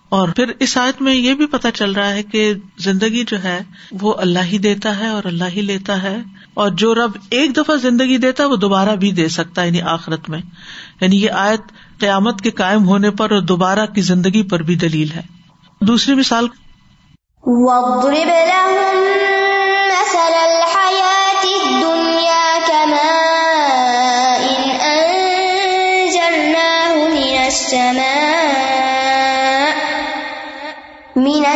اور 0.09 0.29
پھر 0.29 0.51
اس 0.59 0.77
آیت 0.77 1.01
میں 1.01 1.15
یہ 1.15 1.33
بھی 1.33 1.45
پتا 1.45 1.71
چل 1.71 1.91
رہا 1.91 2.09
ہے 2.09 2.23
کہ 2.23 2.53
زندگی 2.77 3.23
جو 3.27 3.43
ہے، 3.43 3.59
وہ 4.01 4.13
اللہ 4.17 4.39
ہی 4.39 4.57
دیتا 4.57 4.97
ہے 4.97 5.07
اور 5.07 5.23
اللہ 5.23 5.43
ہی 5.55 5.61
لیتا 5.61 6.03
ہے۔ 6.03 6.17
اور 6.53 6.69
جو 6.69 6.95
رب 6.95 7.11
ایک 7.29 7.57
دفعہ 7.57 7.75
زندگی 7.75 8.17
دیتا 8.17 8.43
ہے، 8.43 8.47
وہ 8.47 8.55
دوبارہ 8.55 8.95
بھی 8.95 9.11
دے 9.11 9.27
سکتا 9.27 9.61
ہے 9.61 9.67
یعنی 9.67 9.81
آخرت 9.81 10.29
میں۔ 10.29 10.39
یعنی 11.01 11.21
یہ 11.21 11.31
آیت 11.31 11.61
قیامت 11.99 12.41
کے 12.41 12.51
قائم 12.51 12.85
ہونے 12.85 13.11
پر 13.11 13.31
اور 13.31 13.41
دوبارہ 13.41 13.85
کی 13.85 14.01
زندگی 14.01 14.43
پر 14.43 14.59
بھی 14.59 14.75
دلیل 14.75 15.11
ہے۔ 15.11 15.21
دوسری 15.81 16.15
مثال۔ 16.15 16.47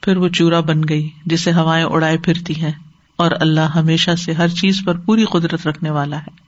پھر 0.00 0.16
وہ 0.16 0.28
چورا 0.28 0.60
بن 0.60 0.80
گئی 0.88 1.10
جسے 1.26 1.52
ہوائیں 1.52 1.84
اڑائے 1.84 2.18
پھرتی 2.18 2.62
ہیں 2.62 2.72
اور 3.16 3.30
اللہ 3.40 3.60
ہمیشہ 3.60 4.10
سے 4.14 4.32
ہر 4.32 4.48
چیز 4.48 4.82
پر 4.84 4.98
پوری 4.98 5.24
قدرت 5.24 5.66
رکھنے 5.66 5.90
والا 5.90 6.18
ہے۔ 6.18 6.46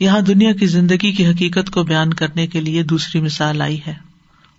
یہاں 0.00 0.20
دنیا 0.20 0.52
کی 0.52 0.66
زندگی 0.66 1.12
کی 1.12 1.26
حقیقت 1.26 1.70
کو 1.70 1.82
بیان 1.82 2.14
کرنے 2.14 2.46
کے 2.46 2.60
لیے 2.60 2.82
دوسری 2.82 3.20
مثال 3.20 3.62
آئی 3.62 3.80
ہے۔ 3.86 3.94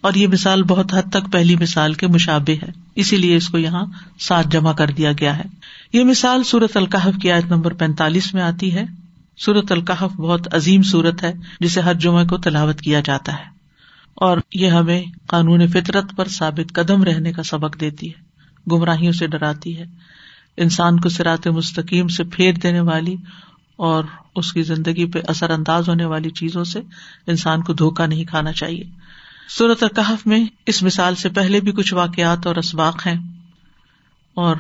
اور 0.02 0.14
یہ 0.14 0.28
مثال 0.28 0.64
بہت 0.64 0.94
حد 0.94 1.10
تک 1.12 1.32
پہلی 1.32 1.56
مثال 1.56 1.94
کے 1.94 2.08
مشابے 2.08 2.54
ہے۔ 2.54 2.68
اسی 2.96 3.18
لیے 3.18 3.36
اس 3.36 3.50
کو 3.50 3.58
یہاں 3.58 3.86
ساتھ 4.20 4.48
جمع 4.48 4.74
کر 4.74 4.88
دیا 4.88 5.12
گیا 5.12 5.38
ہے۔ 5.38 5.44
یہ 5.94 6.04
مثال 6.04 6.44
سورت 6.44 6.78
القحف 6.78 7.22
کی 7.22 7.32
آیت 7.32 7.46
نمبر 7.46 7.74
پینتالیس 7.74 8.34
میں 8.34 8.42
آتی 8.42 8.74
ہے۔ 8.74 8.84
سورت 9.38 9.72
القحف 9.72 10.12
بہت 10.16 10.54
عظیم 10.54 10.82
صورت 10.82 11.24
ہے 11.24 11.34
جسے 11.60 11.82
ہر 11.82 11.94
جمعے 11.94 12.26
کو 12.26 12.38
تلاوت 12.38 12.82
کیا 12.82 13.00
جاتا 13.00 13.34
ہے۔ 13.34 13.57
اور 14.18 14.38
یہ 14.54 14.68
ہمیں 14.68 15.04
قانون 15.28 15.68
فطرت 15.68 16.16
پر 16.16 16.28
ثابت 16.28 16.74
قدم 16.74 17.04
رہنے 17.04 17.34
کا 17.34 17.44
سبق 17.44 17.80
دیتی 17.82 18.10
ہے، 18.10 18.22
گمراہیوں 18.72 19.12
سے 19.12 19.28
ڈراتی 19.28 19.78
ہے، 19.80 19.86
انسان 20.58 21.00
کو 21.00 21.10
سرات 21.10 21.48
مستقیم 21.48 22.08
سے 22.08 22.24
پھیر 22.24 22.54
دینے 22.54 22.80
والی 22.80 23.16
اور 23.76 24.04
اس 24.36 24.54
کی 24.54 24.62
زندگی 24.62 25.06
پہ 25.06 25.20
اثر 25.28 25.50
انداز 25.50 25.90
ہونے 25.90 26.06
والی 26.06 26.30
چیزوں 26.30 26.64
سے 26.64 26.80
انسان 27.28 27.64
کو 27.64 27.74
دھوکا 27.74 28.06
نہیں 28.06 28.24
کھانا 28.24 28.52
چاہیے۔ 28.52 28.84
صورت 29.50 29.84
القحف 29.84 30.28
میں 30.28 30.46
اس 30.66 30.84
مثال 30.84 31.16
سے 31.16 31.30
پہلے 31.30 31.60
بھی 31.60 31.72
کچھ 31.72 31.94
واقعات 31.94 32.48
اور 32.48 32.56
اسباق 32.56 33.08
ہیں 33.08 33.18
اور 34.34 34.56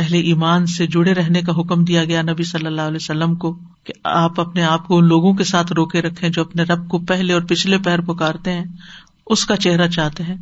اہل 0.00 0.14
ایمان 0.14 0.66
سے 0.66 0.86
جڑے 0.86 1.12
رہنے 1.12 1.42
کا 1.42 1.52
حکم 1.52 1.84
دیا 1.84 2.04
گیا 2.04 2.22
نبی 2.22 2.42
صلی 2.42 2.66
اللہ 2.66 2.80
علیہ 2.80 2.98
وسلم 3.00 3.34
کو 3.34 3.58
کہ 3.84 3.92
آپ 4.04 4.40
اپنے 4.40 4.62
آپ 4.62 4.86
کو 4.86 4.98
ان 4.98 5.04
لوگوں 5.04 5.34
کے 5.34 5.44
ساتھ 5.44 5.72
روکے 5.72 6.02
رکھے 6.02 6.28
جو 6.28 6.42
اپنے 6.42 6.62
رب 6.62 6.88
کو 6.88 6.98
پہلے 6.98 7.32
اور 7.32 7.42
پچھلے 7.42 7.78
پیر 7.78 8.00
پکارتے 8.00 8.52
ہیں، 8.52 8.64
اس 9.26 9.46
کا 9.46 9.56
چہرہ 9.56 9.88
چاہتے 9.88 10.22
ہیں۔ 10.22 10.36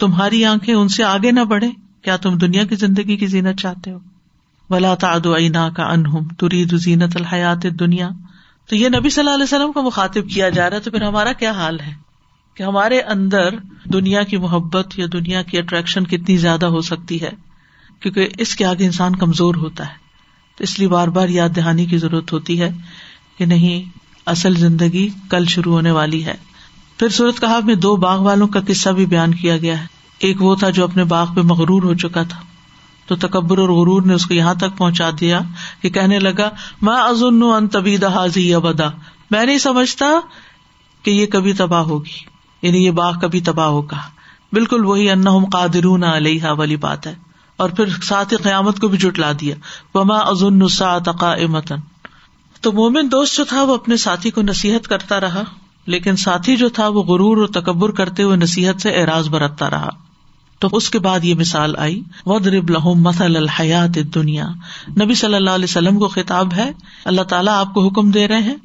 تمہاری 0.00 0.44
آنکھیں 0.44 0.74
ان 0.74 0.88
سے 0.88 1.04
آگے 1.04 1.30
نہ 1.30 1.40
بڑھے 1.40 1.70
کیا 2.02 2.16
تم 2.16 2.38
دنیا 2.38 2.64
کی 2.64 2.74
زندگی 2.74 3.16
کی 3.16 3.26
زینت 3.26 3.60
چاہتے 3.60 3.90
ہو؟ 3.90 3.98
ولا 4.70 4.94
تعد 4.94 5.26
عینا 5.26 5.68
کا 5.68 5.82
انہم 5.82 6.28
ترید 6.28 6.74
زینت 6.74 7.16
الحیات 7.16 7.62
دنیا 7.62 8.08
تو 8.68 8.76
یہ 8.76 8.88
نبی 8.88 9.10
صلی 9.10 9.22
اللہ 9.22 9.34
علیہ 9.34 9.44
وسلم 9.44 9.72
کو 9.72 9.82
مخاطب 9.82 10.28
کیا 10.28 10.48
جا 10.48 10.70
رہا 10.70 10.76
ہے، 10.76 10.82
تو 10.82 10.90
پھر 10.90 11.02
ہمارا 11.02 11.32
کیا 11.32 11.52
حال 11.52 11.80
ہے؟ 11.80 11.92
کہ 12.54 12.62
ہمارے 12.62 13.00
اندر 13.00 13.48
دنیا 13.84 14.22
کی 14.22 14.36
محبت 14.36 14.98
یا 14.98 15.06
دنیا 15.12 15.42
کی 15.42 15.58
اٹریکشن 15.58 16.04
کتنی 16.04 16.36
زیادہ 16.36 16.66
ہو 16.66 16.80
سکتی 16.80 17.22
ہے۔ 17.22 17.51
کیونکہ 18.02 18.28
اس 18.38 18.56
کے 18.56 18.64
آگے 18.64 18.84
انسان 18.84 19.16
کمزور 19.16 19.54
ہوتا 19.54 19.88
ہے۔ 19.88 19.94
تو 20.58 20.64
اس 20.64 20.78
لیے 20.78 20.88
بار 20.88 21.08
بار 21.08 21.28
یاد 21.28 21.48
دہانی 21.56 21.86
کی 21.86 21.98
ضرورت 21.98 22.32
ہوتی 22.32 22.60
ہے 22.60 22.70
کہ 23.38 23.44
نہیں، 23.44 23.98
اصل 24.26 24.54
زندگی 24.54 25.08
کل 25.30 25.44
شروع 25.44 25.72
ہونے 25.72 25.90
والی 25.90 26.24
ہے۔ 26.24 26.34
پھر 26.98 27.08
صورت 27.08 27.40
کہا 27.40 27.58
میں 27.64 27.74
دو 27.74 27.96
باغ 27.96 28.22
والوں 28.22 28.48
کا 28.48 28.60
قصہ 28.68 28.88
بھی 28.88 29.06
بیان 29.06 29.34
کیا 29.34 29.56
گیا 29.56 29.80
ہے۔ 29.80 29.86
ایک 30.18 30.42
وہ 30.42 30.54
تھا 30.54 30.70
جو 30.70 30.84
اپنے 30.84 31.04
باغ 31.04 31.34
پہ 31.34 31.40
مغرور 31.40 31.82
ہو 31.82 31.94
چکا 31.94 32.22
تھا۔ 32.22 32.40
تو 33.06 33.16
تکبر 33.16 33.58
اور 33.58 33.68
غرور 33.68 34.02
نے 34.02 34.14
اس 34.14 34.26
کو 34.26 34.34
یہاں 34.34 34.54
تک 34.54 34.78
پہنچا 34.78 35.10
دیا 35.20 35.40
کہ 35.80 35.90
کہنے 35.90 36.18
لگا 36.18 36.50
میں 36.82 36.96
ازن 36.96 37.42
ان 37.42 37.68
طبی 37.68 37.96
حاضی 37.96 38.48
یا 38.48 38.58
بدا 38.58 38.88
میں 39.30 39.46
نہیں 39.46 39.58
سمجھتا 39.58 40.06
کہ 41.02 41.10
یہ 41.10 41.26
کبھی 41.26 41.52
تباہ 41.52 41.80
ہوگی۔ 41.80 42.18
یعنی 42.62 42.86
یہ 42.86 42.90
باغ 42.90 43.18
کبھی 43.18 43.40
تباہ 43.40 43.66
ہوگا۔ 43.66 43.96
بالکل 44.52 44.84
وہی 44.84 45.10
ان 45.10 45.44
قادرون 45.44 46.04
علیہ 46.04 46.44
والی 46.44 46.76
بات 46.76 47.06
ہے۔ 47.06 47.31
اور 47.56 47.70
پھر 47.70 47.88
ساتھ 48.02 48.32
ہی 48.32 48.38
قیامت 48.38 48.80
کو 48.80 48.88
بھی 48.88 48.98
جٹلا 48.98 49.32
دیا۔ 49.40 49.54
وما 49.94 50.16
ازن 50.16 50.60
تو 52.60 52.72
مومن 52.72 53.12
دوست 53.12 53.36
جو 53.36 53.44
تھا 53.44 53.62
وہ 53.62 53.74
اپنے 53.74 53.96
ساتھی 53.96 54.30
کو 54.30 54.42
نصیحت 54.42 54.88
کرتا 54.88 55.20
رہا، 55.20 55.42
لیکن 55.86 56.16
ساتھی 56.16 56.56
جو 56.56 56.68
تھا 56.68 56.88
وہ 56.88 57.02
غرور 57.02 57.36
اور 57.36 57.46
تکبر 57.46 57.90
کرتے 57.90 58.22
ہوئے 58.22 58.36
نصیحت 58.36 58.80
سے 58.80 58.90
اعراض 58.90 59.28
برتتا 59.28 59.70
رہا۔ 59.70 59.88
تو 60.58 60.68
اس 60.72 60.90
کے 60.90 60.98
بعد 60.98 61.24
یہ 61.24 61.34
مثال 61.34 61.76
آئی 61.78 62.02
ود 62.26 62.46
رب 62.46 62.70
لہم 62.70 63.02
مسل 63.02 63.36
الحیات 63.36 63.98
دنیا 64.14 64.46
نبی 65.00 65.14
صلی 65.14 65.34
اللہ 65.34 65.50
علیہ 65.50 65.64
وسلم 65.64 65.98
کو 65.98 66.08
خطاب 66.08 66.54
ہے، 66.54 66.70
اللہ 67.04 67.22
تعالیٰ 67.22 67.54
آپ 67.54 67.74
کو 67.74 67.86
حکم 67.88 68.10
دے 68.10 68.28
رہے 68.28 68.42
ہیں 68.42 68.56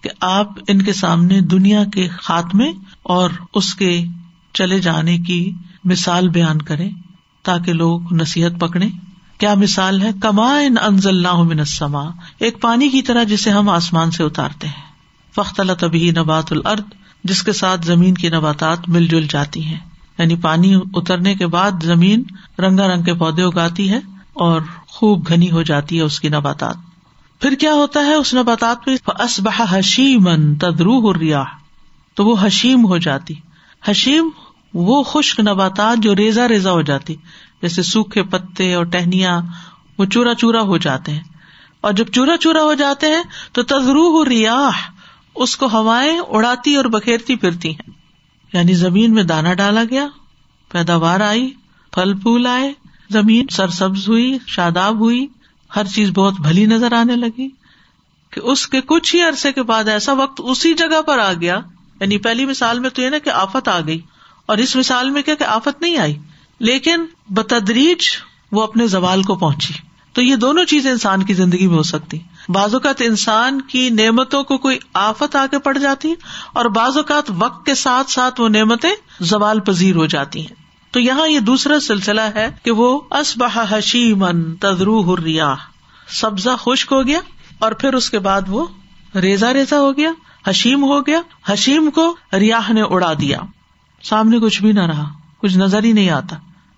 کہ 0.00 0.10
آپ 0.20 0.48
ان 0.68 0.82
کے 0.82 0.92
سامنے 0.92 1.40
دنیا 1.40 1.84
کے 1.84 2.08
خاتمے 2.08 2.70
اور 3.02 3.30
اس 3.54 3.74
کے 3.74 4.04
چلے 4.52 4.78
جانے 4.78 5.18
کی 5.18 5.52
مثال 5.84 6.28
بیان 6.28 6.62
کرے 6.62 6.88
تاکہ 7.42 7.72
لوگ 7.72 8.14
نصیحت 8.14 8.60
پکڑے 8.60 8.88
کیا 9.38 9.54
مثال 9.54 10.02
ہے؟ 10.02 10.10
کما 10.22 10.58
ان 10.58 10.74
انزل 10.82 11.26
السما 11.26 12.02
ایک 12.38 12.60
پانی 12.60 12.88
کی 12.88 13.02
طرح 13.02 13.22
جسے 13.22 13.50
ہم 13.50 13.68
آسمان 13.68 14.10
سے 14.10 14.22
اتارتے 14.22 14.66
ہیں۔ 14.66 14.92
فخت 15.34 15.60
اللہ 15.60 15.72
تبھی 15.72 16.10
نبات 16.10 16.52
الرد 16.52 16.84
جس 17.24 17.42
کے 17.42 17.52
ساتھ 17.52 17.86
زمین 17.86 18.14
کی 18.14 18.28
نباتات 18.28 18.88
مل 18.88 19.06
جل 19.06 19.26
جاتی 19.30 19.64
ہیں۔ 19.64 19.78
یعنی 20.18 20.36
پانی 20.36 20.74
اترنے 20.94 21.34
کے 21.34 21.46
بعد 21.46 21.70
زمین 21.82 22.22
رنگا 22.58 22.86
رنگ 22.88 23.02
کے 23.02 23.14
پودے 23.14 23.42
اگاتی 23.42 23.90
ہے 23.90 23.98
اور 24.32 24.60
خوب 24.86 25.28
گھنی 25.28 25.50
ہو 25.50 25.62
جاتی 25.62 25.96
ہے 25.96 26.02
اس 26.02 26.20
کی 26.20 26.28
نباتات۔ 26.28 26.76
پھر 27.40 27.54
کیا 27.54 27.72
ہوتا 27.72 28.00
ہے؟ 28.00 28.14
اس 28.14 28.34
نباتات 28.34 28.84
پہ 28.84 29.22
اسبہ 29.22 29.64
حشیمن 29.70 30.54
تدرو 30.54 31.14
ریا 31.14 31.44
تو 32.14 32.24
وہ 32.24 32.36
حشیم 32.40 32.86
ہو 32.86 32.98
جاتی۔ 32.98 33.34
حشیم 33.84 34.30
وہ 34.74 35.02
خشک 35.02 35.40
نباتات 35.40 35.96
جو 35.98 36.16
ریزا 36.16 36.48
ریزا 36.48 36.72
ہو 36.72 36.82
جاتی، 36.82 37.14
جیسے 37.62 37.82
سوکھے 37.82 38.22
پتے 38.22 38.74
اور 38.74 38.84
ٹہنیاں، 38.84 39.40
وہ 39.98 40.04
چورا 40.04 40.34
چورا 40.34 40.60
ہو 40.60 40.76
جاتے 40.76 41.12
ہیں۔ 41.12 41.20
اور 41.80 41.92
جب 41.92 42.08
چورا 42.08 42.36
چورا 42.36 42.62
ہو 42.62 42.74
جاتے 42.74 43.06
ہیں، 43.06 43.22
تو 43.52 43.62
تدرو 43.62 44.24
ریاح 44.24 44.90
اس 45.34 45.56
کو 45.56 45.66
ہوائیں 45.66 46.18
اڑاتی 46.28 46.74
اور 46.74 46.84
بکھیرتی 46.84 47.36
پھرتی 47.36 47.70
ہیں۔ 47.70 47.90
یعنی 48.52 48.72
زمین 48.72 49.14
میں 49.14 49.22
دانا 49.22 49.54
ڈالا 49.54 49.82
گیا، 49.90 50.06
پیداوار 50.72 51.20
آئی، 51.20 51.52
پھل 51.92 52.14
پھول 52.14 52.46
آئے، 52.46 52.72
زمین 53.10 53.46
سرسبز 53.50 54.08
ہوئی، 54.08 54.38
شاداب 54.46 54.98
ہوئی، 55.00 55.26
ہر 55.76 55.84
چیز 55.84 56.10
بہت 56.10 56.34
بھلی 56.40 56.66
نظر 56.66 56.92
آنے 56.92 57.16
لگی۔ 57.16 57.48
کہ 58.30 58.40
اس 58.44 58.66
کے 58.66 58.80
کچھ 58.80 59.16
ہی 59.16 59.22
عرصے 59.22 59.52
کے 59.52 59.62
بعد 59.62 59.88
ایسا 59.88 60.12
وقت 60.12 60.40
اسی 60.44 60.74
جگہ 60.74 61.02
پر 61.02 61.18
آ 61.18 61.32
گیا 61.32 61.60
یعنی 62.00 62.18
پہلی 62.18 62.46
مثال 62.46 62.78
میں 62.78 62.90
تو 62.90 63.02
یہ 63.02 63.08
نا 63.08 63.18
کہ 63.18 63.30
آفت 63.30 63.68
آ 63.68 63.80
گئی۔ 63.86 64.00
اور 64.46 64.58
اس 64.58 64.76
مثال 64.76 65.10
میں 65.10 65.22
کیا 65.22 65.34
کہ 65.34 65.44
آفت 65.44 65.80
نہیں 65.80 65.98
آئی، 65.98 66.18
لیکن 66.58 67.04
بتدریج 67.28 67.98
وہ 68.52 68.62
اپنے 68.62 68.86
زوال 68.86 69.22
کو 69.22 69.34
پہنچی۔ 69.34 69.74
تو 70.12 70.22
یہ 70.22 70.36
دونوں 70.36 70.64
چیزیں 70.64 70.90
انسان 70.90 71.22
کی 71.22 71.34
زندگی 71.34 71.66
میں 71.66 71.76
ہو 71.76 71.82
سکتی۔ 71.82 72.18
بعض 72.48 72.74
اوقات 72.74 72.96
انسان 73.00 73.60
کی 73.60 73.90
نعمتوں 73.90 74.44
کو 74.44 74.58
کوئی 74.58 74.78
آفت 74.94 75.36
آ 75.36 75.46
کے 75.50 75.58
پڑ 75.58 75.78
جاتی 75.78 76.14
اور 76.52 76.64
بعض 76.64 76.96
اوقات 76.96 77.30
وقت 77.38 77.66
کے 77.66 77.74
ساتھ 77.74 78.10
ساتھ 78.10 78.40
وہ 78.40 78.48
نعمتیں 78.48 78.90
زوال 79.20 79.60
پذیر 79.60 79.96
ہو 79.96 80.06
جاتی 80.06 80.40
ہیں۔ 80.40 80.62
تو 80.90 81.00
یہاں 81.00 81.28
یہ 81.28 81.40
دوسرا 81.40 81.80
سلسلہ 81.80 82.20
ہے 82.20 82.50
کہ 82.62 82.70
وہ 82.70 83.00
اسبہ 83.10 83.64
حشیمن 83.70 84.56
تدرو 84.56 85.14
ہریا 85.14 85.54
سبزہ 86.08 86.56
خشک 86.58 86.92
ہو 86.92 87.06
گیا 87.06 87.20
اور 87.58 87.72
پھر 87.72 87.94
اس 87.94 88.10
کے 88.10 88.18
بعد 88.18 88.42
وہ 88.48 88.66
ریزا 89.14 89.52
ریزا 89.52 89.78
ہو 89.78 89.96
گیا، 89.96 90.10
حشیم 90.46 90.84
ہو 90.84 91.00
گیا، 91.00 91.20
حشیم 91.46 91.90
کو 91.90 92.16
ریاح 92.32 92.72
نے 92.72 92.82
اڑا 92.82 93.12
دیا۔ 93.20 93.38
سامنے 94.02 94.38
کچھ 94.38 94.62
بھی 94.62 94.72
نہ 94.72 94.86
رہا، 94.86 95.12
کچھ 95.38 95.58
نظر 95.58 95.84
ہی 95.84 95.92
نہیں 95.92 96.10
آتا۔ 96.10 96.36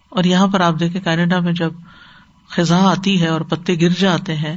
اور 0.09 0.25
یہاں 0.25 0.47
پر 0.47 0.61
آپ 0.61 0.81
دیکھیں، 0.81 1.01
کینیڈا 1.01 1.41
میں 1.41 1.53
جب 1.53 1.73
خزاں 2.49 2.81
آتی 2.81 3.23
ہے 3.23 3.27
اور 3.27 3.41
پتے 3.41 3.81
گر 3.81 3.89
جاتے 3.89 4.37
ہیں، 4.37 4.57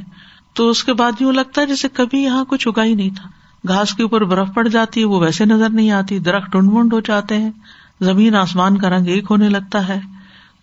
تو 0.52 0.70
اس 0.70 0.84
کے 0.84 0.92
بعد 0.92 1.12
یوں 1.20 1.32
لگتا 1.32 1.60
ہے 1.60 1.66
جیسے 1.66 1.88
کبھی 1.92 2.22
یہاں 2.22 2.44
کچھ 2.44 2.68
اگا 2.68 2.84
ہی 2.84 2.94
نہیں 2.94 3.10
تھا۔ 3.10 3.28
گھاس 3.68 3.94
کے 3.94 4.02
اوپر 4.02 4.24
برف 4.24 4.48
پڑ 4.54 4.68
جاتی 4.68 5.00
ہے، 5.00 5.04
وہ 5.04 5.20
ویسے 5.20 5.44
نظر 5.44 5.70
نہیں 5.70 5.90
آتی، 5.90 6.18
درخت 6.18 6.52
ٹنڈ 6.52 6.68
ونڈ 6.72 6.92
ہو 6.92 7.00
جاتے 7.00 7.38
ہیں، 7.38 7.50
زمین 8.00 8.34
آسمان 8.34 8.78
کا 8.78 8.90
رنگ 8.90 9.06
ایک 9.06 9.24
ہونے 9.30 9.48
لگتا 9.48 9.88
ہے۔ 9.88 10.00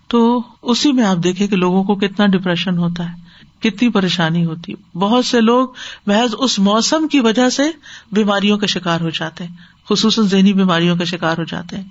تو 0.08 0.44
اسی 0.62 0.92
میں 0.92 1.04
آپ 1.04 1.18
دیکھیں 1.24 1.48
کہ 1.48 1.56
لوگوں 1.56 1.84
کو 1.84 1.96
کتنا 1.96 2.26
ڈپریشن 2.26 2.78
ہوتا 2.78 3.12
ہے، 3.12 3.26
کتنی 3.60 3.90
پریشانی 3.90 4.46
ہوتی 4.46 4.74
بہت 4.96 5.26
سے 5.26 5.42
لوگ 5.42 5.70
محض 6.06 6.36
اس 6.38 6.60
موسم 6.60 7.08
کی 7.08 7.20
وجہ 7.20 7.50
سے 7.50 7.64
بیماریوں 8.12 8.58
کا 8.58 8.66
شکار 8.66 9.02
ہو 9.02 9.10
جاتے 9.10 9.44
ہیں۔ 9.44 9.75
خصوصاً 9.90 10.26
ذہنی 10.26 10.54
بیماریوں 10.54 10.96
کا 10.96 11.04
شکار 11.04 11.38
ہو 11.38 11.44
جاتے 11.44 11.78
ہیں۔ 11.78 11.84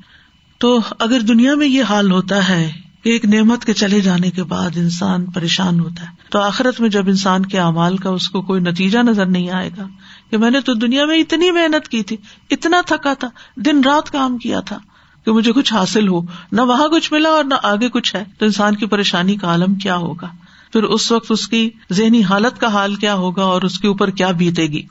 تو 0.58 0.80
اگر 0.98 1.20
دنیا 1.20 1.54
میں 1.54 1.66
یہ 1.66 1.82
حال 1.82 2.10
ہوتا 2.10 2.48
ہے 2.48 2.72
کہ 3.02 3.10
ایک 3.10 3.24
نعمت 3.24 3.64
کے 3.64 3.72
چلے 3.72 4.00
جانے 4.00 4.30
کے 4.30 4.44
بعد 4.44 4.70
انسان 4.76 5.24
پریشان 5.24 5.80
ہوتا 5.80 6.02
ہے، 6.02 6.06
تو 6.30 6.38
آخرت 6.38 6.80
میں 6.80 6.88
جب 6.88 7.08
انسان 7.08 7.46
کے 7.46 7.58
اعمال 7.58 7.96
کا 7.96 8.10
اس 8.10 8.28
کو 8.28 8.42
کوئی 8.42 8.60
نتیجہ 8.60 8.98
نظر 8.98 9.26
نہیں 9.26 9.50
آئے 9.50 9.70
گا 9.78 9.86
کہ 10.30 10.38
میں 10.38 10.50
نے 10.50 10.60
تو 10.60 10.74
دنیا 10.74 11.06
میں 11.06 11.18
اتنی 11.18 11.50
محنت 11.50 11.88
کی 11.88 12.02
تھی، 12.02 12.16
اتنا 12.50 12.80
تھکا 12.86 13.14
تھا، 13.14 13.28
دن 13.56 13.84
رات 13.84 14.10
کام 14.10 14.38
کیا 14.38 14.60
تھا 14.60 14.78
کہ 15.24 15.32
مجھے 15.32 15.52
کچھ 15.52 15.74
حاصل 15.74 16.08
ہو، 16.08 16.20
نہ 16.52 16.60
وہاں 16.60 16.88
کچھ 16.88 17.12
ملا 17.12 17.28
اور 17.28 17.44
نہ 17.44 17.54
آگے 17.62 17.88
کچھ 17.88 18.16
ہے، 18.16 18.24
تو 18.38 18.44
انسان 18.44 18.76
کی 18.76 18.86
پریشانی 18.86 19.36
کا 19.36 19.46
عالم 19.46 19.74
کیا 19.74 19.96
ہوگا؟ 19.96 20.28
پھر 20.72 20.82
اس 20.82 21.12
وقت 21.12 21.32
اس 21.32 21.48
کی 21.48 21.70
ذہنی 21.92 22.22
حالت 22.22 22.60
کا 22.60 22.66
حال 22.66 22.94
کیا 22.94 23.14
ہوگا 23.14 23.42
اور 23.42 23.62
اس 23.62 23.78
کے 23.78 23.88
اوپر 23.88 24.10
کیا 24.10 24.30
بیتے 24.30 24.62
گی؟ 24.62 24.82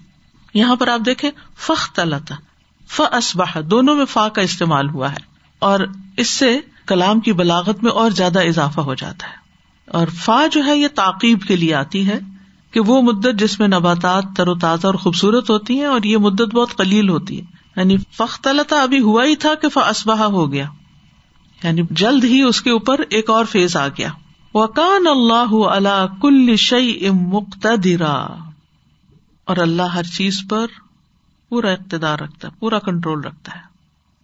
یہاں 0.53 0.75
پر 0.75 0.87
آپ 0.87 0.99
دیکھیں 1.05 1.31
فخت 1.57 1.99
اللہ 1.99 2.15
ف 2.93 3.01
اسبہ 3.01 3.61
دونوں 3.61 3.95
میں 3.95 4.05
فا 4.05 4.29
کا 4.29 4.41
استعمال 4.41 4.89
ہوا 4.89 5.11
ہے 5.11 5.17
اور 5.59 5.79
اس 6.17 6.29
سے 6.29 6.59
کلام 6.87 7.19
کی 7.19 7.33
بلاغت 7.33 7.83
میں 7.83 7.91
اور 7.91 8.11
زیادہ 8.11 8.39
اضافہ 8.47 8.81
ہو 8.81 8.93
جاتا 8.93 9.27
ہے۔ 9.27 9.33
اور 9.91 10.07
فا 10.07 10.47
جو 10.51 10.65
ہے 10.65 10.77
یہ 10.77 10.87
تعقیب 10.95 11.41
کے 11.41 11.55
لیے 11.55 11.75
آتی 11.75 12.07
ہے 12.07 12.19
کہ 12.71 12.79
وہ 12.79 13.01
مدت 13.01 13.39
جس 13.39 13.59
میں 13.59 13.67
نباتات 13.67 14.23
تر 14.37 14.47
و 14.47 14.55
تازہ 14.55 14.87
اور 14.87 14.95
خوبصورت 14.95 15.49
ہوتی 15.49 15.77
ہیں 15.77 15.85
اور 15.85 16.03
یہ 16.03 16.17
مدت 16.17 16.55
بہت 16.55 16.77
کلیل 16.77 17.09
ہوتی 17.09 17.39
ہے۔ 17.39 17.45
یعنی 17.77 17.97
فخت 17.97 18.47
ابھی 18.71 18.99
ہوا 18.99 19.25
ہی 19.25 19.35
تھا 19.35 19.55
کہ 19.55 19.79
اسبہ 19.79 20.23
ہو 20.23 20.51
گیا۔ 20.51 20.65
یعنی 21.63 21.81
جلد 21.91 22.23
ہی 22.23 22.41
اس 22.41 22.61
کے 22.61 22.71
اوپر 22.71 22.99
ایک 23.09 23.29
اور 23.29 23.45
فیز 23.45 23.77
آ 23.77 23.87
گیا۔ 23.87 24.09
وکان 24.53 25.07
اللہ 25.07 25.53
اللہ 25.53 26.05
کل 26.21 26.55
شعی 26.55 27.09
مقتدرا۔ 27.09 28.27
اور 29.45 29.57
اللہ 29.57 29.81
ہر 29.81 30.03
چیز 30.03 30.39
پر 30.49 30.65
پورا 31.53 31.71
اقتدار 31.71 32.19
رکھتا 32.19 32.47
ہے، 32.47 32.53
پورا 32.59 32.79
کنٹرول 32.79 33.19
رکھتا 33.19 33.51
ہے۔ 33.55 33.61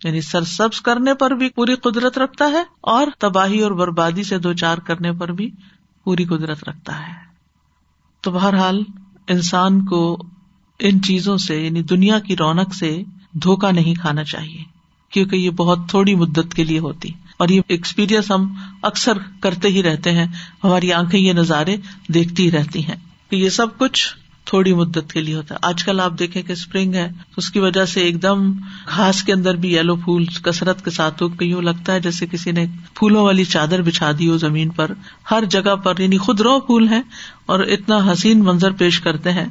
یعنی 0.03 0.21
سر 0.21 0.43
سبز 0.43 0.82
کرنے 0.82 1.13
پر 1.13 1.32
بھی 1.32 1.49
پوری 1.49 1.75
قدرت 1.75 2.17
رکھتا 2.17 2.45
ہے 2.45 2.63
اور 2.82 3.07
تباہی 3.19 3.59
اور 3.59 3.71
بربادی 3.71 4.23
سے 4.23 4.38
دو 4.38 4.53
چار 4.53 4.77
کرنے 4.77 5.11
پر 5.11 5.32
بھی 5.32 5.51
پوری 6.03 6.25
قدرت 6.25 6.63
رکھتا 6.69 7.07
ہے۔ 7.07 7.13
تو 8.21 8.32
بہرحال 8.32 8.84
انسان 9.27 9.86
کو 9.86 10.23
ان 10.80 11.01
چیزوں 11.01 11.38
سے 11.38 11.65
یعنی 11.65 11.84
دنیا 11.84 12.19
کی 12.19 12.38
رونق 12.38 12.75
سے 12.75 13.03
دھوکا 13.34 13.71
نہیں 13.71 13.93
کھانا 13.93 14.23
چاہیے، 14.23 14.63
کیونکہ 15.09 15.36
یہ 15.36 15.49
بہت 15.49 15.80
تھوڑی 15.89 16.15
مدت 16.15 16.53
کے 16.53 16.63
لیے 16.63 16.80
ہوتی۔ 16.80 17.09
اور 17.39 17.49
یہ 17.49 17.61
ایکسپیرئنس 17.67 18.32
ہم 18.32 18.53
اکثر 18.82 19.17
کرتے 19.39 19.67
ہی 19.67 19.84
رہتے 19.84 20.11
ہیں، 20.11 20.27
ہماری 20.63 20.93
آنکھیں 20.93 21.19
یہ 21.19 21.34
نظارے 21.34 21.77
دیکھتی 22.07 22.51
رہتی 22.51 22.86
ہیں 22.86 22.95
کہ 23.30 23.36
یہ 23.36 23.49
سب 23.49 23.77
کچھ 23.77 24.18
تھوڑی 24.50 24.74
مدت 24.74 25.14
کے 25.14 25.22
لیے 25.22 25.36
ہوتا 25.36 25.56
ہے۔ 25.56 25.60
آج 25.62 25.84
کل 25.84 26.00
آپ 26.00 26.12
دیکھیں 26.20 26.41
کہ 26.41 26.52
اسپرنگ 26.52 26.93
ہے، 26.93 27.10
اس 27.38 27.50
کی 27.50 27.60
وجہ 27.60 27.86
سے 27.86 28.02
ایک 28.02 28.22
دم 28.22 28.52
گھاس 28.95 29.24
کے 29.24 29.34
اندر 29.34 29.56
بھی 29.56 29.76
یلو 29.76 29.95
پھول 29.95 30.26
کثرت 30.26 30.86
کے 30.86 30.91
ساتھ 30.91 31.24
یوں 31.39 31.62
لگتا 31.62 31.93
ہے، 31.93 32.00
جیسے 32.00 32.26
کسی 32.32 32.52
نے 32.52 32.66
پھولوں 32.93 33.24
والی 33.24 33.45
چادر 33.45 33.82
بچھا 33.82 34.12
دی 34.20 34.30
ہو 34.30 34.38
زمین 34.38 34.70
پر۔ 34.70 34.91
ہر 35.32 35.43
جگہ 35.45 35.76
پر 35.76 36.00
یعنی 36.00 36.18
خود 36.18 36.41
رو 36.41 36.60
پھول 36.60 36.89
ہے 36.89 37.02
اور 37.45 37.60
اتنا 37.60 38.12
حسین 38.12 38.39
منظر 38.39 38.72
پیش 38.72 39.00
کرتے 39.00 39.32
ہیں۔ 39.32 39.45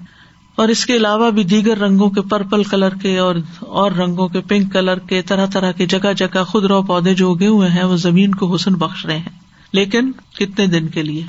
اور 0.56 0.68
اس 0.68 0.86
کے 0.86 0.96
علاوہ 0.96 1.30
بھی 1.30 1.44
دیگر 1.44 1.78
رنگوں 1.78 2.10
کے 2.10 2.20
پرپل 2.20 2.62
کلر 2.62 2.94
کے 2.94 3.18
اور 3.18 3.36
اور 3.58 3.92
رنگوں 3.92 4.28
کے 4.28 4.40
پنک 4.40 4.72
کلر 4.72 4.98
کے 4.98 5.22
طرح 5.22 5.46
طرح 5.46 5.72
کے 5.72 5.86
جگہ 5.86 6.12
جگہ 6.12 6.44
خود 6.44 6.64
رو 6.64 6.82
پودے 6.82 7.14
جو 7.14 7.32
اگے 7.32 7.46
ہوئے 7.46 7.70
ہیں، 7.70 7.84
وہ 7.84 7.96
زمین 7.96 8.34
کو 8.34 8.54
حسن 8.54 8.74
بخش 8.74 9.06
رہے 9.06 9.18
ہیں۔ 9.18 9.38
لیکن 9.72 10.12
کتنے 10.38 10.66
دن 10.66 10.88
کے 10.88 11.02
لیے؟ 11.02 11.22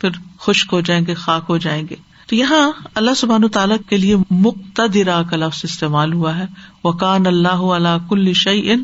پھر 0.00 0.10
خشک 0.40 0.68
ہو 0.72 0.80
جائیں 0.80 1.06
گے، 1.06 1.14
خاک 1.14 1.44
ہو 1.48 1.56
جائیں 1.56 1.82
گے۔ 1.90 2.15
تو 2.26 2.36
یہاں 2.36 2.70
اللہ 2.94 3.14
سبحان 3.16 3.48
تعالیٰ 3.48 3.76
کے 3.88 3.96
لیے 3.96 4.16
مقتدرا 4.30 5.22
کا 5.22 5.36
لفظ 5.36 5.60
استعمال 5.64 6.12
ہوا 6.12 6.36
ہے۔ 6.36 6.44
وکان 6.84 7.26
اللہ 7.26 7.48
اللہ 7.48 8.08
کل 8.08 8.32
شعی 8.32 8.70
ان 8.70 8.82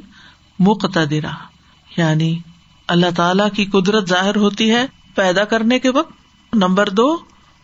مقتدرا 0.59 1.30
یعنی 1.97 2.38
اللہ 2.88 3.07
تعالی 3.16 3.43
کی 3.57 3.64
قدرت 3.64 4.09
ظاہر 4.09 4.36
ہوتی 4.36 4.70
ہے 4.70 4.86
پیدا 5.14 5.45
کرنے 5.45 5.78
کے 5.78 5.90
وقت، 5.90 6.12
نمبر 6.55 6.88
دو، 6.88 7.16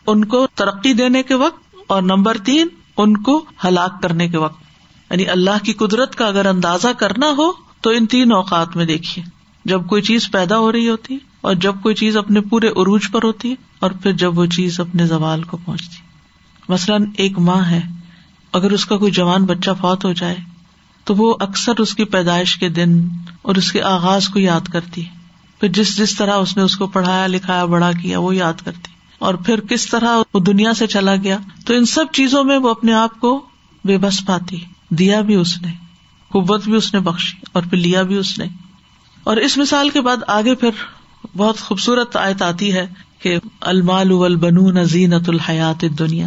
ان 0.07 0.25
کو 0.25 0.47
ترقی 0.55 0.93
دینے 0.93 1.23
کے 1.23 1.35
وقت، 1.35 1.77
اور 1.87 2.03
نمبر 2.03 2.37
تین، 2.37 2.69
ان 2.97 3.17
کو 3.17 3.45
ہلاک 3.65 4.03
کرنے 4.03 4.29
کے 4.29 4.39
وقت۔ 4.39 4.63
یعنی 5.11 5.29
اللہ 5.29 5.65
کی 5.65 5.73
قدرت 5.73 6.15
کا 6.15 6.27
اگر 6.27 6.47
اندازہ 6.47 6.89
کرنا 6.89 7.27
ہو 7.39 7.53
تو 7.81 7.91
ان 7.91 8.07
تین 8.07 8.33
اوقات 8.33 8.77
میں 8.77 8.85
دیکھیے، 8.85 9.25
جب 9.65 9.87
کوئی 9.87 10.03
چیز 10.03 10.31
پیدا 10.31 10.59
ہو 10.59 10.73
رہی 10.73 10.89
ہوتی۔ 10.89 11.19
اور 11.49 11.57
جب 11.57 11.75
کوئی 11.83 11.95
چیز 11.95 12.17
اپنے 12.17 12.41
پورے 12.41 12.69
عروج 12.69 13.01
پر 13.13 13.23
ہوتی 13.25 13.51
ہے 13.51 13.55
اور 13.81 13.91
پھر 13.91 14.13
جب 14.13 14.39
وہ 14.39 14.47
چیز 14.47 14.81
اپنے 14.81 15.07
زوال 15.07 15.43
کو 15.43 15.57
پہنچتی۔ 15.57 15.97
مثلاً 16.69 17.07
ایک 17.17 17.39
ماں 17.39 17.65
ہے، 17.65 17.81
اگر 18.53 18.71
اس 18.71 18.87
کا 18.87 18.97
کوئی 18.97 19.13
جوان 19.13 19.45
بچہ 19.45 19.71
فوت 19.81 20.05
ہو 20.05 20.13
جائے، 20.13 20.37
تو 21.05 21.15
وہ 21.15 21.35
اکثر 21.41 21.73
اس 21.79 21.95
کی 21.95 22.05
پیدائش 22.05 22.57
کے 22.57 22.69
دن 22.69 23.09
اور 23.43 23.55
اس 23.55 23.73
کے 23.73 23.83
آغاز 23.83 24.29
کو 24.29 24.39
یاد 24.39 24.61
کرتی۔ 24.61 25.05
پھر 25.61 25.69
جس 25.69 25.97
جس 25.97 26.17
طرح 26.17 26.35
اس 26.35 26.57
نے 26.57 26.63
اس 26.63 26.77
کو 26.77 26.87
پڑھایا، 26.87 27.27
لکھایا 27.27 27.65
بڑا 27.65 27.93
کیا، 27.93 28.19
وہ 28.19 28.37
یاد 28.37 28.65
کرتی۔ 28.65 28.93
اور 29.19 29.35
پھر 29.35 29.61
کس 29.61 29.87
طرح 29.87 30.19
وہ 30.35 30.41
دنیا 30.41 30.75
سے 30.75 30.87
چلا 30.87 31.17
گیا، 31.17 31.39
تو 31.67 31.75
ان 31.75 31.85
سب 31.85 32.05
چیزوں 32.13 32.45
میں 32.45 32.59
وہ 32.59 32.71
اپنے 32.71 32.95
آپ 32.95 33.21
کو 33.21 33.47
بے 33.85 33.99
بس 33.99 34.27
پاتی۔ 34.27 34.57
دیا 34.91 35.21
بھی 35.21 35.35
اس 35.35 35.63
نے، 35.63 35.73
قوت 36.29 36.65
بھی 36.65 36.75
اس 36.75 36.95
نے 36.95 37.01
بخشی 37.01 37.37
اور 37.53 37.63
پھر 37.63 37.79
لیا 37.79 38.03
بھی 38.03 38.15
اس 38.15 38.39
نے۔ 38.39 38.47
اور 39.25 39.37
اس 39.37 39.59
مثال 39.59 39.91
کے 39.91 40.01
بعد 40.01 40.17
آگے 40.27 40.55
پھر 40.55 40.71
بہت 41.37 41.59
خوبصورت 41.59 42.17
آیت 42.17 42.43
آتی 42.43 42.73
ہے 42.73 42.87
کہ 43.19 43.39
المال 43.61 44.37
بنون 44.37 44.85
زینت 44.85 45.29
الحیات 45.29 45.85
دنیا 45.99 46.27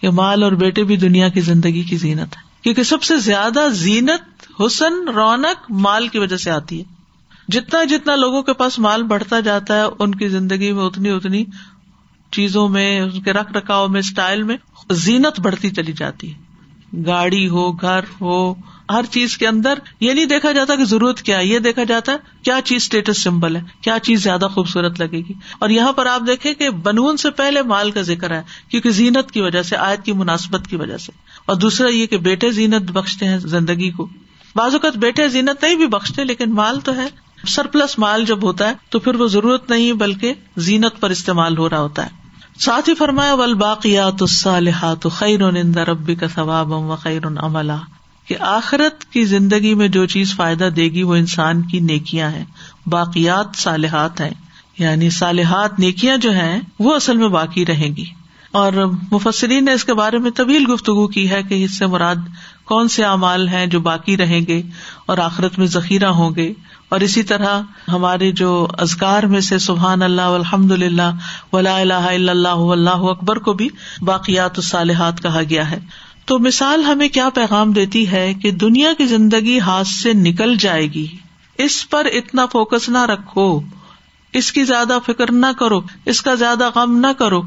کہ 0.00 0.10
مال 0.10 0.42
اور 0.42 0.52
بیٹے 0.52 0.84
بھی 0.84 0.96
دنیا 0.96 1.28
کی 1.28 1.40
زندگی 1.40 1.82
کی 1.82 1.96
زینت 1.96 2.36
ہے۔ 2.36 2.42
کیونکہ 2.62 2.82
سب 2.82 3.02
سے 3.02 3.16
زیادہ 3.16 3.60
زینت 3.72 4.60
حسن 4.60 5.08
رونق 5.08 5.70
مال 5.70 6.08
کی 6.08 6.18
وجہ 6.18 6.36
سے 6.36 6.50
آتی 6.50 6.78
ہے۔ 6.78 6.84
جتنا 7.48 7.84
جتنا 7.84 8.16
لوگوں 8.16 8.42
کے 8.42 8.52
پاس 8.52 8.78
مال 8.78 9.02
بڑھتا 9.02 9.40
جاتا 9.40 9.74
ہے، 9.74 9.82
ان 9.98 10.14
کی 10.14 10.28
زندگی 10.28 10.72
میں 10.72 10.84
اتنی 10.84 11.10
اتنی 11.10 11.44
چیزوں 12.32 12.68
میں، 12.68 13.00
ان 13.00 13.22
کے 13.22 13.32
رکھ 13.32 13.52
رکھاؤ 13.52 13.88
میں، 13.88 14.00
اسٹائل 14.00 14.42
میں 14.42 14.56
زینت 14.90 15.40
بڑھتی 15.40 15.70
چلی 15.70 15.92
جاتی 15.92 16.34
ہے۔ 16.34 16.46
گاڑی 17.06 17.48
ہو، 17.48 17.72
گھر 17.72 18.00
ہو 18.20 18.54
ہر 18.90 19.04
چیز 19.10 19.38
کے 19.38 19.46
اندر 19.46 19.78
یہ 20.00 20.12
نہیں 20.12 20.24
دیکھا 20.24 20.52
جاتا 20.52 20.76
کہ 20.76 20.84
ضرورت 20.84 21.22
کیا 21.22 21.38
ہے، 21.38 21.46
یہ 21.46 21.58
دیکھا 21.58 21.84
جاتا 21.84 22.12
ہے 22.12 22.16
کیا 22.42 22.60
چیز 22.64 22.82
اسٹیٹس 22.82 23.22
سمبل 23.22 23.56
ہے، 23.56 23.60
کیا 23.80 23.98
چیز 24.02 24.22
زیادہ 24.22 24.48
خوبصورت 24.54 25.00
لگے 25.00 25.18
گی۔ 25.18 25.32
اور 25.58 25.68
یہاں 25.68 25.92
پر 25.92 26.06
آپ 26.06 26.20
دیکھیں 26.26 26.54
کہ 26.54 26.70
بنون 26.70 27.16
سے 27.16 27.30
پہلے 27.30 27.62
مال 27.62 27.90
کا 27.90 28.02
ذکر 28.02 28.30
ہے، 28.30 28.42
کیونکہ 28.68 28.90
زینت 28.90 29.30
کی 29.30 29.40
وجہ 29.40 29.62
سے، 29.62 29.76
آیت 29.76 30.04
کی 30.04 30.12
مناسبت 30.12 30.66
کی 30.68 30.76
وجہ 30.76 30.96
سے۔ 30.96 31.12
اور 31.46 31.56
دوسرا 31.56 31.88
یہ 31.88 32.06
کہ 32.06 32.16
بیٹے 32.16 32.50
زینت 32.50 32.90
بخشتے 32.90 33.26
ہیں 33.26 33.38
زندگی 33.38 33.90
کو۔ 33.90 34.08
بعض 34.56 34.72
اوقات 34.72 34.96
بیٹے 34.96 35.28
زینت 35.28 35.64
نہیں 35.64 35.74
بھی 35.74 35.86
بخشتے، 35.86 36.24
لیکن 36.24 36.54
مال 36.54 36.80
تو 36.80 36.96
ہے۔ 36.96 37.06
سرپلس 37.48 37.98
مال 37.98 38.24
جب 38.24 38.42
ہوتا 38.42 38.68
ہے، 38.68 38.74
تو 38.88 38.98
پھر 38.98 39.14
وہ 39.14 39.26
ضرورت 39.26 39.70
نہیں، 39.70 39.92
بلکہ 39.92 40.32
زینت 40.56 41.00
پر 41.00 41.10
استعمال 41.10 41.58
ہو 41.58 41.70
رہا 41.70 41.80
ہوتا 41.80 42.06
ہے۔ 42.06 42.26
ساتھ 42.60 42.88
ہی 42.88 42.94
فرمایا 42.94 43.34
ول 43.34 43.54
باقیات 43.54 44.16
الصالحات 44.20 45.06
خیر 45.12 45.40
ربی 45.78 46.14
کا 46.14 46.28
ثواب 46.28 46.72
و 46.72 46.96
خیر 46.96 47.26
عملہ 47.26 47.72
کہ 48.26 48.36
آخرت 48.40 49.04
کی 49.04 49.24
زندگی 49.24 49.74
میں 49.74 49.88
جو 49.88 50.06
چیز 50.06 50.36
فائدہ 50.36 50.64
دے 50.64 50.84
گی 50.84 51.02
وہ 51.02 51.14
انسان 51.14 51.62
کی 51.62 51.80
نیکیاں 51.80 52.30
ہیں، 52.30 52.44
باقیات 52.86 53.56
صالحات 53.56 54.20
ہیں۔ 54.20 54.30
یعنی 54.78 55.10
صالحات 55.10 55.78
نیکیاں 55.78 56.16
جو 56.16 56.30
ہیں، 56.30 56.60
وہ 56.78 56.94
اصل 56.94 57.16
میں 57.16 57.28
باقی 57.28 57.66
رہیں 57.66 57.96
گی۔ 57.96 58.04
اور 58.52 58.72
مفسرین 59.10 59.64
نے 59.64 59.72
اس 59.72 59.84
کے 59.84 59.94
بارے 59.94 60.18
میں 60.18 60.30
طویل 60.30 60.64
گفتگو 60.72 61.06
کی 61.06 61.30
ہے 61.30 61.42
کہ 61.42 61.64
اس 61.64 61.78
سے 61.78 61.86
مراد 61.86 62.16
کون 62.64 62.88
سے 62.88 63.04
اعمال 63.04 63.48
ہیں 63.48 63.66
جو 63.66 63.80
باقی 63.80 64.16
رہیں 64.16 64.40
گے 64.40 64.62
اور 65.06 65.18
آخرت 65.18 65.58
میں 65.58 65.66
ذخیرہ 65.66 66.06
ہوں 66.06 66.34
گے۔ 66.34 66.52
اور 66.88 67.00
اسی 67.00 67.22
طرح 67.22 67.60
ہمارے 67.88 68.32
جو 68.32 68.66
ازکار 68.78 69.22
میں 69.22 69.40
سے 69.40 69.58
سبحان 69.58 70.02
اللہ 70.02 70.22
الحمد 70.22 70.70
للہ 70.70 71.12
ولا 71.52 71.76
الہ 71.76 71.94
الا 71.94 72.32
اللہ 72.32 72.48
اللہ 72.48 72.90
اکبر 72.90 73.36
کو 73.36 73.52
بھی 73.52 73.68
باقیات 74.00 74.52
الصالحات 74.56 75.22
کہا 75.22 75.40
گیا 75.50 75.70
ہے۔ 75.70 75.78
تو 76.26 76.38
مثال 76.38 76.84
ہمیں 76.84 77.08
کیا 77.08 77.28
پیغام 77.28 77.72
دیتی 77.72 78.10
ہے 78.10 78.34
کہ 78.34 78.50
دنیا 78.50 78.92
کی 78.98 79.06
زندگی 79.06 79.60
ہاتھ 79.60 79.88
سے 79.88 80.12
نکل 80.12 80.56
جائے 80.56 80.86
گی؟ 80.86 81.06
اس 81.58 81.88
پر 81.90 82.06
اتنا 82.12 82.46
فوکس 82.46 82.88
نہ 82.88 83.04
رکھو، 83.04 83.60
اس 84.32 84.52
کی 84.52 84.64
زیادہ 84.64 84.98
فکر 85.06 85.32
نہ 85.32 85.52
کرو، 85.58 85.80
اس 86.04 86.22
کا 86.22 86.34
زیادہ 86.34 86.70
غم 86.74 86.98
نہ 86.98 87.12
کرو، 87.18 87.42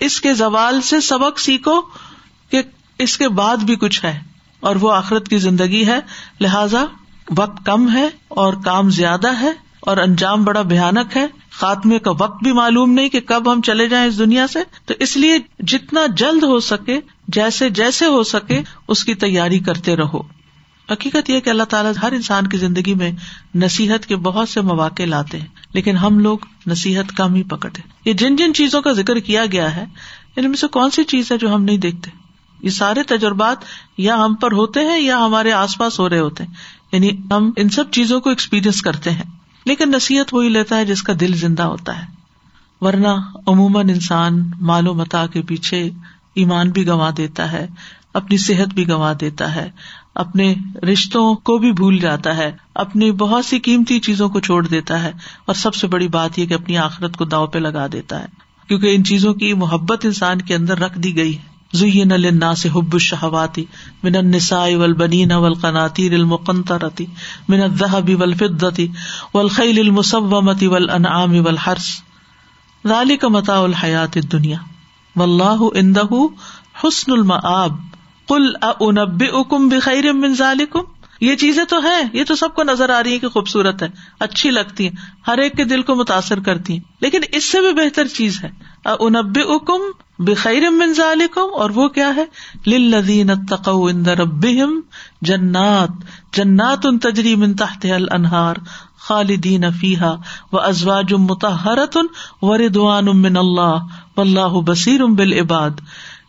اس 0.00 0.20
کے 0.20 0.34
زوال 0.34 0.80
سے 0.80 1.00
سبق 1.00 1.40
سیکھو 1.40 1.80
کہ 2.50 2.62
اس 2.98 3.18
کے 3.18 3.28
بعد 3.28 3.56
بھی 3.56 3.76
کچھ 3.76 4.04
ہے 4.04 4.20
اور 4.60 4.76
وہ 4.76 4.92
آخرت 4.92 5.28
کی 5.28 5.36
زندگی 5.36 5.86
ہے، 5.86 5.98
لہذا 6.40 6.84
وقت 7.36 7.66
کم 7.66 7.96
ہے 7.96 8.08
اور 8.28 8.54
کام 8.64 8.90
زیادہ 8.90 9.40
ہے۔ 9.40 9.71
اور 9.82 9.96
انجام 9.96 10.44
بڑا 10.44 10.62
بھیانک 10.62 11.16
ہے۔ 11.16 11.26
خاتمے 11.50 11.98
کا 11.98 12.10
وقت 12.10 12.42
بھی 12.42 12.52
معلوم 12.52 12.90
نہیں 12.90 13.08
کہ 13.08 13.20
کب 13.20 13.52
ہم 13.52 13.60
چلے 13.60 13.88
جائیں 13.88 14.08
اس 14.08 14.18
دنیا 14.18 14.46
سے۔ 14.46 14.58
تو 14.86 14.94
اس 14.98 15.16
لیے 15.16 15.38
جتنا 15.58 16.00
جلد 16.16 16.42
ہو 16.42 16.60
سکے، 16.60 17.00
جیسے 17.28 17.70
جیسے 17.70 18.06
ہو 18.06 18.22
سکے، 18.22 18.62
اس 18.88 19.04
کی 19.04 19.14
تیاری 19.14 19.58
کرتے 19.58 19.96
رہو۔ 19.96 20.20
حقیقت 20.90 21.30
یہ 21.30 21.40
کہ 21.40 21.50
اللہ 21.50 21.62
تعالیٰ 21.62 21.92
ہر 22.02 22.12
انسان 22.12 22.46
کی 22.46 22.56
زندگی 22.56 22.94
میں 22.94 23.12
نصیحت 23.54 24.06
کے 24.06 24.16
بہت 24.16 24.48
سے 24.48 24.60
مواقع 24.60 25.02
لاتے 25.02 25.38
ہیں، 25.38 25.46
لیکن 25.72 25.96
ہم 25.96 26.18
لوگ 26.18 26.38
نصیحت 26.66 27.16
کم 27.16 27.34
ہی 27.34 27.42
پکڑے 27.42 27.80
یہ 28.04 28.12
جن 28.12 28.36
جن 28.36 28.54
چیزوں 28.54 28.82
کا 28.82 28.92
ذکر 28.92 29.18
کیا 29.18 29.44
گیا 29.52 29.76
ہے، 29.76 29.84
ان 30.36 30.48
میں 30.48 30.56
سے 30.56 30.66
کون 30.66 30.90
سی 30.90 31.04
چیز 31.04 31.32
ہے 31.32 31.38
جو 31.38 31.54
ہم 31.54 31.64
نہیں 31.64 31.78
دیکھتے؟ 31.78 32.10
یہ 32.62 32.70
سارے 32.70 33.02
تجربات 33.02 33.56
یا 33.98 34.24
ہم 34.24 34.34
پر 34.34 34.52
ہوتے 34.52 34.80
ہیں 34.80 35.00
یا 35.00 35.18
ہمارے 35.18 35.52
آس 35.52 35.78
پاس 35.78 36.00
ہو 36.00 36.08
رہے 36.08 36.18
ہوتے 36.18 36.44
ہیں۔ 36.44 36.54
یعنی 36.92 37.10
ہم 37.30 37.50
ان 37.56 37.68
سب 37.68 37.90
چیزوں 37.90 38.20
کو 38.20 38.30
ایکسپیرئنس 38.30 38.82
کرتے 38.82 39.10
ہیں۔ 39.10 39.41
لیکن 39.64 39.90
نصیحت 39.90 40.34
وہی 40.34 40.48
لیتا 40.48 40.76
ہے 40.76 40.84
جس 40.84 41.02
کا 41.02 41.12
دل 41.20 41.34
زندہ 41.34 41.62
ہوتا 41.62 42.02
ہے۔ 42.02 42.06
ورنہ 42.80 43.30
عموماً 43.46 43.88
انسان 43.88 44.50
مال 44.60 44.88
و 44.88 44.94
متا 44.94 45.26
کے 45.26 45.42
پیچھے 45.42 45.90
ایمان 46.34 46.70
بھی 46.70 46.86
گنوا 46.86 47.10
دیتا 47.16 47.52
ہے، 47.52 47.66
اپنی 48.14 48.36
صحت 48.36 48.74
بھی 48.74 48.88
گنوا 48.88 49.12
دیتا 49.20 49.54
ہے، 49.54 49.70
اپنے 50.14 50.54
رشتوں 50.92 51.34
کو 51.34 51.58
بھی 51.58 51.72
بھول 51.72 51.98
جاتا 51.98 52.36
ہے، 52.36 52.52
اپنی 52.74 53.12
بہت 53.12 53.44
سی 53.44 53.58
قیمتی 53.58 54.00
چیزوں 54.00 54.28
کو 54.28 54.40
چھوڑ 54.40 54.66
دیتا 54.66 55.02
ہے 55.02 55.12
اور 55.44 55.54
سب 55.54 55.74
سے 55.74 55.86
بڑی 55.86 56.08
بات 56.08 56.38
یہ 56.38 56.46
کہ 56.46 56.54
اپنی 56.54 56.76
آخرت 56.76 57.16
کو 57.16 57.24
داؤ 57.24 57.46
پہ 57.46 57.58
لگا 57.58 57.86
دیتا 57.92 58.20
ہے۔ 58.20 58.26
کیونکہ 58.68 58.94
ان 58.94 59.04
چیزوں 59.04 59.34
کی 59.34 59.54
محبت 59.54 60.04
انسان 60.04 60.40
کے 60.40 60.54
اندر 60.54 60.78
رکھ 60.78 60.98
دی 60.98 61.16
گئی 61.16 61.38
ہے۔ 61.38 61.51
زین 61.72 62.12
للناس 62.16 62.64
حب 62.74 62.94
الشہواتی 62.94 63.64
من 64.02 64.16
النساء 64.16 64.64
والبنین 64.74 65.32
والقناطیر 65.32 66.12
المقنطرة 66.12 67.06
من 67.48 67.62
الذهب 67.62 68.20
والفضة 68.20 68.88
والخیل 69.34 69.80
المصومة 69.80 70.68
والانعام 70.74 71.36
والحرث 71.46 71.90
ذلك 72.86 73.32
متاع 73.36 73.60
الحیات 73.62 74.16
الدنیا 74.16 74.60
واللہ 75.16 75.70
عنده 75.74 76.20
حسن 76.82 77.12
المآب 77.12 77.80
قل 78.28 78.50
اونبئکم 78.68 79.68
بخیر 79.68 80.12
من 80.20 80.34
ذلکم 80.38 80.91
یہ 81.22 81.36
چیزیں 81.36 81.64
تو 81.64 81.78
ہیں، 81.78 82.02
یہ 82.12 82.24
تو 82.24 82.34
سب 82.34 82.54
کو 82.54 82.62
نظر 82.62 82.90
آ 82.90 83.02
رہی 83.02 83.12
ہے 83.12 83.18
کہ 83.18 83.28
خوبصورت 83.28 83.82
ہے 83.82 83.88
اچھی 84.20 84.50
لگتی 84.50 84.88
ہیں، 84.88 84.96
ہر 85.26 85.38
ایک 85.38 85.56
کے 85.56 85.64
دل 85.64 85.82
کو 85.82 85.94
متاثر 85.94 86.40
کرتی 86.40 86.72
ہیں۔ 86.72 86.80
لیکن 87.00 87.20
اس 87.32 87.44
سے 87.44 87.60
بھی 87.60 87.72
بہتر 87.72 88.06
چیز 88.06 88.44
ہے۔ 88.44 88.50
انب 88.84 89.38
اکم 89.48 89.80
بخیر 90.18 90.62
ذالکم 90.96 91.46
اور 91.54 91.70
وہ 91.70 91.88
کیا 91.88 92.16
ہے؟ 92.16 92.24
للذین 92.66 93.30
اتقوا 93.30 93.90
عند 93.90 94.06
ربهم 94.06 94.80
جنات۔ 95.22 95.88
جنات 96.32 96.86
تجری 97.02 97.36
من 97.36 97.54
تحت 97.54 97.86
الانہار 97.94 98.54
خالدین 98.98 99.64
فیها 99.80 100.16
وازواج 100.52 101.12
مطہرۃ 101.12 101.96
ورضوان 102.42 103.04
من 103.04 103.36
اللہ 103.36 103.78
واللہ 104.16 104.60
بصیر 104.66 105.04
بالعباد۔ 105.04 105.70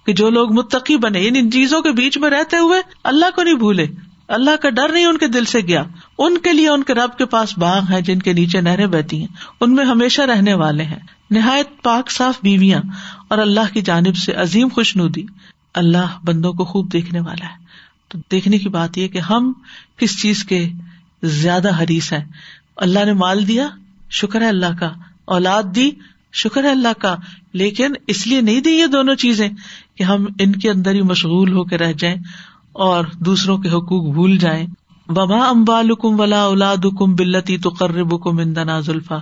کہ 0.06 0.14
جو 0.14 0.30
لوگ 0.30 0.54
متقی 0.54 0.98
بنے 0.98 1.20
یعنی 1.20 1.40
ان 1.40 1.52
چیزوں 1.52 1.82
کے 1.82 1.92
بیچ 1.92 2.18
میں 2.18 2.30
رہتے 2.30 2.58
ہوئے 2.58 2.82
اللہ 3.04 3.26
کو 3.36 3.44
نہیں 3.44 3.56
بھولے۔ 3.56 3.88
اللہ 4.28 4.56
کا 4.62 4.70
ڈر 4.70 4.90
نہیں 4.90 5.06
ان 5.06 5.18
کے 5.18 5.28
دل 5.28 5.46
سے 5.46 5.60
گیا۔ 5.60 5.84
ان 6.18 6.38
کے 6.38 6.54
لیے 6.54 6.70
ان 6.70 6.84
کے 6.84 6.94
رب 6.94 7.18
کے 7.18 7.26
پاس 7.26 7.58
باغ 7.58 7.82
ہے 7.90 8.02
جن 8.02 8.20
کے 8.20 8.34
نیچے 8.34 8.62
نہریں 8.62 8.88
بہتی 8.88 9.20
ہیں۔ 9.20 9.28
ان 9.62 9.76
میں 9.76 9.86
ہمیشہ 9.86 10.22
رہنے 10.22 10.54
والے 10.54 10.84
ہیں۔ 10.84 11.00
نہایت 11.32 11.84
پاک 11.84 12.12
صاف 12.12 12.40
بیویاں 12.44 12.82
اور 13.28 13.38
اللہ 13.38 13.74
کی 13.74 13.82
جانب 13.82 14.16
سے 14.16 14.34
عظیم 14.34 14.68
خوش 14.68 14.98
ندی 14.98 15.24
اللہ 15.74 16.18
بندوں 16.26 16.54
کو 16.54 16.66
خوب 16.66 16.94
دیکھنے 16.94 17.20
والا 17.20 17.46
ہے۔ 17.46 17.64
تو 18.08 18.18
دیکھنے 18.32 18.58
کی 18.58 18.70
بات 18.70 18.98
یہ 18.98 19.08
کہ 19.08 19.18
ہم 19.18 19.54
کس 19.98 20.22
چیز 20.22 20.44
کے 20.44 20.70
زیادہ 21.24 21.84
حریث 21.84 22.14
ہیں۔ 22.14 22.26
اللہ 22.78 23.06
نے 23.06 23.14
مال 23.14 23.48
دیا، 23.48 23.70
شکر 24.12 24.42
ہے 24.42 24.48
اللہ 24.48 24.80
کا۔ 24.80 24.94
اولاد 25.26 25.64
دی، 25.76 25.92
شکر 26.34 26.64
ہے 26.64 26.70
اللہ 26.70 27.00
کا۔ 27.00 27.16
لیکن 27.54 27.94
اس 28.08 28.28
لیے 28.28 28.42
نہیں 28.42 28.62
دی 28.62 28.72
یہ 28.72 28.86
دونوں 28.86 29.16
چیزیں 29.16 29.50
کہ 29.96 30.04
ہم 30.04 30.26
ان 30.40 30.52
کے 30.52 30.70
اندر 30.70 30.92
ہی 30.92 31.02
مشغول 31.02 31.54
ہو 31.54 31.64
کے 31.64 31.78
رہ 31.78 31.92
جائیں۔ 31.92 32.16
اور 32.74 33.06
دوسروں 33.20 33.58
کے 33.58 33.70
حقوق 33.70 34.14
بھول 34.14 34.38
جائیں۔ 34.38 34.68
بما 35.08 35.50
امبال 35.50 35.96
کم 35.96 36.20
ولا 36.20 36.42
اولاد 36.42 36.78
کم 37.00 37.16
بلتی 37.16 37.58
تو 37.58 37.70
قرب 37.70 38.24
کم 38.24 38.38
اندنا 38.38 38.80
زلفا 38.80 39.18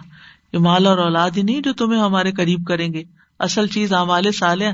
یہ 0.53 0.59
مال 0.59 0.87
اور 0.87 0.97
اولاد 0.97 1.29
ہی 1.37 1.41
نہیں 1.41 1.61
جو 1.61 1.73
تمہیں 1.73 2.01
ہمارے 2.01 2.31
قریب 2.31 2.65
کریں 2.67 2.93
گے۔ 2.93 3.03
اصل 3.39 3.67
چیز 3.67 3.93
امال 3.93 4.31
سالیہ 4.31 4.67
ہے۔ 4.67 4.73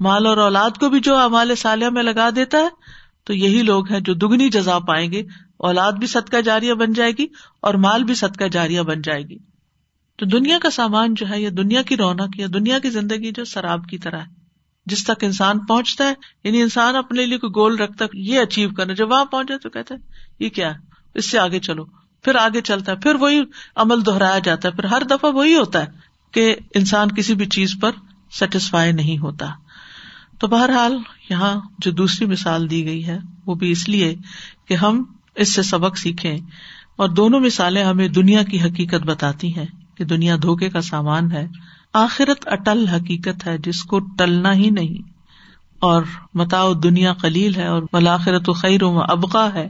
مال 0.00 0.26
اور 0.26 0.36
اولاد 0.36 0.70
کو 0.70 0.88
بھی 0.88 1.00
جو 1.00 1.16
امال 1.16 1.54
سالیہ 1.54 1.88
میں 1.88 2.02
لگا 2.02 2.28
دیتا 2.36 2.58
ہے، 2.58 2.68
تو 3.24 3.34
یہی 3.34 3.62
لوگ 3.62 3.92
ہیں 3.92 4.00
جو 4.00 4.14
دگنی 4.14 4.48
جزا 4.48 4.78
پائیں 4.78 5.12
گے۔ 5.12 5.22
اولاد 5.56 5.92
بھی 5.92 6.06
صدقہ 6.06 6.40
جاریہ 6.40 6.74
بن 6.74 6.92
جائے 6.92 7.12
گی 7.18 7.26
اور 7.60 7.74
مال 7.74 8.04
بھی 8.04 8.14
صدقہ 8.14 8.44
جاریہ 8.44 8.80
بن 8.80 9.02
جائے 9.02 9.22
گی۔ 9.22 9.38
تو 10.16 10.26
دنیا 10.26 10.58
کا 10.62 10.70
سامان 10.70 11.14
جو 11.14 11.28
ہے، 11.30 11.40
یا 11.40 11.50
دنیا 11.56 11.82
کی 11.82 11.96
رونق، 11.96 12.40
یا 12.40 12.46
دنیا 12.54 12.78
کی 12.78 12.90
زندگی 12.90 13.30
جو 13.30 13.44
شراب 13.44 13.86
کی 13.86 13.98
طرح 13.98 14.18
ہے۔ 14.18 14.41
جس 14.86 15.04
تک 15.04 15.24
انسان 15.24 15.58
پہنچتا 15.58 16.08
ہے 16.08 16.14
یعنی 16.44 16.62
انسان 16.62 16.96
اپنے 16.96 17.26
لیے 17.26 17.38
کوئی 17.38 17.50
گول 17.50 17.76
رکھتا 17.78 18.04
ہے، 18.04 18.10
یہ 18.14 18.40
اچیو 18.40 18.70
کرنا، 18.70 18.92
جب 18.92 19.10
وہاں 19.10 19.24
پہنچے 19.24 19.58
تو 19.58 19.70
کہتے 19.70 19.94
یہ 20.40 20.48
کیا 20.48 20.72
اس 21.14 21.30
سے 21.30 21.38
آگے 21.38 21.60
چلو۔ 21.60 21.84
پھر 22.22 22.34
آگے 22.34 22.60
چلتا 22.60 22.92
ہے، 22.92 22.96
پھر 22.96 23.14
وہی 23.14 23.40
عمل 23.76 24.06
دہرایا 24.06 24.38
جاتا 24.38 24.68
ہے۔ 24.68 24.72
پھر 24.72 24.84
ہر 24.84 25.02
دفعہ 25.10 25.30
وہی 25.30 25.56
ہوتا 25.56 25.80
ہے 25.80 25.86
کہ 26.32 26.56
انسان 26.74 27.08
کسی 27.10 27.34
بھی 27.34 27.46
چیز 27.46 27.74
پر 27.80 27.90
سیٹسفائی 28.30 28.92
نہیں 28.92 29.18
ہوتا۔ 29.18 29.46
تو 30.38 30.46
بہرحال 30.46 30.98
یہاں 31.30 31.60
جو 31.78 31.90
دوسری 31.90 32.26
مثال 32.26 32.70
دی 32.70 32.84
گئی 32.84 33.06
ہے، 33.06 33.18
وہ 33.46 33.54
بھی 33.54 33.70
اس 33.70 33.88
لیے 33.88 34.16
کہ 34.68 34.74
ہم 34.74 35.04
اس 35.34 35.54
سے 35.54 35.62
سبق 35.62 35.98
سیکھیں۔ 35.98 36.38
اور 36.96 37.08
دونوں 37.08 37.40
مثالیں 37.40 37.84
ہمیں 37.84 38.08
دنیا 38.08 38.42
کی 38.42 38.62
حقیقت 38.62 39.02
بتاتی 39.06 39.56
ہیں 39.56 39.66
کہ 39.94 40.04
دنیا 40.04 40.36
دھوکے 40.42 40.68
کا 40.68 40.80
سامان 40.80 41.32
ہے۔ 41.32 41.48
آخرت 41.94 42.48
اٹل 42.48 42.88
حقیقت 42.88 43.46
ہے، 43.46 43.58
جس 43.58 43.82
کو 43.82 43.98
ٹلنا 43.98 44.54
ہی 44.54 44.70
نہیں۔ 44.70 45.08
اور 45.80 46.02
متاؤ 46.34 46.74
دنیا 46.74 47.12
قلیل 47.12 47.54
ہے 47.54 47.66
اور 47.66 47.82
بلاخرت 47.92 48.48
و 48.48 48.52
خیر 48.52 48.82
و 48.82 49.00
ابقا 49.08 49.54
ہے، 49.54 49.68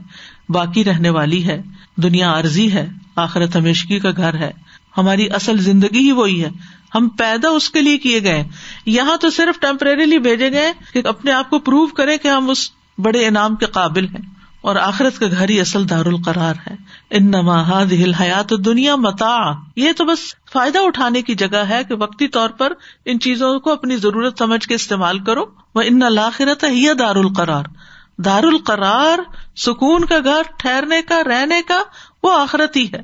باقی 0.49 0.83
رہنے 0.83 1.09
والی 1.09 1.47
ہے۔ 1.47 1.61
دنیا 1.95 2.39
عرضی 2.39 2.73
ہے، 2.73 2.89
آخرت 3.15 3.55
ہمیشگی 3.55 3.99
کا 3.99 4.09
گھر 4.17 4.33
ہے۔ 4.33 4.51
ہماری 4.97 5.29
اصل 5.31 5.57
زندگی 5.57 5.99
ہی 5.99 6.11
وہی 6.11 6.43
ہے۔ 6.43 6.49
ہم 6.95 7.09
پیدا 7.09 7.49
اس 7.49 7.69
کے 7.69 7.81
لیے 7.81 7.97
کیے 7.97 8.23
گئے 8.23 8.43
یہاں 8.85 9.17
تو 9.17 9.29
صرف 9.29 9.59
ٹیمپریریلی 9.59 10.17
بھیجے 10.17 10.51
گئے 10.51 10.73
کہ 10.93 11.07
اپنے 11.07 11.31
آپ 11.31 11.49
کو 11.49 11.59
پروو 11.59 11.87
کرے 11.87 12.17
کہ 12.17 12.27
ہم 12.27 12.49
اس 12.49 12.69
بڑے 12.97 13.27
انعام 13.27 13.55
کے 13.55 13.65
قابل 13.65 14.07
ہیں۔ 14.07 14.42
اور 14.63 14.75
آخرت 14.75 15.19
کا 15.19 15.27
گھر 15.27 15.49
ہی 15.49 15.61
اصل 15.61 15.89
دار 15.89 16.05
القرار 16.05 16.53
ہے۔ 16.69 16.75
ان 17.09 17.31
نما 17.31 17.81
ہل 17.81 18.13
حیات 18.13 18.53
دنیا 18.65 18.95
متا 18.95 19.51
یہ 19.75 19.91
تو 19.97 20.05
بس 20.05 20.19
فائدہ 20.51 20.79
اٹھانے 20.79 21.21
کی 21.21 21.35
جگہ 21.35 21.57
ہے 21.57 21.83
کہ 21.83 21.95
وقتی 21.95 22.27
طور 22.27 22.49
پر 22.49 22.73
ان 23.05 23.19
چیزوں 23.19 23.59
کو 23.59 23.71
اپنی 23.71 23.97
ضرورت 23.97 24.39
سمجھ 24.39 24.67
کے 24.67 24.75
استعمال 24.75 25.19
کرو۔ 25.19 25.45
وہ 25.75 25.81
ان 25.85 25.99
لاخرت 26.09 26.63
ہے 26.63 26.93
دار 26.93 27.15
القرار 27.15 27.63
دار 28.17 28.43
القرار 28.43 29.19
سکون 29.55 30.05
کا 30.05 30.19
گھر، 30.23 30.41
ٹھہرنے 30.57 31.01
کا، 31.01 31.21
رہنے 31.25 31.61
کا، 31.67 31.83
وہ 32.23 32.39
آخرت 32.39 32.77
ہی 32.77 32.85
ہے۔ 32.93 33.01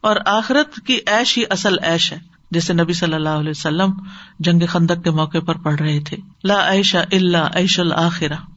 اور 0.00 0.16
آخرت 0.26 0.74
کی 0.86 0.98
ایش 1.06 1.38
ہی 1.38 1.42
اصل 1.50 1.76
ایش 1.82 2.12
ہے۔ 2.12 2.18
جیسے 2.50 2.72
نبی 2.72 2.92
صلی 2.92 3.14
اللہ 3.14 3.28
علیہ 3.28 3.50
وسلم 3.50 3.92
جنگ 4.38 4.66
خندق 4.68 5.04
کے 5.04 5.10
موقع 5.10 5.38
پر 5.38 5.54
پڑھ 5.54 5.82
رہے 5.82 6.00
تھے۔ 6.00 6.16
لا 6.44 6.72
عیشا 6.72 7.00
اللہ 7.12 7.48
عیش 7.54 7.80
الآخرہ۔ 7.80 8.55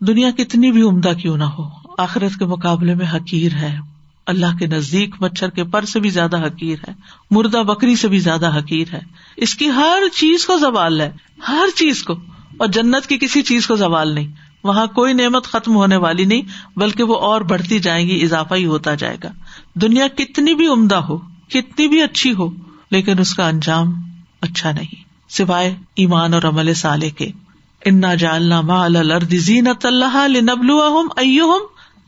دنیا 0.00 0.30
کتنی 0.30 0.72
بھی 0.72 0.82
عمدہ 0.82 1.12
کیوں 1.22 1.36
نہ 1.36 1.44
ہو، 1.44 1.68
آخرت 1.98 2.38
کے 2.38 2.44
مقابلے 2.44 2.94
میں 2.94 3.06
حقیر 3.14 3.54
ہے۔ 3.54 3.78
اللہ 4.26 4.56
کے 4.58 4.66
نزدیک 4.66 5.14
مچھر 5.20 5.50
کے 5.50 5.64
پر 5.64 5.84
سے 5.84 6.00
بھی 6.00 6.10
زیادہ 6.10 6.46
حقیر 6.46 6.78
ہے، 6.88 6.92
مردہ 7.30 7.62
بکری 7.62 7.96
سے 7.96 8.08
بھی 8.08 8.18
زیادہ 8.18 8.58
حقیر 8.58 8.88
ہے۔ 8.92 9.00
اس 9.36 9.54
کی 9.54 9.68
ہر 9.68 10.02
چیز 10.14 10.46
کو 10.46 10.56
زوال 10.56 11.00
ہے، 11.00 11.10
ہر 11.48 11.76
چیز 11.76 12.02
کو۔ 12.02 12.14
اور 12.56 12.68
جنت 12.68 13.06
کی 13.06 13.18
کسی 13.18 13.42
چیز 13.42 13.66
کو 13.66 13.76
زوال 13.76 14.14
نہیں۔ 14.14 14.28
وہاں 14.64 14.86
کوئی 14.86 15.12
نعمت 15.12 15.44
ختم 15.44 15.74
ہونے 15.74 15.96
والی 15.96 16.24
نہیں، 16.24 16.42
بلکہ 16.76 17.02
وہ 17.02 17.16
اور 17.16 17.40
بڑھتی 17.40 17.78
جائیں 17.78 18.08
گی، 18.08 18.22
اضافہ 18.22 18.54
ہی 18.54 18.64
ہوتا 18.64 18.94
جائے 18.94 19.16
گا۔ 19.24 19.28
دنیا 19.74 20.08
کتنی 20.08 20.54
بھی 20.54 20.66
عمدہ 20.66 20.96
ہو، 20.96 21.18
کتنی 21.48 21.88
بھی 21.88 22.02
اچھی 22.02 22.34
ہو، 22.34 22.50
لیکن 22.90 23.18
اس 23.18 23.34
کا 23.34 23.48
انجام 23.48 23.92
اچھا 24.40 24.72
نہیں، 24.72 24.94
سوائے 25.28 25.74
ایمان 25.96 26.34
اور 26.34 26.42
عمل 26.42 26.74
سالے 26.74 27.10
کے۔ 27.10 27.30
انا 27.82 28.14
جالنا 28.14 28.60
ما 28.60 28.84
الرد 28.84 29.34
زینت 29.40 29.86
اللہ 29.86 30.16
لنبلو 30.28 30.80
ایم 31.16 31.52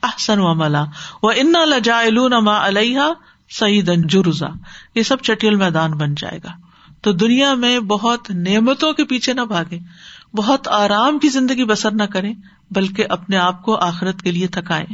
احسن 0.03 0.41
و 0.41 0.55
ملا 0.55 0.85
و 1.23 1.29
انا 1.29 1.65
لجا 1.65 2.01
ما 2.41 2.57
علیہ 2.67 3.13
سعید 3.51 3.91
جرزا 4.09 4.49
یہ 4.95 5.03
سب 5.03 5.23
چٹیل 5.23 5.55
میدان 5.55 5.91
بن 5.91 6.15
جائے 6.15 6.39
گا 6.45 6.51
تو 7.03 7.13
دنیا 7.13 7.55
میں 7.55 7.79
بہت 7.81 8.31
نعمتوں 8.31 8.93
کے 8.93 9.05
پیچھے 9.05 9.33
نہ 9.33 9.41
بھاگے 9.41 9.79
بہت 10.37 10.69
آرام 10.69 11.19
کی 11.19 11.29
زندگی 11.29 11.65
بسر 11.65 11.91
نہ 11.91 12.03
کریں 12.03 12.33
بلکہ 12.71 13.07
اپنے 13.09 13.37
آپ 13.37 13.63
کو 13.63 13.77
آخرت 13.77 14.23
کے 14.23 14.31
لیے 14.31 14.47
تھکائیں 14.47 14.87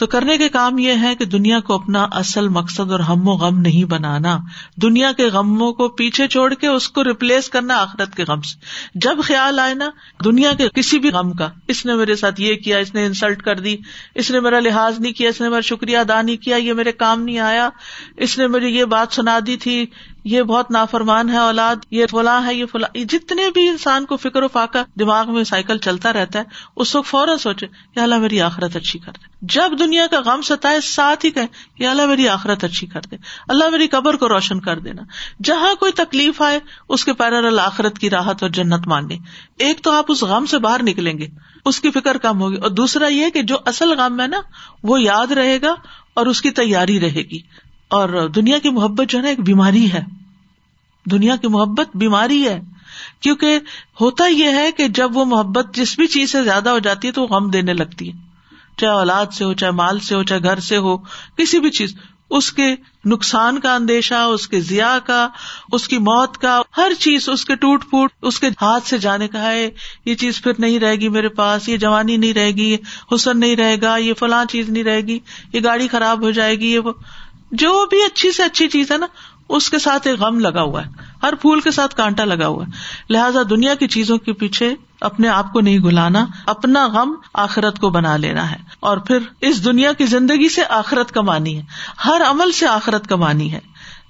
تو 0.00 0.06
کرنے 0.06 0.38
کے 0.38 0.48
کام 0.48 0.78
یہ 0.78 0.92
ہے 1.00 1.14
کہ 1.14 1.24
دنیا 1.24 1.60
کو 1.60 1.74
اپنا 1.74 2.06
اصل 2.12 2.48
مقصد 2.48 2.92
اور 2.92 3.00
ہم 3.00 3.28
و 3.28 3.32
غم 3.32 3.60
نہیں 3.60 3.84
بنانا۔ 3.84 4.38
دنیا 4.82 5.12
کے 5.12 5.26
غموں 5.26 5.72
کو 5.72 5.88
پیچھے 5.88 6.28
چھوڑ 6.28 6.54
کے 6.54 6.66
اس 6.66 6.88
کو 6.88 7.04
ریپلیس 7.04 7.48
کرنا 7.48 7.76
آخرت 7.76 8.14
کے 8.14 8.24
غم 8.24 8.40
سے۔ 8.40 8.64
جب 8.94 9.18
خیال 9.24 9.58
آئے 9.58 9.74
نا، 9.74 9.90
دنیا 10.24 10.52
کے 10.52 10.68
کسی 10.68 10.98
بھی 10.98 11.10
غم 11.10 11.32
کا، 11.32 11.48
اس 11.68 11.86
نے 11.86 11.94
میرے 11.94 12.16
ساتھ 12.16 12.40
یہ 12.40 12.54
کیا، 12.54 12.78
اس 12.78 12.94
نے 12.94 13.06
انسلٹ 13.06 13.42
کر 13.42 13.58
دی، 13.58 13.76
اس 14.14 14.30
نے 14.30 14.40
میرا 14.40 14.60
لحاظ 14.60 15.00
نہیں 15.00 15.12
کیا، 15.12 15.30
اس 15.30 15.40
نے 15.40 15.48
میرا 15.48 15.60
شکریہ 15.60 15.98
ادا 15.98 16.22
نہیں 16.22 16.36
کیا، 16.36 16.56
یہ 16.56 16.72
میرے 16.72 16.92
کام 16.92 17.22
نہیں 17.22 17.38
آیا، 17.38 17.68
اس 18.16 18.38
نے 18.38 18.46
مجھے 18.46 18.68
یہ 18.68 18.84
بات 18.84 19.14
سنا 19.14 19.38
دی 19.46 19.56
تھی 19.56 19.86
یہ 20.24 20.42
بہت 20.42 20.70
نافرمان 20.70 21.28
ہے 21.28 21.36
اولاد، 21.36 21.76
یہ 21.90 22.06
فلاں 22.06 22.46
ہے، 22.46 22.54
یہ 22.54 22.64
فلاں۔ 22.66 22.98
جتنے 23.04 23.50
بھی 23.50 23.68
انسان 23.68 24.04
کو 24.04 24.16
فکر 24.16 24.42
و 24.42 24.48
فاقہ 24.48 24.78
دماغ 24.98 25.34
میں 25.34 25.44
سائیکل 25.44 25.78
چلتا 25.78 26.12
رہتا 26.12 26.38
ہے، 26.38 26.44
اس 26.76 26.96
وقت 26.96 27.08
فوراً 27.08 27.36
سوچے 27.36 27.66
کہ 27.66 28.00
اللہ 28.00 28.18
میری 28.18 28.40
آخرت 28.40 28.76
اچھی 28.76 28.98
کر 28.98 29.12
دے۔ 29.12 29.24
جب 29.42 29.78
دنیا 29.78 30.06
کا 30.06 30.20
غم 30.20 30.42
ستائے، 30.42 30.80
ساتھ 30.80 31.26
ہی 31.26 31.30
کہ 31.30 31.86
اللہ 31.86 32.06
میری 32.06 32.28
آخرت 32.28 32.64
اچھی 32.64 32.86
کر 32.86 33.00
دے۔ 33.00 33.16
اللہ 33.48 33.68
میری 33.68 33.88
قبر 33.88 34.16
کو 34.16 34.28
روشن 34.28 34.60
کر 34.60 34.78
دینا۔ 34.78 35.02
جہاں 35.44 35.74
کوئی 35.74 35.92
تکلیف 35.92 36.42
آئے، 36.42 36.60
اس 36.88 37.04
کے 37.04 37.12
پیرل 37.12 37.58
آخرت 37.58 37.98
کی 37.98 38.10
راحت 38.10 38.42
اور 38.42 38.50
جنت 38.50 38.86
مانگے۔ 38.86 39.16
ایک 39.58 39.80
تو 39.82 39.92
آپ 39.92 40.04
اس 40.08 40.22
غم 40.22 40.46
سے 40.46 40.58
باہر 40.58 40.82
نکلیں 40.82 41.18
گے، 41.18 41.26
اس 41.64 41.80
کی 41.80 41.90
فکر 41.90 42.18
کم 42.18 42.40
ہوگی۔ 42.40 42.56
اور 42.56 42.70
دوسرا 42.70 43.06
یہ 43.06 43.30
کہ 43.30 43.42
جو 43.42 43.56
اصل 43.66 43.98
غم 43.98 44.20
ہے 44.20 44.26
نا، 44.26 44.40
وہ 44.82 45.02
یاد 45.02 45.26
رہے 45.26 45.62
گا 45.62 45.74
اور 46.14 46.26
اس 46.26 46.42
کی 46.42 46.50
تیاری 46.50 47.00
رہے 47.00 47.22
گی۔ 47.22 47.69
اور 47.90 48.28
دنیا 48.28 48.58
کی 48.58 48.70
محبت 48.70 49.08
جو 49.08 49.18
ہے 49.18 49.22
نا 49.22 49.28
ایک 49.28 49.40
بیماری 49.40 49.92
ہے۔ 49.92 50.00
دنیا 51.10 51.36
کی 51.36 51.48
محبت 51.48 51.96
بیماری 51.96 52.48
ہے۔ 52.48 52.60
کیونکہ 53.20 53.58
ہوتا 54.00 54.26
یہ 54.26 54.44
ہے 54.44 54.72
کہ 54.72 54.88
جب 54.88 55.16
وہ 55.16 55.24
محبت 55.24 55.74
جس 55.74 55.98
بھی 55.98 56.06
چیز 56.06 56.32
سے 56.32 56.42
زیادہ 56.42 56.68
ہو 56.68 56.78
جاتی 56.78 57.08
ہے 57.08 57.12
تو 57.12 57.22
وہ 57.22 57.26
غم 57.26 57.50
دینے 57.50 57.72
لگتی 57.72 58.12
ہے۔ 58.12 58.18
چاہے 58.76 58.92
اولاد 58.92 59.26
سے 59.26 59.44
ہو، 59.44 59.54
چاہے 59.54 59.70
مال 59.70 59.98
سے 59.98 60.14
ہو، 60.14 60.22
چاہے 60.22 60.42
گھر 60.42 60.60
سے 60.60 60.76
ہو، 60.76 60.96
کسی 61.36 61.60
بھی 61.60 61.70
چیز۔ 61.70 61.94
اس 62.30 62.52
کے 62.52 62.74
نقصان 63.04 63.60
کا 63.60 63.74
اندیشہ، 63.74 64.14
اس 64.14 64.48
کے 64.48 64.60
ضیا 64.60 64.98
کا، 65.06 65.28
اس 65.72 65.88
کی 65.88 65.98
موت 65.98 66.38
کا، 66.38 66.62
ہر 66.76 66.92
چیز، 66.98 67.28
اس 67.28 67.44
کے 67.44 67.54
ٹوٹ 67.54 67.84
پھوٹ، 67.90 68.10
اس 68.22 68.40
کے 68.40 68.46
ہاتھ 68.46 68.86
سے 68.86 68.98
جانے 68.98 69.28
کا 69.28 69.52
ہے۔ 69.52 69.70
یہ 70.04 70.14
چیز 70.14 70.42
پھر 70.42 70.52
نہیں 70.58 70.78
رہے 70.78 70.96
گی 70.96 71.08
میرے 71.08 71.28
پاس، 71.28 71.68
یہ 71.68 71.76
جوانی 71.76 72.16
نہیں 72.16 72.34
رہے 72.34 72.50
گی 72.50 72.76
حسن 73.14 73.40
نہیں 73.40 73.56
رہے 73.56 73.76
گا، 73.82 73.96
یہ 73.96 74.14
فلاں 74.14 74.44
چیز 74.44 74.68
نہیں 74.68 74.84
رہے 74.84 75.00
گی، 75.00 75.18
یہ 75.52 75.60
گاڑی 75.64 75.88
خراب 75.88 76.22
ہو 76.22 76.30
جائے 76.30 76.58
گی، 76.58 76.72
یہ 76.72 76.80
جو 77.50 77.86
بھی 77.86 78.04
اچھی 78.04 78.32
سے 78.32 78.42
اچھی 78.42 78.68
چیز 78.68 78.90
ہے 78.90 78.98
نا، 78.98 79.06
اس 79.48 79.70
کے 79.70 79.78
ساتھ 79.78 80.06
ایک 80.06 80.20
غم 80.20 80.38
لگا 80.38 80.62
ہوا 80.62 80.86
ہے۔ 80.86 80.90
ہر 81.22 81.34
پھول 81.34 81.60
کے 81.60 81.70
ساتھ 81.70 81.96
کانٹا 81.96 82.24
لگا 82.24 82.46
ہوا 82.46 82.64
ہے۔ 82.66 82.70
لہٰذا 83.12 83.40
دنیا 83.50 83.74
کی 83.74 83.88
چیزوں 83.88 84.18
کے 84.18 84.32
پیچھے 84.32 84.74
اپنے 85.00 85.28
آپ 85.28 85.52
کو 85.52 85.60
نہیں 85.60 85.78
گلانا 85.78 86.26
اپنا 86.46 86.86
غم 86.86 87.14
آخرت 87.34 87.78
کو 87.78 87.90
بنا 87.90 88.16
لینا 88.16 88.50
ہے۔ 88.50 88.56
اور 88.80 88.98
پھر 88.98 89.18
اس 89.40 89.64
دنیا 89.64 89.92
کی 89.92 90.06
زندگی 90.06 90.48
سے 90.48 90.60
آخرت 90.68 91.12
کمانی 91.12 91.58
ہے۔ 91.58 91.62
ہر 92.04 92.20
عمل 92.30 92.52
سے 92.52 92.66
آخرت 92.66 93.06
کمانی 93.06 93.52
ہے۔ 93.52 93.58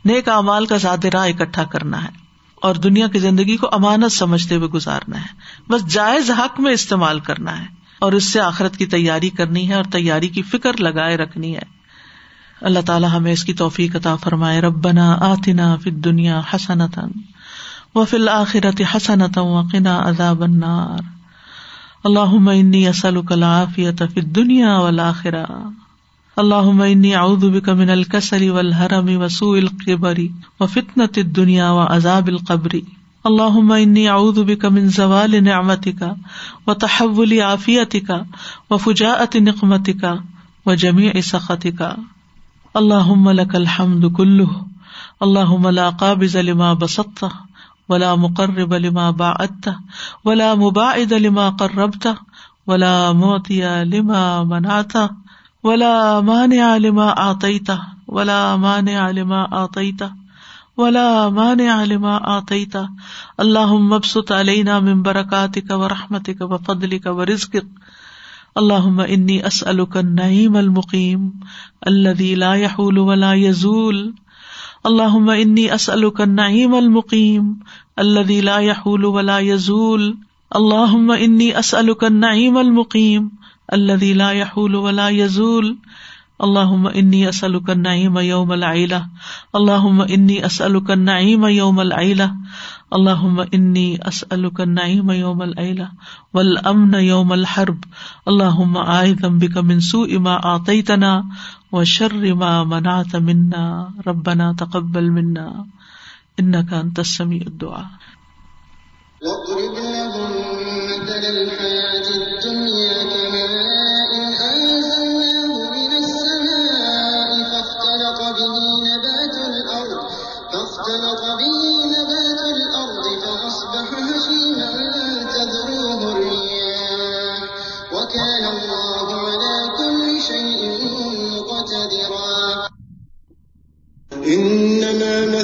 نیک 0.04 0.28
امال 0.28 0.66
کا 0.66 0.76
زیادہ 0.76 1.06
راہ 1.06 1.28
اکٹھا 1.28 1.64
کرنا 1.64 2.04
ہے۔ 2.04 2.08
اور 2.54 2.74
دنیا 2.74 3.06
کی 3.06 3.18
زندگی 3.18 3.56
کو 3.56 3.68
امانت 3.72 4.12
سمجھتے 4.12 4.54
ہوئے 4.54 4.68
گزارنا 4.68 5.20
ہے۔ 5.20 5.26
بس 5.68 5.88
جائز 5.88 6.30
حق 6.30 6.60
میں 6.60 6.72
استعمال 6.72 7.20
کرنا 7.20 7.58
ہے۔ 7.58 7.66
اور 7.98 8.12
اس 8.12 8.24
سے 8.24 8.40
آخرت 8.40 8.76
کی 8.76 8.86
تیاری 8.86 9.30
کرنی 9.30 9.68
ہے 9.68 9.74
اور 9.74 9.84
تیاری 9.84 10.28
کی 10.28 10.42
فکر 10.42 10.76
لگائے 10.76 11.16
رکھنی 11.16 11.56
ہے۔ 11.56 11.79
اللہ 12.60 12.80
تعالیٰ 12.86 13.10
ہمیں 13.12 13.32
اس 13.32 13.44
کی 13.44 13.52
توفیق 13.52 13.96
عطا 13.96 14.16
فرمائے. 14.16 14.60
ربنا 14.60 15.16
آتنا 15.20 15.76
فی 15.76 15.90
دنیا 15.90 16.40
حسنت 16.54 16.98
و 17.94 18.04
فی 18.04 18.16
الآخرت 18.16 18.82
حسنت 18.94 19.38
وقنا 19.38 19.98
عذاب 20.08 20.42
النار. 20.42 20.98
اللہم 22.04 22.48
انی 22.48 22.86
اسألک 22.88 23.32
العافیت 23.32 24.02
فی 24.14 24.20
الدنیا 24.20 24.78
والآخرہ 24.78 25.44
اللہم 26.36 26.80
انی 26.82 27.14
اعوذ 27.14 27.44
بک 27.44 27.68
من 27.68 27.90
الکسل 27.90 28.50
والحرم 28.50 29.08
وسوء 29.22 29.56
القبر 29.58 30.18
وفتنة 30.60 31.16
الدنیا 31.16 31.70
وعذاب 31.70 32.26
القبر. 32.26 32.74
اللہم 33.24 33.72
انی 33.72 34.08
اعوذ 34.08 34.38
بک 34.38 34.64
من 34.64 34.88
زوال 34.88 35.44
نعمتک 35.44 36.02
وتحول 36.66 37.40
عافیتک 37.40 38.12
وفجاءت 38.70 39.36
نقمتک 39.36 40.04
وجمیع 40.66 41.20
سخطک. 41.24 41.82
اللہ 42.74 43.08
لك 43.32 43.54
الحمد 43.54 44.04
کلو 44.16 44.44
اللہ 45.20 45.70
لا 45.70 45.88
قابض 45.90 46.36
لما 46.36 46.72
بسطت 46.72 47.24
ولا 47.88 48.14
مقرب 48.14 48.74
لما 48.74 49.10
باعدت 49.10 49.68
ولا 50.24 50.54
مباعد 50.54 51.12
لما 51.12 51.48
قربت 51.50 52.06
ولا 52.66 53.12
موتی 53.12 53.60
لما 53.84 54.44
منعت 54.44 54.96
ولا 55.64 56.20
مانع 56.20 56.76
لما 56.76 57.08
اعطيت 57.18 57.70
ولا 58.08 58.56
مانع 58.56 59.10
لما 59.10 59.52
اعطيت 59.52 60.02
ولا 60.76 61.28
مانع 61.28 61.84
لما 61.84 62.28
اعطيت 62.28 62.76
اللهم 63.40 63.92
ابسط 63.92 64.32
علينا 64.32 64.80
من 64.80 65.02
بركاتك 65.02 65.70
ورحمتك 65.70 66.40
وفضلك 66.40 67.06
ورزقك 67.06 67.66
اللہ 68.56 69.02
انی 69.02 69.42
اسألک 69.42 69.96
النعیم 69.96 70.56
المقیم 70.56 71.30
الذي 71.86 72.34
لا 72.34 72.54
يحول 72.54 72.98
ولا 72.98 73.32
يزول 73.32 74.10
اللہ 74.84 75.30
انی 75.32 75.70
اسألک 75.70 76.20
النعیم 76.20 76.74
المقیم 76.74 77.52
الذي 77.96 78.40
لا 78.40 78.58
يحول 78.58 79.04
ولا 79.04 79.38
يزول 79.38 80.14
اللہ 80.50 80.96
انی 81.18 81.54
اسألک 81.54 82.04
النعیم 82.04 82.56
المقیم 82.56 83.28
الذي 83.68 84.12
لا 84.12 84.30
يحول 84.30 84.74
ولا 84.74 85.08
يزول 85.08 85.74
اللہ 86.38 86.72
انی 86.94 87.26
اسألک 87.26 87.70
النعیم 87.70 88.18
یوم 88.18 88.50
العیلہ. 88.50 88.94
اللہ 89.52 89.86
انی 90.08 90.42
اسألک 90.42 90.90
النعیم 90.90 91.44
یوم 91.44 91.78
العیلہ. 91.78 92.22
اللہ 92.90 93.24
انی 93.52 93.84
اسألک 94.04 94.60
النعیم 94.60 95.10
یوم 95.10 95.42
العلا 95.42 95.84
والامن 96.34 96.94
یوم 97.00 97.32
الحرب 97.32 97.84
اللہ 98.26 98.60
آئذم 98.86 99.38
بک 99.38 99.58
من 99.64 99.80
سوء 99.80 100.18
ما 100.18 100.36
آتیتنا 100.54 101.12
وشر 101.72 102.32
ما 102.34 102.52
منعت 102.64 103.14
منا 103.22 103.66
ربنا 104.06 104.52
تقبل 104.58 105.10
منا 105.10 105.46
انك 106.38 106.72
انت 106.72 106.98
السميع 106.98 107.42
الدعاء 107.46 107.86
واضرب 109.22 109.74
لهم 109.74 110.30
مثل 110.84 111.24
الحياة 111.32 111.89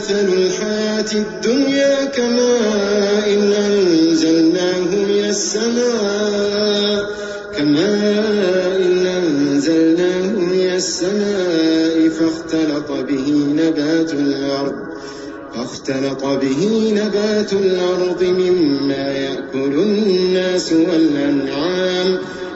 مثل 0.06 0.28
الحياة 0.28 1.12
الدنيا 1.14 2.04
كماء 2.04 3.26
أنزلناه 3.66 4.80
من 4.80 5.24
السماء، 5.28 7.04
كماء 7.56 8.80
أنزلناه 9.18 10.30
من 10.30 10.70
السماء، 10.74 12.08
فاختلط 12.08 12.90
به 12.90 13.46
نبات 13.56 14.12
الأرض، 14.12 14.74
فاختلط 15.54 16.24
به 16.24 16.92
نبات 16.96 17.52
الأرض 17.52 18.22
مما 18.22 19.12
يأكل 19.12 19.74
الناس 19.74 20.72
والأنعام. 20.72 22.18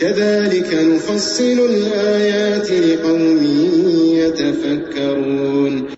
كذلك 0.00 0.74
نفصل 0.74 1.58
الآيات 1.70 2.70
لقوم 2.70 3.42
يتفكرون. 4.14 5.97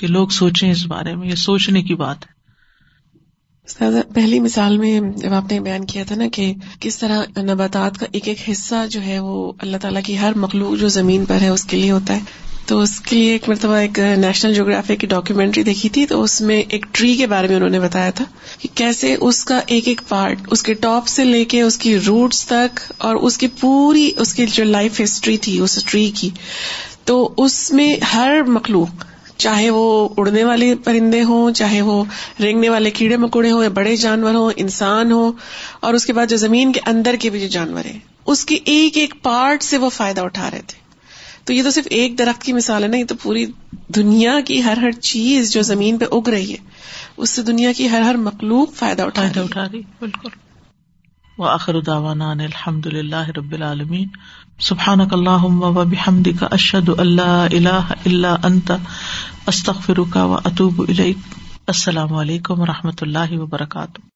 کہ 0.00 0.06
لوگ 0.06 0.28
سوچیں 0.28 0.70
اس 0.70 0.86
بارے 0.86 1.16
میں، 1.16 1.28
یہ 1.28 1.34
سوچنے 1.34 1.82
کی 1.82 1.94
بات 1.94 2.16
ہے۔ 2.22 2.40
پہلی 4.14 4.40
مثال 4.40 4.78
میں 4.78 5.00
جب 5.00 5.32
آپ 5.32 5.52
نے 5.52 5.60
بیان 5.60 5.84
کیا 5.84 6.04
تھا 6.08 6.14
نا 6.16 6.24
کہ 6.32 6.54
کس 6.80 6.98
طرح 6.98 7.40
نباتات 7.42 7.98
کا 7.98 8.06
ایک 8.12 8.28
ایک 8.28 8.50
حصہ 8.50 8.74
جو 8.90 9.02
ہے 9.02 9.18
وہ 9.18 9.52
اللہ 9.58 9.76
تعالیٰ 9.76 10.02
کی 10.02 10.18
ہر 10.18 10.32
مخلوق 10.36 10.80
جو 10.80 10.88
زمین 10.88 11.24
پر 11.24 11.40
ہے 11.40 11.48
اس 11.48 11.64
کے 11.64 11.76
لیے 11.76 11.90
ہوتا 11.90 12.14
ہے۔ 12.14 12.20
تو 12.66 12.80
اس 12.80 13.00
کے 13.00 13.16
لیے 13.16 13.32
ایک 13.32 13.48
مرتبہ 13.48 13.74
ایک 13.74 13.98
نیشنل 13.98 14.54
جیوگرافی 14.54 14.96
کی 14.96 15.06
ڈاکیومینٹری 15.06 15.62
دیکھی 15.62 15.88
تھی، 15.88 16.06
تو 16.06 16.22
اس 16.22 16.40
میں 16.40 16.62
ایک 16.68 16.86
ٹری 16.92 17.16
کے 17.16 17.26
بارے 17.26 17.48
میں 17.48 17.56
انہوں 17.56 17.68
نے 17.68 17.80
بتایا 17.80 18.10
تھا 18.10 18.24
کہ 18.60 18.68
کیسے 18.74 19.16
اس 19.20 19.44
کا 19.44 19.60
ایک 19.66 19.88
ایک 19.88 20.00
پارٹ 20.08 20.38
اس 20.50 20.62
کے 20.62 20.74
ٹاپ 20.74 21.06
سے 21.06 21.24
لے 21.24 21.44
کے 21.44 21.62
اس 21.62 21.78
کی 21.78 21.98
روٹس 21.98 22.46
تک 22.46 22.92
اور 22.98 23.14
اس 23.14 23.38
کی 23.38 23.48
پوری، 23.60 24.10
اس 24.16 24.34
کی 24.34 24.46
جو 24.46 24.64
لائف 24.64 25.00
ہسٹری 25.00 25.36
تھی، 25.36 25.58
اس 25.58 25.84
ٹری 25.84 26.10
کی۔ 26.14 26.30
تو 27.04 27.34
اس 27.36 27.72
میں 27.72 27.96
ہر 28.14 28.42
مخلوق 28.46 29.04
چاہے 29.40 29.70
وہ 29.70 30.08
اڑنے 30.16 30.44
والے 30.44 30.74
پرندے 30.84 31.22
ہوں، 31.22 31.52
چاہے 31.52 31.80
وہ 31.82 32.04
رینگنے 32.40 32.68
والے 32.68 32.90
کیڑے 32.90 33.16
مکوڑے 33.16 33.50
ہوں 33.50 33.62
یا 33.62 33.68
بڑے 33.74 33.96
جانور 33.96 34.34
ہوں، 34.34 34.50
انسان 34.56 35.12
ہو 35.12 35.30
اور 35.80 35.94
اس 35.94 36.06
کے 36.06 36.12
بعد 36.12 36.26
جو 36.26 36.36
زمین 36.36 36.72
کے 36.72 36.80
اندر 36.86 37.16
کے 37.20 37.30
بھی 37.30 37.40
جو 37.40 37.46
جانور 37.48 37.84
ہیں، 37.84 37.98
اس 38.26 38.44
کے 38.44 38.58
ایک 38.64 38.96
ایک 38.96 39.14
پارٹ 39.22 39.62
سے 39.62 39.78
وہ 39.78 39.88
فائدہ 39.88 40.20
اٹھا 40.20 40.50
رہے 40.50 40.60
تھے۔ 40.66 40.78
تو 41.44 41.52
یہ 41.52 41.62
تو 41.62 41.70
صرف 41.70 41.86
ایک 41.90 42.18
درخت 42.18 42.42
کی 42.42 42.52
مثال 42.52 42.82
ہے 42.82 42.88
نا، 42.88 42.96
یہ 42.96 43.04
تو 43.04 43.14
پوری 43.22 43.46
دنیا 43.94 44.40
کی 44.40 44.62
ہر 44.64 44.76
ہر 44.76 44.90
چیز 44.90 45.52
جو 45.52 45.62
زمین 45.62 45.98
پہ 45.98 46.04
اگ 46.12 46.28
رہی 46.28 46.52
ہے، 46.52 46.56
اس 47.16 47.30
سے 47.30 47.42
دنیا 47.42 47.72
کی 47.72 47.88
ہر 47.90 48.00
ہر 48.00 48.14
مخلوق 48.14 48.74
فائدہ 48.74 49.02
اٹھا 49.02 49.22
رہی 49.22 49.40
اٹھا 49.40 49.64
رہی، 49.72 49.82
بالکل۔ 49.98 50.28
وآخر 51.38 51.80
دعوانا 51.80 52.30
ان 52.30 52.40
الحمد 52.40 52.86
للہ 52.86 53.28
رب 53.36 53.52
العالمین۔ 53.52 54.08
سبحانک 54.60 55.12
اللہم 55.12 55.62
و 55.62 55.84
بحمدک، 55.84 56.44
اشہد 56.50 56.88
ان 56.98 57.14
لا 57.16 57.44
الہ 57.44 57.80
الا 58.06 58.34
انت 58.42 58.72
استغفرک 59.46 60.16
و 60.16 60.34
اطوب 60.44 60.82
السلام 61.66 62.14
علیکم 62.14 62.60
و 62.60 62.66
رحمۃ 62.66 63.00
اللہ 63.00 63.32
وبرکاتہ. 63.32 64.10